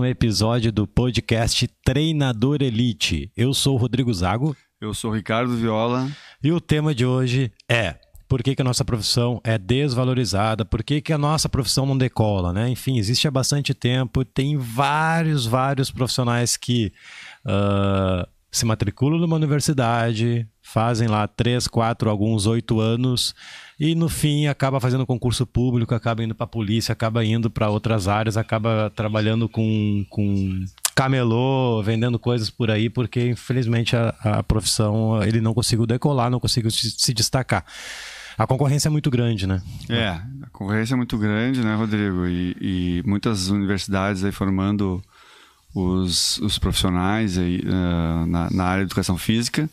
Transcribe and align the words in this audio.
um 0.00 0.06
episódio 0.06 0.72
do 0.72 0.86
podcast 0.86 1.68
Treinador 1.84 2.62
Elite. 2.62 3.30
Eu 3.36 3.52
sou 3.52 3.74
o 3.74 3.76
Rodrigo 3.76 4.12
Zago. 4.14 4.56
Eu 4.80 4.94
sou 4.94 5.10
o 5.10 5.14
Ricardo 5.14 5.54
Viola. 5.54 6.10
E 6.42 6.50
o 6.50 6.58
tema 6.58 6.94
de 6.94 7.04
hoje 7.04 7.52
é 7.68 7.96
por 8.26 8.42
que, 8.42 8.54
que, 8.54 8.62
a 8.62 8.64
nossa 8.64 8.82
profissão 8.82 9.42
é 9.44 9.58
desvalorizada, 9.58 10.64
por 10.64 10.82
que, 10.82 11.02
que 11.02 11.12
a 11.12 11.18
nossa 11.18 11.50
profissão 11.50 11.84
não 11.84 11.98
decola, 11.98 12.50
né? 12.50 12.70
Enfim, 12.70 12.96
existe 12.96 13.28
há 13.28 13.30
bastante 13.30 13.74
tempo, 13.74 14.24
tem 14.24 14.56
vários, 14.56 15.44
vários 15.44 15.90
profissionais 15.90 16.56
que 16.56 16.94
uh, 17.44 18.26
se 18.50 18.64
matriculam 18.66 19.20
numa 19.20 19.36
universidade, 19.36 20.46
fazem 20.60 21.06
lá 21.06 21.26
três, 21.28 21.68
quatro, 21.68 22.10
alguns 22.10 22.46
oito 22.46 22.80
anos 22.80 23.34
e 23.78 23.94
no 23.94 24.08
fim 24.08 24.46
acaba 24.46 24.80
fazendo 24.80 25.06
concurso 25.06 25.46
público, 25.46 25.94
acaba 25.94 26.22
indo 26.24 26.34
para 26.34 26.44
a 26.44 26.48
polícia, 26.48 26.92
acaba 26.92 27.24
indo 27.24 27.48
para 27.48 27.70
outras 27.70 28.08
áreas, 28.08 28.36
acaba 28.36 28.92
trabalhando 28.94 29.48
com, 29.48 30.04
com 30.10 30.64
camelô, 30.94 31.82
vendendo 31.82 32.18
coisas 32.18 32.50
por 32.50 32.70
aí, 32.70 32.90
porque 32.90 33.30
infelizmente 33.30 33.94
a, 33.94 34.08
a 34.22 34.42
profissão 34.42 35.22
ele 35.22 35.40
não 35.40 35.54
conseguiu 35.54 35.86
decolar, 35.86 36.30
não 36.30 36.40
conseguiu 36.40 36.70
se, 36.70 36.90
se 36.90 37.14
destacar. 37.14 37.64
A 38.36 38.46
concorrência 38.46 38.88
é 38.88 38.90
muito 38.90 39.10
grande, 39.10 39.46
né? 39.46 39.60
É, 39.88 40.08
a 40.08 40.48
concorrência 40.50 40.94
é 40.94 40.96
muito 40.96 41.18
grande, 41.18 41.62
né, 41.62 41.74
Rodrigo? 41.74 42.26
E, 42.26 42.56
e 42.60 43.02
muitas 43.06 43.48
universidades 43.48 44.24
aí 44.24 44.32
formando 44.32 45.02
os, 45.74 46.38
os 46.38 46.58
profissionais 46.58 47.38
aí, 47.38 47.60
uh, 47.60 48.26
na, 48.26 48.50
na 48.50 48.64
área 48.64 48.84
de 48.84 48.88
educação 48.88 49.16
física. 49.16 49.68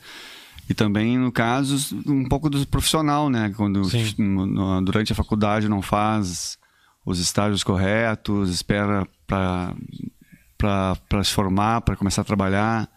E 0.70 0.74
também, 0.74 1.18
no 1.18 1.32
caso, 1.32 1.98
um 2.06 2.28
pouco 2.28 2.50
do 2.50 2.66
profissional, 2.68 3.30
né? 3.30 3.54
Quando 3.56 3.84
no, 4.18 4.82
durante 4.82 5.14
a 5.14 5.16
faculdade 5.16 5.70
não 5.70 5.82
faz 5.82 6.58
os 7.06 7.20
estágios 7.20 7.64
corretos, 7.64 8.50
espera 8.50 9.08
para 9.26 9.74
se 11.24 11.32
formar, 11.32 11.82
para 11.82 11.96
começar 11.96 12.22
a 12.22 12.26
trabalhar. 12.26 12.90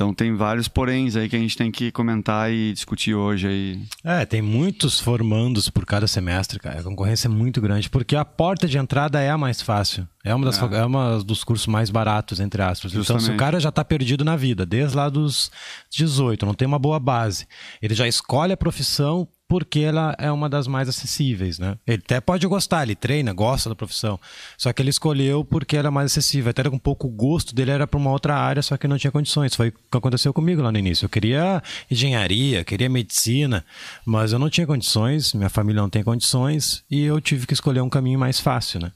Então 0.00 0.14
tem 0.14 0.34
vários 0.34 0.66
poréns 0.66 1.14
aí 1.14 1.28
que 1.28 1.36
a 1.36 1.38
gente 1.38 1.54
tem 1.54 1.70
que 1.70 1.92
comentar 1.92 2.50
e 2.50 2.72
discutir 2.72 3.14
hoje 3.14 3.46
aí. 3.46 3.82
É, 4.02 4.24
tem 4.24 4.40
muitos 4.40 4.98
formandos 4.98 5.68
por 5.68 5.84
cada 5.84 6.06
semestre, 6.06 6.58
cara. 6.58 6.80
A 6.80 6.82
concorrência 6.82 7.28
é 7.28 7.30
muito 7.30 7.60
grande, 7.60 7.90
porque 7.90 8.16
a 8.16 8.24
porta 8.24 8.66
de 8.66 8.78
entrada 8.78 9.20
é 9.20 9.28
a 9.28 9.36
mais 9.36 9.60
fácil. 9.60 10.08
É 10.24 10.34
uma, 10.34 10.46
das, 10.46 10.62
é. 10.62 10.76
é 10.76 10.84
uma 10.86 11.22
dos 11.22 11.44
cursos 11.44 11.66
mais 11.66 11.90
baratos, 11.90 12.40
entre 12.40 12.62
aspas. 12.62 12.92
Justamente. 12.92 13.24
Então, 13.24 13.34
se 13.34 13.36
o 13.36 13.38
cara 13.38 13.60
já 13.60 13.68
está 13.68 13.84
perdido 13.84 14.24
na 14.24 14.36
vida, 14.36 14.64
desde 14.64 14.96
lá 14.96 15.10
dos 15.10 15.50
18, 15.90 16.46
não 16.46 16.54
tem 16.54 16.66
uma 16.66 16.78
boa 16.78 16.98
base, 16.98 17.46
ele 17.82 17.94
já 17.94 18.08
escolhe 18.08 18.54
a 18.54 18.56
profissão 18.56 19.28
porque 19.50 19.80
ela 19.80 20.14
é 20.16 20.30
uma 20.30 20.48
das 20.48 20.68
mais 20.68 20.88
acessíveis, 20.88 21.58
né? 21.58 21.76
Ele 21.84 22.00
até 22.04 22.20
pode 22.20 22.46
gostar, 22.46 22.84
ele 22.84 22.94
treina, 22.94 23.32
gosta 23.32 23.68
da 23.68 23.74
profissão, 23.74 24.16
só 24.56 24.72
que 24.72 24.80
ele 24.80 24.90
escolheu 24.90 25.44
porque 25.44 25.76
era 25.76 25.90
mais 25.90 26.12
acessível. 26.12 26.50
Até 26.50 26.68
um 26.68 26.78
pouco 26.78 27.08
gosto 27.08 27.52
dele 27.52 27.72
era 27.72 27.84
para 27.84 27.98
uma 27.98 28.12
outra 28.12 28.36
área, 28.36 28.62
só 28.62 28.76
que 28.76 28.86
não 28.86 28.96
tinha 28.96 29.10
condições. 29.10 29.56
Foi 29.56 29.70
o 29.70 29.72
que 29.72 29.98
aconteceu 29.98 30.32
comigo 30.32 30.62
lá 30.62 30.70
no 30.70 30.78
início. 30.78 31.06
Eu 31.06 31.08
queria 31.08 31.60
engenharia, 31.90 32.62
queria 32.62 32.88
medicina, 32.88 33.64
mas 34.06 34.32
eu 34.32 34.38
não 34.38 34.48
tinha 34.48 34.68
condições, 34.68 35.34
minha 35.34 35.50
família 35.50 35.82
não 35.82 35.90
tem 35.90 36.04
condições 36.04 36.84
e 36.88 37.02
eu 37.02 37.20
tive 37.20 37.44
que 37.44 37.52
escolher 37.52 37.80
um 37.80 37.90
caminho 37.90 38.20
mais 38.20 38.38
fácil, 38.38 38.78
né? 38.78 38.92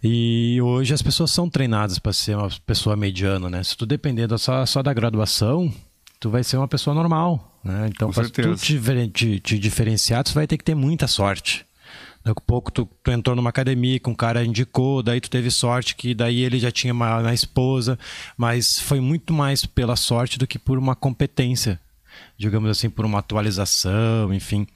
E 0.00 0.60
hoje 0.62 0.94
as 0.94 1.02
pessoas 1.02 1.32
são 1.32 1.50
treinadas 1.50 1.98
para 1.98 2.12
ser 2.12 2.36
uma 2.36 2.48
pessoa 2.64 2.94
mediana, 2.94 3.50
né? 3.50 3.64
Se 3.64 3.76
tu 3.76 3.84
depender 3.84 4.28
só, 4.38 4.64
só 4.64 4.80
da 4.80 4.94
graduação, 4.94 5.74
tu 6.20 6.30
vai 6.30 6.44
ser 6.44 6.56
uma 6.56 6.68
pessoa 6.68 6.94
normal, 6.94 7.55
né? 7.66 7.88
Então, 7.88 8.10
para 8.10 8.28
tu 8.28 8.54
te, 8.56 8.78
te, 9.10 9.40
te, 9.40 9.58
diferenciar, 9.58 10.22
tu 10.24 10.32
vai 10.32 10.46
ter 10.46 10.56
que 10.56 10.64
ter 10.64 10.74
muita 10.74 11.06
sorte. 11.06 11.66
Daqui 12.24 12.38
a 12.38 12.46
pouco 12.46 12.72
tu, 12.72 12.88
tu, 13.02 13.10
entrou 13.10 13.36
numa 13.36 13.50
academia 13.50 13.98
que 13.98 14.08
um 14.10 14.14
cara 14.14 14.44
indicou, 14.44 15.02
daí 15.02 15.20
tu 15.20 15.30
teve 15.30 15.50
sorte 15.50 15.94
que 15.94 16.14
daí 16.14 16.42
ele 16.42 16.58
já 16.58 16.70
tinha 16.70 16.92
uma, 16.92 17.18
uma 17.20 17.34
esposa, 17.34 17.98
mas 18.36 18.80
foi 18.80 19.00
muito 19.00 19.32
mais 19.32 19.64
pela 19.64 19.94
sorte 19.96 20.38
do 20.38 20.46
que 20.46 20.58
por 20.58 20.78
uma 20.78 20.96
competência, 20.96 21.80
digamos 22.36 22.70
assim, 22.70 22.90
por 22.90 23.04
uma 23.04 23.20
atualização, 23.20 24.32
enfim. 24.34 24.66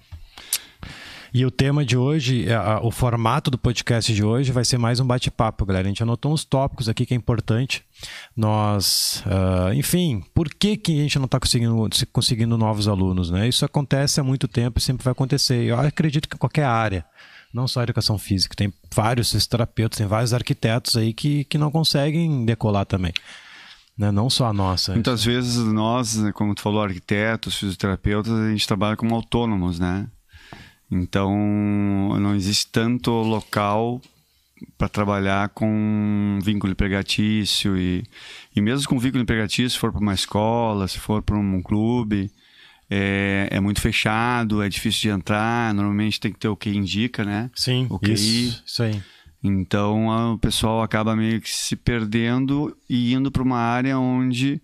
E 1.33 1.47
o 1.47 1.51
tema 1.51 1.85
de 1.85 1.97
hoje, 1.97 2.49
é, 2.49 2.59
o 2.83 2.91
formato 2.91 3.53
do 3.53 3.59
podcast 3.59 4.13
de 4.13 4.25
hoje 4.25 4.51
vai 4.51 4.65
ser 4.65 4.79
mais 4.79 4.99
um 4.99 5.07
bate-papo, 5.07 5.65
galera. 5.65 5.87
A 5.87 5.89
gente 5.89 6.03
anotou 6.03 6.33
uns 6.33 6.45
tópicos 6.45 6.89
aqui 6.89 7.07
que 7.07 7.15
é 7.15 7.17
importante. 7.17 7.85
Nós, 8.37 9.23
uh, 9.27 9.73
enfim, 9.73 10.25
por 10.35 10.49
que, 10.49 10.77
que 10.77 10.99
a 10.99 11.03
gente 11.03 11.19
não 11.21 11.27
está 11.27 11.39
conseguindo, 11.39 11.89
conseguindo 12.13 12.59
novos 12.59 12.89
alunos? 12.89 13.31
Né? 13.31 13.47
Isso 13.49 13.65
acontece 13.65 14.19
há 14.19 14.25
muito 14.25 14.49
tempo 14.49 14.81
e 14.81 14.83
sempre 14.83 15.05
vai 15.05 15.13
acontecer. 15.13 15.63
Eu 15.63 15.79
acredito 15.79 16.29
que 16.29 16.35
em 16.35 16.39
qualquer 16.39 16.65
área, 16.65 17.05
não 17.55 17.69
só 17.69 17.81
educação 17.85 18.19
física, 18.19 18.57
tem 18.57 18.73
vários 18.93 19.31
terapeutas, 19.47 19.99
tem 19.99 20.09
vários 20.09 20.35
arquitetos 20.35 20.97
aí 20.97 21.13
que, 21.13 21.45
que 21.45 21.57
não 21.57 21.71
conseguem 21.71 22.45
decolar 22.45 22.87
também. 22.87 23.13
Né? 23.97 24.11
Não 24.11 24.29
só 24.29 24.47
a 24.47 24.53
nossa. 24.53 24.95
Muitas 24.95 25.25
vezes 25.25 25.59
nós, 25.59 26.17
né, 26.17 26.33
como 26.33 26.57
tu 26.57 26.61
falou, 26.61 26.83
arquitetos, 26.83 27.55
fisioterapeutas, 27.55 28.33
a 28.33 28.51
gente 28.51 28.67
trabalha 28.67 28.97
como 28.97 29.15
autônomos, 29.15 29.79
né? 29.79 30.09
Então, 30.91 31.31
não 32.19 32.35
existe 32.35 32.67
tanto 32.67 33.11
local 33.11 34.01
para 34.77 34.89
trabalhar 34.89 35.49
com 35.51 36.39
vínculo 36.43 36.73
empregatício 36.73 37.77
e, 37.77 38.05
e 38.55 38.61
mesmo 38.61 38.89
com 38.89 38.99
vínculo 38.99 39.23
empregatício, 39.23 39.71
se 39.71 39.79
for 39.79 39.93
para 39.93 40.01
uma 40.01 40.15
escola, 40.15 40.89
se 40.89 40.99
for 40.99 41.23
para 41.23 41.37
um 41.37 41.63
clube, 41.63 42.31
é, 42.91 43.49
é, 43.51 43.61
muito 43.61 43.81
fechado, 43.81 44.63
é 44.63 44.69
difícil 44.69 45.03
de 45.03 45.09
entrar, 45.11 45.73
normalmente 45.73 46.19
tem 46.19 46.33
que 46.33 46.39
ter 46.39 46.49
o 46.49 46.57
que 46.57 46.71
indica, 46.71 47.25
né? 47.25 47.51
Sim, 47.55 47.87
o 47.89 47.99
QI. 47.99 48.13
Isso, 48.13 48.63
isso 48.67 48.83
aí. 48.83 49.01
Então, 49.43 50.35
o 50.35 50.39
pessoal 50.39 50.83
acaba 50.83 51.17
meio 51.17 51.41
que 51.41 51.49
se 51.49 51.75
perdendo 51.75 52.77
e 52.89 53.15
indo 53.15 53.31
para 53.31 53.43
uma 53.43 53.59
área 53.59 53.99
onde, 53.99 54.61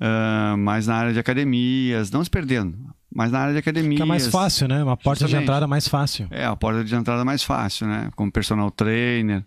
uh, 0.00 0.56
mais 0.56 0.86
na 0.86 0.94
área 0.94 1.12
de 1.12 1.18
academias, 1.18 2.10
não 2.10 2.24
se 2.24 2.30
perdendo, 2.30 2.78
mas 3.14 3.32
na 3.32 3.40
área 3.40 3.52
de 3.52 3.58
academia. 3.58 4.02
É 4.02 4.04
mais 4.04 4.26
fácil, 4.26 4.68
né? 4.68 4.82
Uma 4.82 4.96
porta 4.96 5.20
Justamente. 5.20 5.38
de 5.38 5.44
entrada 5.44 5.66
mais 5.66 5.88
fácil. 5.88 6.28
É, 6.30 6.44
a 6.44 6.54
porta 6.54 6.84
de 6.84 6.94
entrada 6.94 7.24
mais 7.24 7.42
fácil, 7.42 7.86
né? 7.86 8.10
Como 8.14 8.30
personal 8.30 8.70
trainer. 8.70 9.44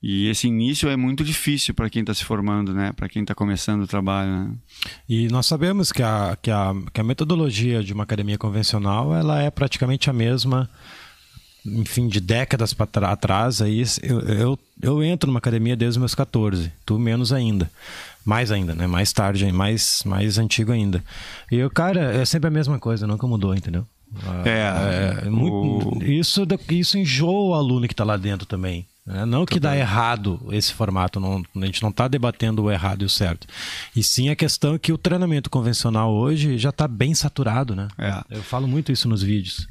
E 0.00 0.28
esse 0.28 0.46
início 0.46 0.88
é 0.88 0.96
muito 0.96 1.24
difícil 1.24 1.74
para 1.74 1.90
quem 1.90 2.00
está 2.00 2.14
se 2.14 2.24
formando, 2.24 2.72
né? 2.72 2.92
Para 2.92 3.08
quem 3.08 3.22
está 3.22 3.34
começando 3.34 3.82
o 3.82 3.86
trabalho, 3.86 4.30
né? 4.30 4.50
E 5.08 5.28
nós 5.28 5.46
sabemos 5.46 5.90
que 5.90 6.02
a, 6.02 6.36
que, 6.40 6.50
a, 6.50 6.72
que 6.92 7.00
a 7.00 7.04
metodologia 7.04 7.82
de 7.82 7.92
uma 7.92 8.04
academia 8.04 8.38
convencional 8.38 9.14
ela 9.14 9.42
é 9.42 9.50
praticamente 9.50 10.08
a 10.08 10.12
mesma, 10.12 10.70
enfim, 11.66 12.06
de 12.06 12.20
décadas 12.20 12.72
para 12.72 13.16
trás. 13.16 13.60
Aí 13.60 13.82
eu, 14.02 14.20
eu, 14.20 14.58
eu 14.80 15.02
entro 15.02 15.28
numa 15.28 15.38
academia 15.38 15.76
desde 15.76 15.98
os 15.98 15.98
meus 15.98 16.14
14, 16.14 16.72
tu 16.84 16.96
menos 16.98 17.32
ainda 17.32 17.70
mais 18.24 18.50
ainda, 18.50 18.74
né? 18.74 18.86
Mais 18.86 19.12
tarde, 19.12 19.50
mais, 19.52 20.02
mais 20.04 20.38
antigo 20.38 20.72
ainda. 20.72 21.02
E 21.50 21.62
o 21.62 21.70
cara 21.70 22.12
é 22.14 22.24
sempre 22.24 22.48
a 22.48 22.50
mesma 22.50 22.78
coisa, 22.78 23.06
nunca 23.06 23.26
mudou, 23.26 23.54
entendeu? 23.54 23.86
É, 24.44 24.50
é, 24.50 25.26
é 25.26 25.30
muito, 25.30 25.98
o... 25.98 26.02
isso, 26.02 26.46
isso 26.70 26.98
enjoa 26.98 27.50
o 27.50 27.54
aluno 27.54 27.86
que 27.86 27.92
está 27.92 28.04
lá 28.04 28.16
dentro 28.16 28.46
também. 28.46 28.86
Né? 29.08 29.24
Não 29.24 29.46
que 29.46 29.58
dá 29.58 29.76
errado 29.76 30.40
esse 30.50 30.72
formato, 30.72 31.18
não, 31.18 31.42
a 31.56 31.66
gente 31.66 31.82
não 31.82 31.88
está 31.90 32.06
debatendo 32.06 32.62
o 32.62 32.70
errado 32.70 33.02
e 33.02 33.04
o 33.06 33.08
certo. 33.08 33.46
E 33.96 34.02
sim 34.02 34.28
a 34.28 34.36
questão 34.36 34.74
é 34.74 34.78
que 34.78 34.92
o 34.92 34.98
treinamento 34.98 35.48
convencional 35.48 36.12
hoje 36.12 36.58
já 36.58 36.68
está 36.68 36.86
bem 36.86 37.14
saturado, 37.14 37.74
né? 37.74 37.88
É. 37.96 38.22
Eu 38.30 38.42
falo 38.42 38.68
muito 38.68 38.92
isso 38.92 39.08
nos 39.08 39.22
vídeos. 39.22 39.66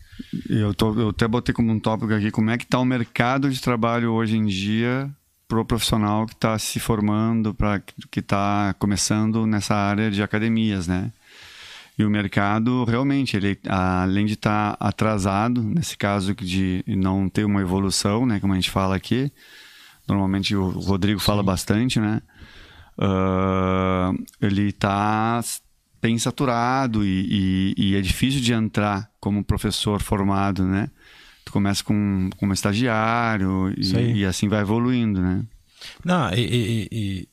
Eu, 0.49 0.73
tô, 0.73 0.93
eu 0.99 1.09
até 1.09 1.27
botei 1.27 1.53
como 1.53 1.71
um 1.71 1.79
tópico 1.79 2.11
aqui 2.11 2.31
como 2.31 2.49
é 2.49 2.57
que 2.57 2.63
está 2.63 2.79
o 2.79 2.85
mercado 2.85 3.51
de 3.51 3.61
trabalho 3.61 4.11
hoje 4.11 4.35
em 4.35 4.45
dia 4.47 5.07
pro 5.47 5.65
profissional 5.65 6.25
que 6.25 6.33
está 6.33 6.57
se 6.59 6.79
formando, 6.79 7.53
para 7.53 7.81
que 8.11 8.19
está 8.19 8.75
começando 8.77 9.45
nessa 9.47 9.75
área 9.75 10.11
de 10.11 10.21
academias, 10.21 10.87
né? 10.87 11.11
E 11.97 12.03
o 12.03 12.09
mercado 12.09 12.83
realmente, 12.83 13.35
ele 13.35 13.57
além 13.67 14.25
de 14.25 14.33
estar 14.33 14.75
tá 14.75 14.87
atrasado, 14.87 15.63
nesse 15.63 15.97
caso 15.97 16.35
de 16.35 16.83
não 16.87 17.27
ter 17.27 17.43
uma 17.43 17.61
evolução, 17.61 18.25
né, 18.25 18.39
como 18.39 18.53
a 18.53 18.55
gente 18.55 18.69
fala 18.69 18.95
aqui, 18.95 19.31
normalmente 20.07 20.55
o 20.55 20.69
Rodrigo 20.69 21.19
Sim. 21.19 21.25
fala 21.25 21.41
bastante, 21.41 21.99
né? 21.99 22.21
Uh, 23.00 24.23
ele 24.41 24.69
está 24.69 25.41
bem 26.01 26.17
saturado 26.17 27.03
e, 27.05 27.73
e, 27.77 27.91
e, 27.91 27.95
é 27.95 28.01
difícil 28.01 28.41
de 28.41 28.53
entrar 28.53 29.09
como 29.19 29.43
professor 29.43 30.01
formado, 30.01 30.65
né? 30.65 30.89
Tu 31.47 31.51
começa 31.51 31.83
com, 31.83 32.29
como 32.38 32.53
estagiário 32.53 33.73
e, 33.77 34.19
e, 34.19 34.25
assim 34.25 34.47
vai 34.47 34.61
evoluindo, 34.61 35.21
né? 35.21 35.44
Não, 36.03 36.31
e, 36.33 36.39
e, 36.41 36.88
e 36.91 37.29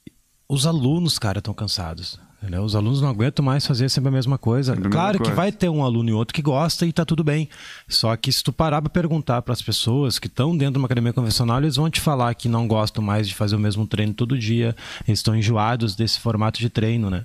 os 0.49 0.66
alunos, 0.66 1.19
cara, 1.19 1.38
estão 1.38 1.55
cansados. 1.55 2.19
Os 2.64 2.75
alunos 2.75 3.00
não 3.00 3.08
aguentam 3.08 3.44
mais 3.44 3.67
fazer 3.67 3.88
sempre 3.88 4.08
a 4.08 4.12
mesma 4.12 4.38
coisa. 4.38 4.75
Sempre 4.75 4.91
claro 4.91 5.23
que 5.23 5.31
vai 5.31 5.50
ter 5.52 5.69
um 5.69 5.85
aluno 5.85 6.11
e 6.11 6.12
outro 6.12 6.35
que 6.35 6.43
gosta 6.43 6.87
e 6.87 6.91
está 6.91 7.05
tudo 7.05 7.25
bem. 7.25 7.49
Só 7.88 8.14
que 8.17 8.32
se 8.32 8.43
tu 8.43 8.52
parar 8.52 8.82
para 8.82 8.91
perguntar 8.91 9.43
para 9.43 9.52
as 9.52 9.62
pessoas 9.62 10.19
que 10.19 10.26
estão 10.26 10.56
dentro 10.56 10.75
de 10.75 10.79
uma 10.79 10.87
academia 10.87 11.12
convencional, 11.12 11.58
eles 11.58 11.76
vão 11.76 11.88
te 11.88 12.00
falar 12.00 12.35
que 12.35 12.49
não 12.49 12.67
gostam 12.67 13.02
mais 13.02 13.29
de 13.29 13.35
fazer 13.35 13.56
o 13.56 13.58
mesmo 13.58 13.87
treino 13.87 14.14
todo 14.14 14.38
dia, 14.38 14.75
eles 15.06 15.20
estão 15.20 15.37
enjoados 15.37 15.94
desse 15.94 16.20
formato 16.20 16.61
de 16.61 16.69
treino, 16.69 17.11
né? 17.11 17.25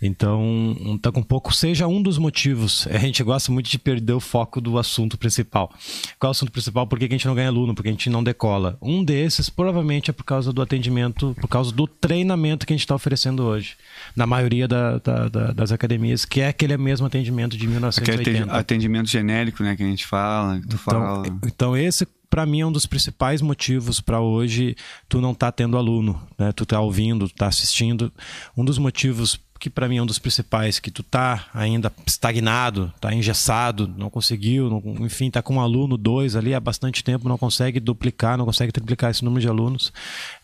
Então, 0.00 0.98
tá 1.00 1.12
com 1.12 1.22
pouco 1.22 1.54
seja 1.54 1.86
um 1.86 2.02
dos 2.02 2.18
motivos. 2.18 2.86
A 2.96 2.98
gente 2.98 3.22
gosta 3.22 3.52
muito 3.52 3.70
de 3.70 3.78
perder 3.78 4.14
o 4.14 4.20
foco 4.20 4.60
do 4.60 4.78
assunto 4.78 5.18
principal. 5.18 5.72
Qual 6.18 6.28
é 6.28 6.30
o 6.30 6.32
assunto 6.32 6.50
principal? 6.50 6.86
Por 6.86 6.98
que 6.98 7.04
a 7.04 7.08
gente 7.08 7.26
não 7.26 7.34
ganha 7.34 7.48
aluno? 7.48 7.74
Porque 7.74 7.88
a 7.88 7.92
gente 7.92 8.08
não 8.08 8.24
decola. 8.24 8.76
Um 8.80 9.04
desses 9.04 9.48
provavelmente 9.48 10.10
é 10.10 10.12
por 10.12 10.24
causa 10.24 10.52
do 10.52 10.62
atendimento, 10.62 11.36
por 11.40 11.48
causa 11.48 11.70
do 11.72 11.86
treinamento 11.86 12.66
que 12.66 12.72
a 12.72 12.76
gente 12.76 12.84
está 12.84 12.94
oferecendo 12.94 13.44
hoje. 13.44 13.76
Na 14.14 14.26
maioria 14.26 14.55
da, 14.64 14.98
da, 14.98 15.28
da, 15.28 15.52
das 15.52 15.72
academias, 15.72 16.24
que 16.24 16.40
é 16.40 16.48
aquele 16.48 16.76
mesmo 16.76 17.06
atendimento 17.06 17.56
de 17.56 17.66
1980. 17.66 18.30
Aquele 18.30 18.50
atendimento 18.50 19.08
genérico, 19.08 19.62
né, 19.62 19.76
que 19.76 19.82
a 19.82 19.86
gente 19.86 20.06
fala, 20.06 20.60
que 20.60 20.68
tu 20.68 20.76
então, 20.76 21.00
fala. 21.00 21.26
Então 21.44 21.76
esse 21.76 22.06
para 22.28 22.44
mim 22.44 22.60
é 22.60 22.66
um 22.66 22.72
dos 22.72 22.86
principais 22.86 23.40
motivos 23.40 24.00
para 24.00 24.20
hoje 24.20 24.76
tu 25.08 25.20
não 25.20 25.34
tá 25.34 25.50
tendo 25.52 25.76
aluno, 25.76 26.20
né? 26.38 26.52
Tu 26.52 26.66
tá 26.66 26.80
ouvindo, 26.80 27.28
tu 27.28 27.34
tá 27.34 27.46
assistindo. 27.46 28.12
Um 28.56 28.64
dos 28.64 28.78
motivos 28.78 29.40
que 29.66 29.70
para 29.70 29.88
mim 29.88 29.96
é 29.96 30.02
um 30.02 30.06
dos 30.06 30.20
principais, 30.20 30.78
que 30.78 30.92
tu 30.92 31.02
tá 31.02 31.46
ainda 31.52 31.92
estagnado, 32.06 32.92
tá 33.00 33.12
engessado, 33.12 33.92
não 33.96 34.08
conseguiu, 34.08 34.70
não, 34.70 35.04
enfim, 35.04 35.28
tá 35.28 35.42
com 35.42 35.56
um 35.56 35.60
aluno, 35.60 35.96
dois 35.96 36.36
ali 36.36 36.54
há 36.54 36.60
bastante 36.60 37.02
tempo, 37.02 37.28
não 37.28 37.36
consegue 37.36 37.80
duplicar, 37.80 38.38
não 38.38 38.44
consegue 38.44 38.70
triplicar 38.70 39.10
esse 39.10 39.24
número 39.24 39.40
de 39.40 39.48
alunos, 39.48 39.92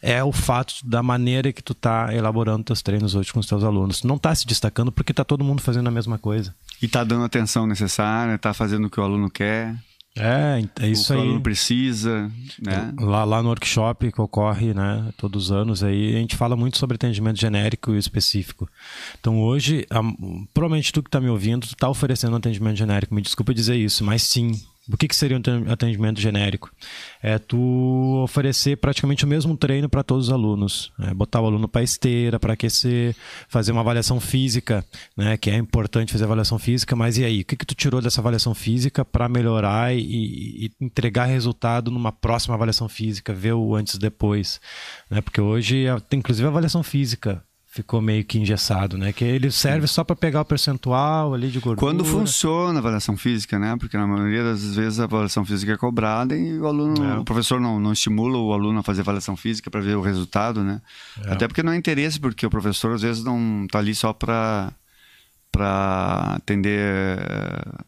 é 0.02 0.24
o 0.24 0.32
fato 0.32 0.74
da 0.84 1.04
maneira 1.04 1.52
que 1.52 1.62
tu 1.62 1.72
tá 1.72 2.12
elaborando 2.12 2.64
teus 2.64 2.82
treinos 2.82 3.14
hoje 3.14 3.32
com 3.32 3.38
os 3.38 3.46
teus 3.46 3.62
alunos. 3.62 4.02
Não 4.02 4.18
tá 4.18 4.34
se 4.34 4.44
destacando 4.44 4.90
porque 4.90 5.14
tá 5.14 5.22
todo 5.22 5.44
mundo 5.44 5.62
fazendo 5.62 5.86
a 5.86 5.92
mesma 5.92 6.18
coisa. 6.18 6.52
E 6.82 6.88
tá 6.88 7.04
dando 7.04 7.22
a 7.22 7.26
atenção 7.26 7.64
necessária, 7.64 8.36
tá 8.38 8.52
fazendo 8.52 8.86
o 8.86 8.90
que 8.90 8.98
o 8.98 9.04
aluno 9.04 9.30
quer. 9.30 9.76
É, 10.14 10.62
é 10.80 10.88
isso 10.88 11.14
o 11.14 11.20
aí. 11.20 11.28
O 11.30 11.40
precisa, 11.40 12.30
né? 12.60 12.92
Lá, 13.00 13.24
lá 13.24 13.42
no 13.42 13.48
workshop 13.48 14.12
que 14.12 14.20
ocorre, 14.20 14.74
né, 14.74 15.10
todos 15.16 15.44
os 15.44 15.52
anos 15.52 15.82
aí, 15.82 16.14
a 16.14 16.18
gente 16.18 16.36
fala 16.36 16.54
muito 16.54 16.76
sobre 16.76 16.96
atendimento 16.96 17.40
genérico 17.40 17.94
e 17.94 17.98
específico. 17.98 18.68
Então 19.18 19.40
hoje, 19.40 19.86
a, 19.88 20.00
provavelmente 20.52 20.92
tu 20.92 21.02
que 21.02 21.08
está 21.08 21.20
me 21.20 21.30
ouvindo, 21.30 21.66
tu 21.66 21.74
está 21.74 21.88
oferecendo 21.88 22.36
atendimento 22.36 22.76
genérico. 22.76 23.14
Me 23.14 23.22
desculpa 23.22 23.54
dizer 23.54 23.76
isso, 23.76 24.04
mas 24.04 24.22
sim, 24.22 24.60
o 24.90 24.96
que, 24.96 25.06
que 25.06 25.14
seria 25.14 25.36
um 25.36 25.70
atendimento 25.70 26.20
genérico? 26.20 26.70
É 27.22 27.38
tu 27.38 28.20
oferecer 28.24 28.76
praticamente 28.76 29.24
o 29.24 29.28
mesmo 29.28 29.56
treino 29.56 29.88
para 29.88 30.02
todos 30.02 30.26
os 30.26 30.32
alunos. 30.32 30.92
É 31.00 31.14
botar 31.14 31.40
o 31.40 31.46
aluno 31.46 31.68
para 31.68 31.84
esteira, 31.84 32.40
para 32.40 32.54
aquecer, 32.54 33.14
fazer 33.48 33.70
uma 33.70 33.80
avaliação 33.80 34.18
física, 34.18 34.84
né? 35.16 35.36
que 35.36 35.50
é 35.50 35.56
importante 35.56 36.12
fazer 36.12 36.24
avaliação 36.24 36.58
física, 36.58 36.96
mas 36.96 37.16
e 37.16 37.24
aí? 37.24 37.42
O 37.42 37.44
que, 37.44 37.56
que 37.56 37.66
tu 37.66 37.76
tirou 37.76 38.02
dessa 38.02 38.20
avaliação 38.20 38.54
física 38.54 39.04
para 39.04 39.28
melhorar 39.28 39.94
e, 39.94 40.00
e, 40.00 40.70
entregar 40.80 41.26
resultado 41.26 41.90
numa 41.90 42.10
próxima 42.10 42.54
avaliação 42.56 42.88
física, 42.88 43.32
ver 43.32 43.52
o 43.52 43.76
antes 43.76 43.94
e 43.94 43.98
depois? 44.00 44.60
Né? 45.08 45.20
Porque 45.20 45.40
hoje 45.40 45.84
inclusive 46.12 46.48
avaliação 46.48 46.82
física 46.82 47.44
ficou 47.72 48.02
meio 48.02 48.22
que 48.22 48.38
engessado, 48.38 48.98
né? 48.98 49.14
Que 49.14 49.24
ele 49.24 49.50
serve 49.50 49.86
só 49.86 50.04
para 50.04 50.14
pegar 50.14 50.42
o 50.42 50.44
percentual 50.44 51.32
ali 51.32 51.48
de 51.48 51.58
gordura. 51.58 51.80
Quando 51.80 52.04
funciona 52.04 52.78
a 52.78 52.80
avaliação 52.80 53.16
física, 53.16 53.58
né? 53.58 53.74
Porque 53.80 53.96
na 53.96 54.06
maioria 54.06 54.44
das 54.44 54.76
vezes 54.76 55.00
a 55.00 55.04
avaliação 55.04 55.42
física 55.42 55.72
é 55.72 55.76
cobrada 55.78 56.36
e 56.36 56.58
o 56.58 56.66
aluno, 56.66 57.02
é. 57.02 57.18
o 57.18 57.24
professor 57.24 57.58
não, 57.58 57.80
não 57.80 57.94
estimula 57.94 58.36
o 58.36 58.52
aluno 58.52 58.80
a 58.80 58.82
fazer 58.82 59.00
avaliação 59.00 59.38
física 59.38 59.70
para 59.70 59.80
ver 59.80 59.96
o 59.96 60.02
resultado, 60.02 60.62
né? 60.62 60.82
É. 61.24 61.32
Até 61.32 61.48
porque 61.48 61.62
não 61.62 61.72
é 61.72 61.76
interesse, 61.76 62.20
porque 62.20 62.44
o 62.44 62.50
professor 62.50 62.92
às 62.92 63.00
vezes 63.00 63.24
não 63.24 63.64
está 63.64 63.78
ali 63.78 63.94
só 63.94 64.12
para 64.12 64.70
para 65.52 66.36
atender 66.36 67.18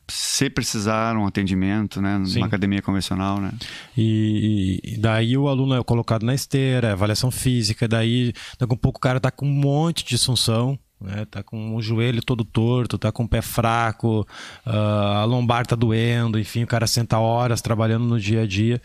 se 0.07 0.51
precisar 0.51 1.17
um 1.17 1.27
atendimento, 1.27 2.01
né, 2.01 2.19
numa 2.19 2.27
Sim. 2.27 2.43
academia 2.43 2.83
convencional, 2.83 3.41
né? 3.41 3.53
E, 3.97 4.79
e, 4.85 4.99
daí 4.99 5.37
o 5.37 5.49
aluno 5.49 5.75
é 5.75 5.83
colocado 5.83 6.25
na 6.25 6.35
esteira, 6.35 6.89
é 6.89 6.93
avaliação 6.93 7.31
física, 7.31 7.89
daí 7.89 8.35
daqui 8.59 8.75
a 8.75 8.77
pouco 8.77 8.99
o 8.99 9.01
cara 9.01 9.19
tá 9.19 9.31
com 9.31 9.47
um 9.47 9.53
monte 9.53 10.05
de 10.05 10.11
disfunção, 10.11 10.79
né? 11.01 11.27
Tá 11.31 11.43
com 11.43 11.75
o 11.75 11.83
joelho 11.83 12.23
todo 12.23 12.45
torto, 12.45 12.99
tá 12.99 13.11
com 13.11 13.25
o 13.25 13.29
pé 13.29 13.41
fraco, 13.41 14.27
uh, 14.67 14.71
a 14.71 15.25
lombar 15.25 15.67
tá 15.67 15.75
doendo, 15.75 16.39
enfim, 16.39 16.65
o 16.65 16.67
cara 16.67 16.87
senta 16.87 17.19
horas 17.19 17.63
trabalhando 17.63 18.05
no 18.05 18.21
dia 18.21 18.43
a 18.43 18.47
dia. 18.47 18.81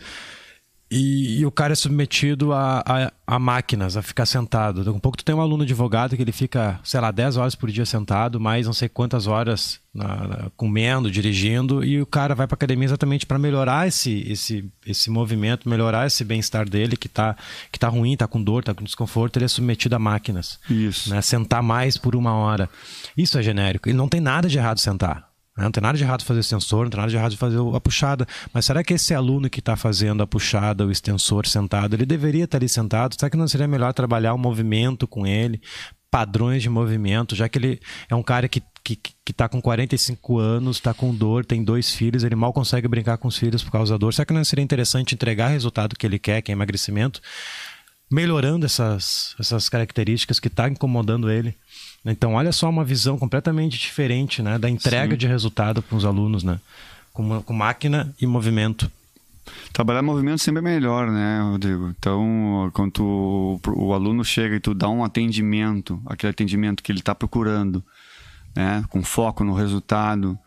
E, 0.90 1.38
e, 1.38 1.46
o 1.46 1.52
cara 1.52 1.72
é 1.72 1.76
submetido 1.76 2.52
a, 2.52 2.82
a, 2.84 3.12
a, 3.24 3.38
máquinas, 3.38 3.96
a 3.96 4.02
ficar 4.02 4.26
sentado. 4.26 4.82
Daqui 4.82 4.96
a 4.96 5.00
pouco 5.00 5.16
tu 5.16 5.24
tem 5.24 5.32
um 5.32 5.40
aluno 5.40 5.62
advogado 5.62 6.16
que 6.16 6.22
ele 6.22 6.32
fica, 6.32 6.80
sei 6.82 7.00
lá, 7.00 7.12
10 7.12 7.36
horas 7.36 7.54
por 7.54 7.70
dia 7.70 7.86
sentado, 7.86 8.40
mais 8.40 8.66
não 8.66 8.72
sei 8.72 8.88
quantas 8.88 9.28
horas 9.28 9.78
na, 9.94 10.26
na, 10.26 10.50
comendo, 10.56 11.08
dirigindo, 11.08 11.84
e 11.84 12.02
o 12.02 12.06
cara 12.06 12.34
vai 12.34 12.48
para 12.48 12.56
academia 12.56 12.86
exatamente 12.86 13.24
para 13.24 13.38
melhorar 13.38 13.86
esse, 13.86 14.28
esse, 14.28 14.68
esse 14.84 15.10
movimento, 15.10 15.68
melhorar 15.68 16.08
esse 16.08 16.24
bem-estar 16.24 16.68
dele, 16.68 16.96
que 16.96 17.08
tá, 17.08 17.36
que 17.70 17.78
tá 17.78 17.86
ruim, 17.86 18.16
tá 18.16 18.26
com 18.26 18.42
dor, 18.42 18.64
tá 18.64 18.74
com 18.74 18.82
desconforto, 18.82 19.36
ele 19.36 19.44
é 19.44 19.48
submetido 19.48 19.94
a 19.94 19.98
máquinas. 20.00 20.58
Isso. 20.68 21.08
Né? 21.08 21.22
Sentar 21.22 21.62
mais 21.62 21.96
por 21.96 22.16
uma 22.16 22.34
hora. 22.34 22.68
Isso 23.16 23.38
é 23.38 23.42
genérico. 23.44 23.88
E 23.88 23.92
não 23.92 24.08
tem 24.08 24.20
nada 24.20 24.48
de 24.48 24.58
errado 24.58 24.80
sentar. 24.80 25.29
Né? 25.60 25.64
Não 25.64 25.70
tem 25.70 25.82
nada 25.82 25.96
de 25.96 26.02
errado 26.02 26.24
fazer 26.24 26.40
extensor, 26.40 26.84
não 26.84 26.90
tem 26.90 26.98
nada 26.98 27.10
de 27.10 27.16
errado 27.16 27.36
fazer 27.36 27.58
a 27.58 27.80
puxada. 27.80 28.26
Mas 28.52 28.64
será 28.64 28.82
que 28.82 28.94
esse 28.94 29.14
aluno 29.14 29.50
que 29.50 29.60
está 29.60 29.76
fazendo 29.76 30.22
a 30.22 30.26
puxada, 30.26 30.86
o 30.86 30.90
extensor 30.90 31.46
sentado, 31.46 31.94
ele 31.94 32.06
deveria 32.06 32.44
estar 32.44 32.58
ali 32.58 32.68
sentado? 32.68 33.14
Será 33.18 33.28
que 33.28 33.36
não 33.36 33.46
seria 33.46 33.68
melhor 33.68 33.92
trabalhar 33.92 34.32
o 34.32 34.38
movimento 34.38 35.06
com 35.06 35.26
ele? 35.26 35.60
Padrões 36.10 36.62
de 36.62 36.68
movimento, 36.68 37.36
já 37.36 37.48
que 37.48 37.58
ele 37.58 37.80
é 38.08 38.14
um 38.14 38.22
cara 38.22 38.48
que 38.48 38.62
que, 38.82 38.96
que 38.96 39.32
tá 39.32 39.46
com 39.46 39.60
45 39.60 40.38
anos, 40.38 40.78
está 40.78 40.92
com 40.94 41.14
dor, 41.14 41.44
tem 41.44 41.62
dois 41.62 41.94
filhos, 41.94 42.24
ele 42.24 42.34
mal 42.34 42.50
consegue 42.50 42.88
brincar 42.88 43.18
com 43.18 43.28
os 43.28 43.36
filhos 43.36 43.62
por 43.62 43.70
causa 43.70 43.92
da 43.92 43.98
dor. 43.98 44.12
Será 44.12 44.24
que 44.24 44.32
não 44.32 44.42
seria 44.42 44.64
interessante 44.64 45.14
entregar 45.14 45.50
o 45.50 45.52
resultado 45.52 45.94
que 45.94 46.06
ele 46.06 46.18
quer, 46.18 46.40
que 46.40 46.50
é 46.50 46.54
emagrecimento, 46.54 47.20
melhorando 48.10 48.64
essas, 48.64 49.36
essas 49.38 49.68
características 49.68 50.40
que 50.40 50.48
está 50.48 50.66
incomodando 50.68 51.30
ele? 51.30 51.54
Então, 52.04 52.34
olha 52.34 52.52
só 52.52 52.68
uma 52.68 52.84
visão 52.84 53.18
completamente 53.18 53.78
diferente 53.78 54.42
né, 54.42 54.58
da 54.58 54.70
entrega 54.70 55.12
Sim. 55.12 55.18
de 55.18 55.26
resultado 55.26 55.82
para 55.82 55.96
os 55.96 56.04
alunos, 56.04 56.42
né? 56.42 56.58
Com, 57.12 57.42
com 57.42 57.52
máquina 57.52 58.14
e 58.20 58.26
movimento. 58.26 58.90
Trabalhar 59.72 60.02
movimento 60.02 60.40
sempre 60.40 60.60
é 60.60 60.62
melhor, 60.62 61.10
né, 61.10 61.40
Rodrigo? 61.42 61.92
Então, 61.98 62.70
quando 62.72 62.92
tu, 62.92 63.60
o 63.68 63.92
aluno 63.92 64.24
chega 64.24 64.56
e 64.56 64.60
tu 64.60 64.74
dá 64.74 64.88
um 64.88 65.04
atendimento, 65.04 66.00
aquele 66.06 66.30
atendimento 66.30 66.82
que 66.82 66.90
ele 66.90 67.00
está 67.00 67.14
procurando, 67.14 67.82
né, 68.54 68.84
com 68.88 69.02
foco 69.02 69.44
no 69.44 69.52
resultado 69.52 70.38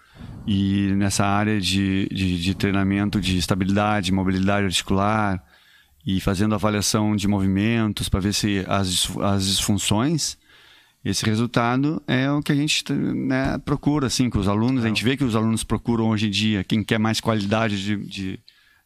e 0.45 0.91
nessa 0.95 1.25
área 1.25 1.59
de, 1.59 2.07
de, 2.09 2.41
de 2.41 2.55
treinamento 2.55 3.19
de 3.19 3.37
estabilidade, 3.37 4.11
mobilidade 4.11 4.65
articular 4.65 5.41
e 6.05 6.19
fazendo 6.19 6.55
avaliação 6.55 7.15
de 7.15 7.27
movimentos 7.27 8.09
para 8.09 8.19
ver 8.19 8.33
se 8.33 8.65
as, 8.67 9.09
as 9.21 9.45
disfunções 9.45 10.37
esse 11.03 11.25
resultado 11.25 12.01
é 12.07 12.31
o 12.31 12.41
que 12.41 12.51
a 12.51 12.55
gente 12.55 12.91
né, 12.93 13.57
procura, 13.59 14.07
assim, 14.07 14.29
com 14.29 14.39
os 14.39 14.47
alunos. 14.47 14.85
A 14.85 14.87
gente 14.87 15.03
vê 15.03 15.17
que 15.17 15.23
os 15.23 15.35
alunos 15.35 15.63
procuram 15.63 16.09
hoje 16.09 16.27
em 16.27 16.31
dia, 16.31 16.63
quem 16.63 16.81
quer 16.81 16.97
mais 16.97 17.19
qualidade 17.19 17.83
de, 17.83 17.97
de, 17.97 18.39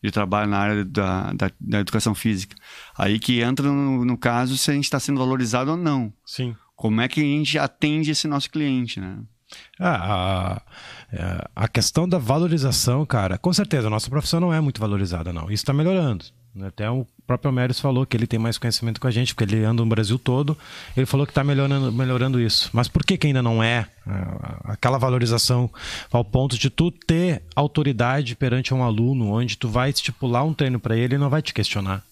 de 0.04 0.12
trabalho 0.12 0.50
na 0.50 0.58
área 0.58 0.86
da, 0.86 1.32
da, 1.34 1.52
da, 1.60 1.80
educação 1.80 2.16
física. 2.16 2.56
Aí 2.98 3.20
que 3.20 3.42
entra 3.42 3.72
no, 3.72 4.04
no 4.04 4.18
caso 4.18 4.58
se 4.58 4.72
a 4.72 4.74
gente 4.74 4.86
está 4.86 5.00
sendo 5.00 5.20
valorizado 5.20 5.72
ou 5.72 5.78
não. 5.78 6.12
Sim. 6.26 6.56
Como 6.76 7.02
é 7.02 7.08
que 7.08 7.22
a 7.22 7.24
gente 7.24 7.60
atende 7.60 8.10
esse 8.10 8.28
nosso 8.28 8.50
cliente, 8.50 9.00
né? 9.00 9.20
Ah, 9.80 10.62
a, 11.14 11.50
a 11.56 11.68
questão 11.68 12.08
da 12.08 12.18
valorização, 12.18 13.06
cara, 13.06 13.38
com 13.38 13.54
certeza, 13.54 13.88
a 13.88 13.90
nossa 13.90 14.10
profissão 14.10 14.40
não 14.40 14.54
é 14.54 14.60
muito 14.60 14.80
valorizada, 14.80 15.32
não. 15.32 15.46
Isso 15.46 15.64
está 15.64 15.74
melhorando. 15.74 16.26
Né? 16.58 16.68
Até 16.68 16.90
o 16.90 17.06
próprio 17.26 17.52
Mérios 17.52 17.80
falou 17.80 18.06
que 18.06 18.18
ele 18.18 18.26
tem 18.26 18.40
mais 18.40 18.58
conhecimento 18.58 19.00
com 19.00 19.08
a 19.08 19.12
gente, 19.12 19.34
porque 19.34 19.56
ele 19.56 19.64
anda 19.64 19.84
no 19.84 19.90
Brasil 19.90 20.18
todo. 20.18 20.58
Ele 20.96 21.06
falou 21.06 21.26
que 21.26 21.32
está 21.32 21.44
melhorando, 21.44 21.92
melhorando 21.92 22.42
isso. 22.42 22.70
Mas 22.74 22.88
por 22.88 23.06
que, 23.06 23.18
que 23.18 23.28
ainda 23.28 23.44
não 23.44 23.62
é 23.62 23.88
aquela 24.64 24.98
valorização 24.98 25.70
ao 26.12 26.26
ponto 26.26 26.58
de 26.58 26.70
tu 26.70 26.90
ter 26.90 27.44
autoridade 27.56 28.36
perante 28.36 28.74
um 28.74 28.84
aluno, 28.84 29.32
onde 29.32 29.58
tu 29.58 29.70
vai 29.70 29.92
estipular 29.92 30.44
um 30.44 30.54
treino 30.54 30.80
para 30.80 30.98
ele 30.98 31.16
e 31.16 31.18
não 31.18 31.30
vai 31.30 31.42
te 31.42 31.54
questionar? 31.54 32.04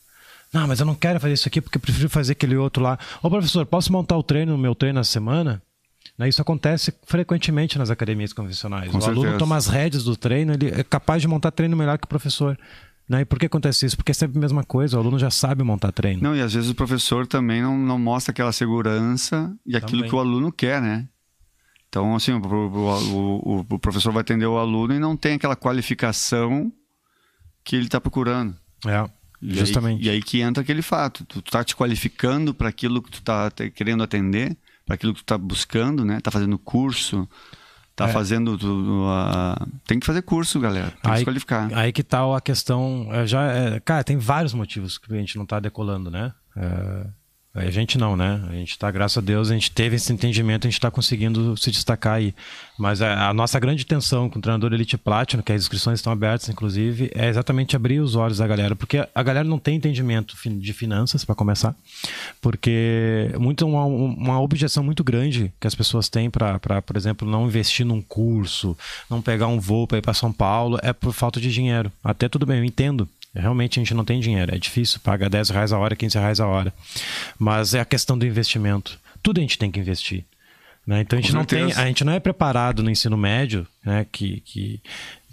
Não, 0.54 0.68
mas 0.68 0.80
eu 0.80 0.86
não 0.86 0.96
quero 0.96 1.20
fazer 1.20 1.34
isso 1.34 1.48
aqui 1.48 1.60
porque 1.60 1.78
eu 1.78 1.82
prefiro 1.82 2.10
fazer 2.10 2.34
aquele 2.34 2.56
outro 2.56 2.82
lá. 2.82 3.00
Ô 3.22 3.30
professor, 3.30 3.66
posso 3.66 3.92
montar 3.92 4.16
o 4.16 4.24
treino 4.24 4.54
no 4.54 4.58
meu 4.58 4.76
treino 4.76 5.00
na 5.00 5.04
semana? 5.04 5.62
Né, 6.18 6.30
isso 6.30 6.42
acontece 6.42 6.94
frequentemente 7.04 7.78
nas 7.78 7.90
academias 7.90 8.32
convencionais. 8.32 8.90
Com 8.90 8.98
o 8.98 9.02
certeza. 9.02 9.26
aluno 9.26 9.38
toma 9.38 9.58
as 9.58 9.68
rédeas 9.68 10.04
do 10.04 10.16
treino, 10.16 10.54
ele 10.54 10.70
é 10.70 10.84
capaz 10.84 11.22
de 11.22 11.28
montar 11.28 11.52
treino 11.52 11.76
melhor 11.76 11.98
que 11.98 12.06
o 12.06 12.08
professor. 12.08 12.58
Né? 13.08 13.22
E 13.22 13.26
por 13.26 13.38
que 13.38 13.46
acontece 13.46 13.86
isso? 13.86 13.96
Porque 13.96 14.12
é 14.12 14.14
sempre 14.14 14.38
a 14.38 14.42
mesma 14.42 14.64
coisa, 14.64 14.98
o 14.98 15.00
aluno 15.00 15.20
já 15.20 15.30
sabe 15.30 15.64
montar 15.64 15.92
treino. 15.92 16.22
Não, 16.22 16.36
e 16.36 16.42
às 16.42 16.54
vezes 16.54 16.70
o 16.70 16.76
professor 16.76 17.28
também 17.28 17.62
não, 17.62 17.78
não 17.78 18.00
mostra 18.00 18.32
aquela 18.32 18.52
segurança 18.52 19.56
e 19.66 19.76
aquilo 19.76 20.00
também. 20.00 20.10
que 20.10 20.16
o 20.16 20.20
aluno 20.20 20.52
quer, 20.52 20.82
né? 20.82 21.08
Então, 21.88 22.16
assim, 22.16 22.34
o, 22.34 22.42
o, 22.42 23.60
o, 23.60 23.66
o, 23.70 23.80
professor 23.80 24.12
vai 24.12 24.22
atender 24.22 24.46
o 24.46 24.58
aluno 24.58 24.94
e 24.94 25.00
não 25.00 25.16
tem 25.16 25.36
aquela 25.36 25.56
qualificação 25.56 26.72
que 27.64 27.76
ele 27.76 27.86
está 27.86 28.02
procurando. 28.02 28.54
É, 28.86 29.10
e 29.42 29.56
justamente. 29.56 30.02
Aí, 30.02 30.08
e 30.08 30.10
aí 30.10 30.22
que 30.22 30.42
entra 30.42 30.62
aquele 30.62 30.82
fato. 30.82 31.24
Tu 31.26 31.40
está 31.40 31.64
te 31.64 31.76
qualificando 31.76 32.54
para 32.54 32.68
aquilo 32.68 33.02
que 33.02 33.12
tu 33.12 33.20
está 33.20 33.50
querendo 33.74 34.04
atender, 34.04 34.58
para 34.86 34.96
aquilo 34.96 35.14
que 35.14 35.20
tu 35.20 35.24
está 35.24 35.38
buscando, 35.38 36.06
né? 36.06 36.20
Tá 36.22 36.30
fazendo 36.30 36.58
curso, 36.60 37.28
tá 37.96 38.08
é. 38.08 38.12
fazendo 38.12 38.58
tudo. 38.58 39.04
Uh, 39.04 39.72
tem 39.86 40.00
que 40.00 40.06
fazer 40.06 40.22
curso, 40.22 40.60
galera. 40.60 40.92
Tem 41.02 41.12
aí, 41.12 41.14
que 41.14 41.20
se 41.20 41.26
qualificar. 41.26 41.74
Aí 41.74 41.92
que 41.92 42.04
tal 42.04 42.32
tá 42.32 42.38
a 42.38 42.42
questão. 42.42 43.08
É, 43.12 43.26
já, 43.26 43.44
é, 43.52 43.80
cara, 43.80 44.04
tem 44.04 44.18
vários 44.18 44.54
motivos 44.54 44.98
que 44.98 45.12
a 45.12 45.18
gente 45.18 45.36
não 45.36 45.44
está 45.44 45.60
decolando, 45.60 46.12
né? 46.12 46.34
É, 46.56 47.08
a 47.56 47.72
gente 47.72 47.98
não, 47.98 48.18
né? 48.18 48.44
A 48.50 48.54
gente 48.54 48.72
está, 48.72 48.92
graças 48.92 49.18
a 49.18 49.22
Deus, 49.22 49.50
a 49.50 49.54
gente 49.54 49.72
teve 49.72 49.96
esse 49.96 50.12
entendimento, 50.12 50.68
a 50.68 50.70
gente 50.70 50.78
está 50.78 50.92
conseguindo 50.92 51.56
se 51.56 51.72
destacar 51.72 52.16
aí. 52.16 52.36
Mas 52.78 53.02
a, 53.02 53.30
a, 53.30 53.34
nossa 53.34 53.58
grande 53.60 53.84
intenção 53.84 54.30
com 54.30 54.40
o 54.40 54.42
treinador 54.42 54.74
Elite 54.74 54.98
Platinum, 54.98 55.42
que 55.42 55.54
as 55.54 55.62
inscrições 55.62 56.00
estão 56.00 56.12
abertas, 56.12 56.50
inclusive, 56.50 57.10
é 57.16 57.30
exatamente 57.30 57.74
abrir 57.74 58.02
os 58.02 58.16
olhos 58.16 58.40
da 58.40 58.48
galera, 58.48 58.76
porque 58.76 59.08
a 59.16 59.24
galera 59.24 59.48
não 59.48 59.58
tem 59.58 59.78
entendimento 59.78 60.36
de 60.60 60.74
finanças, 60.74 61.24
para 61.24 61.34
começar, 61.34 61.74
porque 62.42 63.32
muito 63.40 63.66
uma, 63.66 63.86
uma 63.86 64.42
objeção 64.42 64.84
muito 64.84 65.04
grande 65.04 65.54
que 65.60 65.68
as 65.68 65.74
pessoas 65.74 66.10
têm 66.10 66.30
para, 66.30 66.60
por 66.82 66.98
exemplo, 66.98 67.30
não 67.30 67.48
investir 67.48 67.86
num 67.86 68.02
curso, 68.02 68.78
não 69.10 69.22
pegar 69.22 69.48
um 69.48 69.60
voo 69.60 69.88
para 69.88 69.98
ir 70.00 70.02
para 70.02 70.14
São 70.14 70.32
Paulo, 70.32 70.78
é 70.84 70.92
por 70.92 71.14
falta 71.14 71.40
de 71.40 71.52
dinheiro. 71.52 71.92
Até 72.04 72.28
tudo 72.28 72.46
bem, 72.46 72.58
eu 72.58 72.66
entendo. 72.66 73.08
Realmente 73.36 73.80
a 73.80 73.82
gente 73.82 73.94
não 73.94 74.06
tem 74.06 74.20
dinheiro, 74.20 74.56
é 74.56 74.58
difícil, 74.58 75.00
paga 75.02 75.30
10 75.30 75.50
reais 75.50 75.74
a 75.74 75.78
hora, 75.78 75.96
15 75.96 76.18
reais 76.18 76.40
a 76.40 76.48
hora. 76.48 76.74
Mas 77.38 77.74
é 77.74 77.82
a 77.82 77.86
questão 77.86 78.18
do 78.18 78.26
investimento. 78.26 78.98
Tudo 79.22 79.40
a 79.40 79.42
gente 79.42 79.58
tem 79.58 79.70
que 79.70 79.80
investir. 79.80 80.24
Né? 80.86 81.02
Então 81.02 81.18
a 81.20 81.22
gente, 81.22 81.34
não 81.34 81.44
tem, 81.44 81.74
a 81.74 81.86
gente 81.86 82.04
não 82.04 82.14
é 82.14 82.20
preparado 82.20 82.84
no 82.84 82.90
ensino 82.90 83.18
médio 83.18 83.68
né, 83.84 84.06
que, 84.12 84.42
que, 84.42 84.80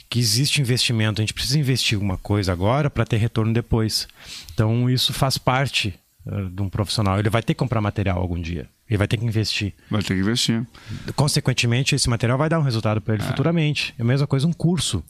que 0.09 0.19
existe 0.19 0.61
investimento. 0.61 1.21
A 1.21 1.23
gente 1.23 1.35
precisa 1.35 1.59
investir 1.59 1.97
alguma 1.97 2.17
coisa 2.17 2.53
agora 2.53 2.89
para 2.89 3.05
ter 3.05 3.19
retorno 3.19 3.53
depois. 3.53 4.09
Então 4.55 4.89
isso 4.89 5.13
faz 5.13 5.37
parte 5.37 5.95
uh, 6.27 6.49
de 6.49 6.63
um 6.63 6.69
profissional. 6.69 7.19
Ele 7.19 7.31
vai 7.31 7.43
ter 7.43 7.55
que 7.55 7.59
comprar 7.59 7.81
material 7.81 8.19
algum 8.19 8.41
dia. 8.41 8.67
Ele 8.89 8.99
vai 8.99 9.07
ter 9.07 9.17
que 9.17 9.25
investir. 9.25 9.73
Vai 9.91 10.03
ter 10.03 10.15
que 10.15 10.21
investir. 10.21 10.67
Consequentemente, 11.15 11.95
esse 11.95 12.11
material 12.11 12.37
vai 12.37 12.49
dar 12.49 12.59
um 12.59 12.63
resultado 12.63 13.01
para 13.01 13.15
ele 13.15 13.23
é. 13.23 13.27
futuramente. 13.27 13.95
É 13.99 14.03
a 14.03 14.05
mesma 14.05 14.27
coisa 14.27 14.47
um 14.47 14.53
curso. 14.53 15.05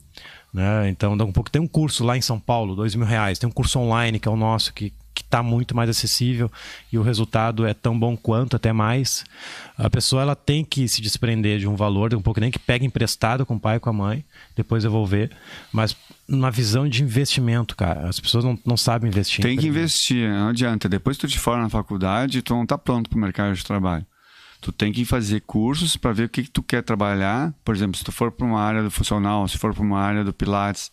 Né? 0.53 0.89
Então, 0.89 1.17
dá 1.17 1.25
um 1.25 1.31
pouco. 1.31 1.49
Tem 1.49 1.61
um 1.61 1.67
curso 1.67 2.03
lá 2.03 2.15
em 2.15 2.21
São 2.21 2.39
Paulo, 2.39 2.75
dois 2.75 2.93
mil 2.93 3.07
reais. 3.07 3.39
Tem 3.39 3.49
um 3.49 3.51
curso 3.51 3.79
online 3.79 4.19
que 4.19 4.27
é 4.27 4.31
o 4.31 4.35
nosso, 4.35 4.73
que 4.73 4.93
está 5.33 5.41
muito 5.41 5.75
mais 5.75 5.89
acessível 5.89 6.51
e 6.91 6.97
o 6.97 7.01
resultado 7.01 7.65
é 7.65 7.73
tão 7.73 7.97
bom 7.97 8.15
quanto, 8.15 8.55
até 8.55 8.71
mais. 8.71 9.25
A 9.75 9.89
pessoa 9.89 10.21
ela 10.21 10.35
tem 10.35 10.63
que 10.63 10.87
se 10.87 11.01
desprender 11.01 11.59
de 11.59 11.67
um 11.67 11.75
valor, 11.75 12.13
um 12.13 12.21
pouco 12.21 12.39
nem 12.39 12.51
que 12.51 12.59
pega 12.59 12.85
emprestado 12.85 13.45
com 13.45 13.55
o 13.55 13.59
pai 13.59 13.77
e 13.77 13.79
com 13.79 13.89
a 13.89 13.93
mãe, 13.93 14.23
depois 14.55 14.83
devolver, 14.83 15.31
mas 15.71 15.95
uma 16.27 16.51
visão 16.51 16.87
de 16.87 17.01
investimento, 17.01 17.75
cara. 17.75 18.07
As 18.07 18.19
pessoas 18.19 18.43
não, 18.43 18.57
não 18.63 18.77
sabem 18.77 19.09
investir. 19.09 19.43
Tem 19.43 19.57
que 19.57 19.67
investir, 19.67 20.29
não 20.29 20.49
adianta. 20.49 20.87
Depois 20.87 21.17
que 21.17 21.27
tu 21.27 21.31
te 21.31 21.39
forma 21.39 21.63
na 21.63 21.69
faculdade, 21.69 22.41
tu 22.41 22.53
não 22.53 22.63
está 22.63 22.77
pronto 22.77 23.09
para 23.09 23.17
o 23.17 23.21
mercado 23.21 23.55
de 23.55 23.63
trabalho. 23.63 24.05
Tu 24.63 24.71
tem 24.71 24.93
que 24.93 25.03
fazer 25.03 25.41
cursos 25.41 25.97
para 25.97 26.13
ver 26.13 26.23
o 26.23 26.29
que, 26.29 26.43
que, 26.43 26.49
tu 26.49 26.63
quer 26.63 26.81
trabalhar. 26.81 27.53
Por 27.65 27.75
exemplo, 27.75 27.97
se 27.97 28.03
tu 28.03 28.13
for 28.13 28.31
para 28.31 28.45
uma 28.45 28.61
área 28.61 28.81
do 28.81 28.89
funcional, 28.89 29.45
se 29.45 29.57
for 29.57 29.73
para 29.73 29.83
uma 29.83 29.99
área 29.99 30.23
do 30.23 30.31
Pilates, 30.31 30.89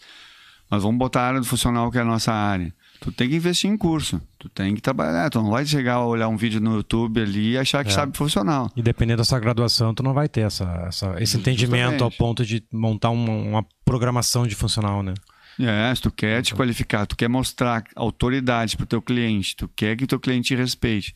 mas 0.69 0.83
vamos 0.83 0.99
botar 0.99 1.21
a 1.21 1.29
área 1.29 1.41
do 1.41 1.47
funcional 1.47 1.89
que 1.89 1.97
é 1.97 2.00
a 2.00 2.05
nossa 2.05 2.33
área. 2.33 2.75
Tu 3.00 3.12
tem 3.12 3.29
que 3.29 3.37
investir 3.37 3.71
em 3.71 3.77
curso. 3.77 4.21
Tu 4.41 4.49
tem 4.49 4.75
que 4.75 4.81
trabalhar. 4.81 5.31
Tu 5.31 5.41
não 5.41 5.50
vai 5.50 5.65
chegar 5.65 5.95
a 5.95 6.05
olhar 6.05 6.27
um 6.27 6.37
vídeo 6.37 6.61
no 6.61 6.75
YouTube 6.75 7.23
ali 7.23 7.53
e 7.53 7.59
achar 7.59 7.85
que 7.85 7.93
é. 7.93 7.95
sabe 7.95 8.17
funcional. 8.17 8.69
E 8.75 8.83
dependendo 8.83 9.19
da 9.19 9.25
sua 9.25 9.39
graduação, 9.39 9.95
tu 9.95 10.03
não 10.03 10.12
vai 10.12 10.29
ter 10.29 10.41
essa, 10.41 10.65
essa 10.89 11.15
esse 11.23 11.37
entendimento 11.37 11.93
Justamente. 11.93 12.03
ao 12.03 12.11
ponto 12.11 12.45
de 12.45 12.62
montar 12.73 13.11
uma, 13.11 13.33
uma 13.33 13.67
programação 13.85 14.49
de 14.49 14.57
funcional, 14.57 15.00
né? 15.00 15.15
É, 15.61 15.95
se 15.95 16.03
tu 16.03 16.11
quer 16.11 16.43
te 16.43 16.55
qualificar, 16.55 17.07
tu 17.07 17.17
quer 17.17 17.29
mostrar 17.29 17.85
autoridade 17.95 18.77
para 18.77 18.85
o 18.85 18.87
teu 18.87 19.00
cliente, 19.00 19.55
tu 19.55 19.69
quer 19.69 19.97
que 19.97 20.05
o 20.05 20.07
teu 20.07 20.19
cliente 20.19 20.49
te 20.49 20.55
respeite, 20.55 21.15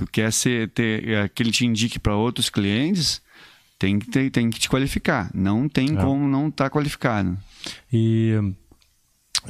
tu 0.00 0.06
quer 0.10 0.32
ser, 0.32 0.70
ter, 0.70 1.08
é, 1.08 1.28
que 1.28 1.42
ele 1.42 1.52
te 1.52 1.66
indique 1.66 1.98
para 1.98 2.16
outros 2.16 2.48
clientes, 2.48 3.20
tem 3.78 3.98
que, 3.98 4.10
ter, 4.10 4.30
tem 4.30 4.48
que 4.48 4.58
te 4.58 4.68
qualificar. 4.68 5.30
Não 5.34 5.68
tem 5.68 5.92
é. 5.92 6.00
como 6.00 6.26
não 6.26 6.48
estar 6.48 6.64
tá 6.64 6.70
qualificado. 6.70 7.36
E, 7.92 8.34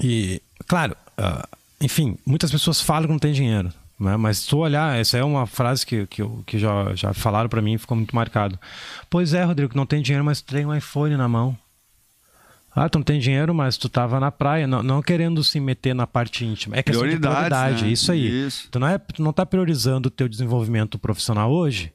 e 0.02 0.42
claro, 0.66 0.96
uh, 1.18 1.56
enfim, 1.80 2.16
muitas 2.26 2.50
pessoas 2.50 2.80
falam 2.80 3.04
que 3.04 3.12
não 3.12 3.18
tem 3.18 3.32
dinheiro. 3.32 3.72
Né? 3.98 4.16
Mas 4.16 4.38
se 4.38 4.48
tu 4.48 4.58
olhar, 4.58 4.98
essa 4.98 5.18
é 5.18 5.24
uma 5.24 5.46
frase 5.46 5.86
que, 5.86 6.06
que, 6.06 6.22
que 6.46 6.58
já, 6.58 6.94
já 6.94 7.12
falaram 7.12 7.48
para 7.48 7.62
mim 7.62 7.74
e 7.74 7.78
ficou 7.78 7.96
muito 7.96 8.14
marcado. 8.14 8.58
Pois 9.08 9.34
é, 9.34 9.44
Rodrigo, 9.44 9.76
não 9.76 9.86
tem 9.86 10.02
dinheiro, 10.02 10.24
mas 10.24 10.40
tem 10.40 10.66
um 10.66 10.74
iPhone 10.74 11.16
na 11.16 11.28
mão. 11.28 11.56
Ah, 12.72 12.88
tu 12.88 12.98
não 12.98 13.04
tem 13.04 13.18
dinheiro, 13.18 13.52
mas 13.52 13.76
tu 13.76 13.88
tava 13.88 14.20
na 14.20 14.30
praia, 14.30 14.66
não, 14.66 14.82
não 14.82 15.02
querendo 15.02 15.42
se 15.42 15.58
meter 15.58 15.94
na 15.94 16.06
parte 16.06 16.44
íntima. 16.44 16.76
É 16.76 16.82
questão 16.82 17.08
de 17.08 17.16
prioridade, 17.16 17.84
né? 17.84 17.90
isso 17.90 18.12
aí. 18.12 18.46
Isso. 18.46 18.68
Tu 18.70 18.78
não, 18.78 18.86
é, 18.86 18.96
tu 18.96 19.22
não 19.22 19.32
tá 19.32 19.44
priorizando 19.44 20.06
o 20.06 20.10
teu 20.10 20.28
desenvolvimento 20.28 20.98
profissional 20.98 21.50
hoje, 21.50 21.92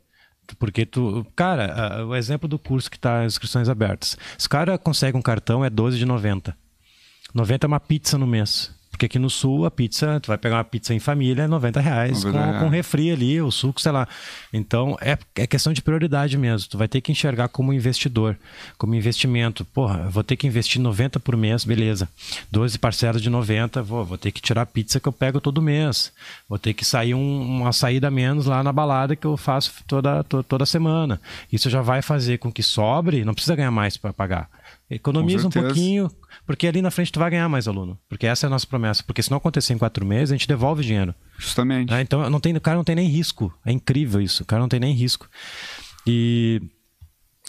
porque 0.59 0.85
tu, 0.85 1.25
cara, 1.35 2.05
o 2.05 2.13
exemplo 2.13 2.47
do 2.47 2.59
curso 2.59 2.91
que 2.91 2.99
tá 2.99 3.23
inscrições 3.23 3.69
abertas. 3.69 4.17
Se 4.37 4.47
o 4.47 4.49
cara 4.49 4.77
consegue 4.77 5.17
um 5.17 5.21
cartão, 5.21 5.63
é 5.63 5.69
12 5.69 5.97
de 5.97 6.05
90. 6.05 6.55
90 7.33 7.65
é 7.65 7.67
uma 7.67 7.79
pizza 7.79 8.17
no 8.17 8.27
mês. 8.27 8.74
Porque 8.95 9.07
aqui 9.07 9.19
no 9.19 9.29
sul 9.29 9.65
a 9.65 9.71
pizza, 9.71 10.21
tu 10.21 10.27
vai 10.27 10.37
pegar 10.37 10.55
uma 10.55 10.63
pizza 10.63 10.93
em 10.93 10.99
família, 10.99 11.43
é 11.43 11.47
90 11.47 11.81
reais, 11.81 12.23
90 12.23 12.53
com, 12.53 12.59
com 12.59 12.69
refri 12.69 13.11
ali, 13.11 13.41
o 13.41 13.51
suco, 13.51 13.81
sei 13.81 13.91
lá. 13.91 14.07
Então 14.53 14.97
é, 15.01 15.17
é 15.35 15.45
questão 15.45 15.73
de 15.73 15.81
prioridade 15.81 16.37
mesmo. 16.37 16.69
Tu 16.69 16.77
vai 16.77 16.87
ter 16.87 17.01
que 17.01 17.11
enxergar 17.11 17.49
como 17.49 17.73
investidor, 17.73 18.37
como 18.77 18.95
investimento. 18.95 19.65
Porra, 19.65 20.07
vou 20.09 20.23
ter 20.23 20.37
que 20.37 20.47
investir 20.47 20.81
90 20.81 21.19
por 21.19 21.35
mês, 21.35 21.65
beleza. 21.65 22.07
12 22.49 22.79
parcelas 22.79 23.21
de 23.21 23.29
90, 23.29 23.83
vou, 23.83 24.05
vou 24.05 24.17
ter 24.17 24.31
que 24.31 24.41
tirar 24.41 24.61
a 24.61 24.65
pizza 24.65 24.97
que 24.97 25.09
eu 25.09 25.11
pego 25.11 25.41
todo 25.41 25.61
mês. 25.61 26.13
Vou 26.47 26.57
ter 26.57 26.73
que 26.73 26.85
sair 26.85 27.13
um, 27.13 27.59
uma 27.59 27.73
saída 27.73 28.09
menos 28.09 28.45
lá 28.45 28.63
na 28.63 28.71
balada 28.71 29.13
que 29.13 29.27
eu 29.27 29.35
faço 29.35 29.73
toda, 29.85 30.23
to, 30.23 30.41
toda 30.41 30.65
semana. 30.65 31.19
Isso 31.51 31.69
já 31.69 31.81
vai 31.81 32.01
fazer 32.01 32.37
com 32.37 32.49
que 32.49 32.63
sobre, 32.63 33.25
não 33.25 33.33
precisa 33.33 33.57
ganhar 33.57 33.71
mais 33.71 33.97
para 33.97 34.13
pagar. 34.13 34.49
Economiza 34.89 35.47
um 35.47 35.51
pouquinho, 35.51 36.11
porque 36.45 36.67
ali 36.67 36.81
na 36.81 36.91
frente 36.91 37.11
tu 37.11 37.19
vai 37.19 37.29
ganhar 37.29 37.49
mais 37.49 37.67
aluno. 37.67 37.97
Porque 38.07 38.27
essa 38.27 38.45
é 38.45 38.47
a 38.47 38.49
nossa 38.49 38.67
promessa. 38.67 39.03
Porque 39.03 39.21
se 39.21 39.31
não 39.31 39.37
acontecer 39.37 39.73
em 39.73 39.77
quatro 39.77 40.05
meses, 40.05 40.31
a 40.31 40.35
gente 40.35 40.47
devolve 40.47 40.81
o 40.81 40.83
dinheiro. 40.83 41.13
Justamente. 41.37 41.93
Ah, 41.93 42.01
então 42.01 42.29
não 42.29 42.39
tem, 42.39 42.55
o 42.55 42.61
cara 42.61 42.77
não 42.77 42.83
tem 42.83 42.95
nem 42.95 43.07
risco. 43.07 43.53
É 43.65 43.71
incrível 43.71 44.21
isso. 44.21 44.43
O 44.43 44.45
cara 44.45 44.61
não 44.61 44.69
tem 44.69 44.79
nem 44.79 44.93
risco. 44.93 45.27
E, 46.05 46.61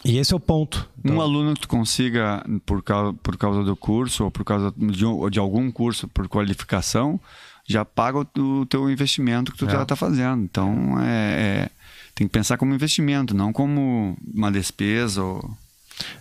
e 0.05 0.17
esse 0.17 0.33
é 0.33 0.37
o 0.37 0.41
ponto. 0.41 0.89
Então... 0.99 1.17
Um 1.17 1.21
aluno 1.21 1.55
que 1.55 1.61
tu 1.61 1.69
consiga, 1.69 2.45
por 2.65 2.83
causa, 2.83 3.13
por 3.23 3.37
causa 3.37 3.63
do 3.63 3.77
curso, 3.77 4.25
ou 4.25 4.31
por 4.31 4.45
causa 4.45 4.73
de, 4.77 5.31
de 5.31 5.39
algum 5.39 5.71
curso 5.71 6.09
por 6.09 6.27
qualificação, 6.27 7.21
já 7.67 7.85
paga 7.85 8.19
o, 8.19 8.61
o 8.61 8.67
teu 8.67 8.89
investimento 8.89 9.53
que 9.53 9.59
tu 9.59 9.69
é. 9.69 9.85
tá 9.85 9.97
fazendo. 9.97 10.43
Então 10.43 10.99
é, 11.01 11.05
é, 11.05 11.71
tem 12.15 12.27
que 12.27 12.33
pensar 12.33 12.57
como 12.57 12.75
investimento, 12.75 13.35
não 13.35 13.53
como 13.53 14.17
uma 14.35 14.51
despesa 14.51 15.23
ou 15.23 15.51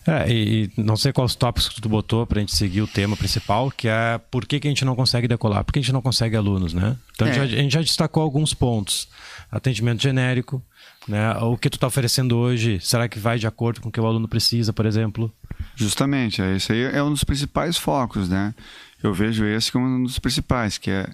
é, 0.08 0.32
e, 0.32 0.72
não 0.78 0.96
sei 0.96 1.12
quais 1.12 1.36
tópicos 1.36 1.70
que 1.70 1.82
tu 1.82 1.90
botou 1.90 2.26
para 2.26 2.40
a 2.40 2.42
gente 2.42 2.56
seguir 2.56 2.82
o 2.82 2.88
tema 2.88 3.18
principal, 3.18 3.72
que 3.72 3.88
é 3.88 4.20
por 4.32 4.46
que, 4.46 4.60
que 4.60 4.68
a 4.68 4.72
gente 4.72 4.86
não 4.86 4.96
consegue 4.96 5.28
decolar, 5.28 5.64
por 5.64 5.74
que 5.74 5.80
a 5.80 5.82
gente 5.82 5.94
não 5.94 6.02
consegue 6.02 6.36
alunos, 6.36 6.74
né? 6.74 6.96
Então 7.14 7.28
é. 7.28 7.32
a, 7.32 7.34
gente 7.34 7.50
já, 7.50 7.58
a, 7.58 7.62
gente 7.62 7.74
já, 7.74 7.82
destacou 7.82 8.24
alguns 8.24 8.54
pontos. 8.54 9.08
Atendimento 9.52 10.02
genérico, 10.02 10.62
né? 11.08 11.34
O 11.38 11.58
que 11.58 11.70
tu 11.70 11.76
está 11.76 11.88
oferecendo 11.88 12.38
hoje, 12.38 12.80
será 12.82 13.08
que 13.08 13.20
vai 13.20 13.38
de 13.38 13.48
acordo 13.48 13.82
com 13.82 13.90
o 13.90 13.92
que 13.92 14.00
o 14.00 14.06
aluno 14.06 14.28
precisa, 14.28 14.72
por 14.72 14.86
exemplo? 14.86 15.34
Justamente, 15.76 16.42
é, 16.42 16.56
esse 16.56 16.72
aí 16.72 16.84
é 16.84 17.04
um 17.04 17.12
dos 17.12 17.24
principais 17.24 17.78
focos, 17.78 18.30
né? 18.30 18.54
Eu 19.02 19.14
vejo 19.14 19.46
esse 19.46 19.72
como 19.72 19.86
um 19.86 20.04
dos 20.04 20.20
principais, 20.20 20.78
que 20.78 20.90
é, 20.90 21.08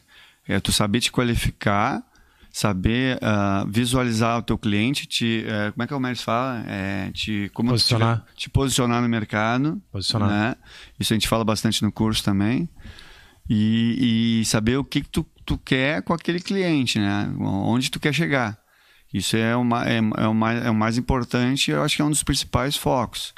é 0.47 0.59
tu 0.59 0.71
saber 0.71 1.01
te 1.01 1.11
qualificar 1.11 2.03
saber 2.51 3.17
uh, 3.17 3.69
visualizar 3.69 4.37
o 4.37 4.41
teu 4.41 4.57
cliente, 4.57 5.05
te, 5.05 5.45
uh, 5.45 5.71
como 5.71 5.83
é 5.83 5.87
que 5.87 5.93
o 5.93 5.99
Méris 5.99 6.21
fala? 6.21 6.63
É, 6.67 7.11
te, 7.11 7.49
como 7.53 7.69
posicionar. 7.69 8.25
Te, 8.35 8.41
te, 8.41 8.49
posicionar 8.49 9.01
no 9.01 9.07
mercado. 9.07 9.81
Posicionar. 9.91 10.29
Né? 10.29 10.55
Isso 10.99 11.13
a 11.13 11.15
gente 11.15 11.27
fala 11.27 11.43
bastante 11.43 11.81
no 11.81 11.91
curso 11.91 12.23
também. 12.23 12.69
E, 13.49 14.41
e 14.41 14.45
saber 14.45 14.77
o 14.77 14.83
que, 14.83 15.01
que 15.01 15.09
tu, 15.09 15.25
tu 15.45 15.57
quer 15.57 16.01
com 16.01 16.13
aquele 16.13 16.39
cliente, 16.39 16.99
né? 16.99 17.33
Onde 17.39 17.89
tu 17.89 17.99
quer 17.99 18.13
chegar. 18.13 18.57
Isso 19.13 19.35
é, 19.35 19.55
uma, 19.55 19.87
é, 19.89 19.97
é, 19.97 20.27
o 20.27 20.33
mais, 20.33 20.65
é 20.65 20.69
o 20.69 20.75
mais 20.75 20.97
importante, 20.97 21.69
eu 21.71 21.83
acho 21.83 21.97
que 21.97 22.01
é 22.01 22.05
um 22.05 22.09
dos 22.09 22.23
principais 22.23 22.77
focos. 22.77 23.33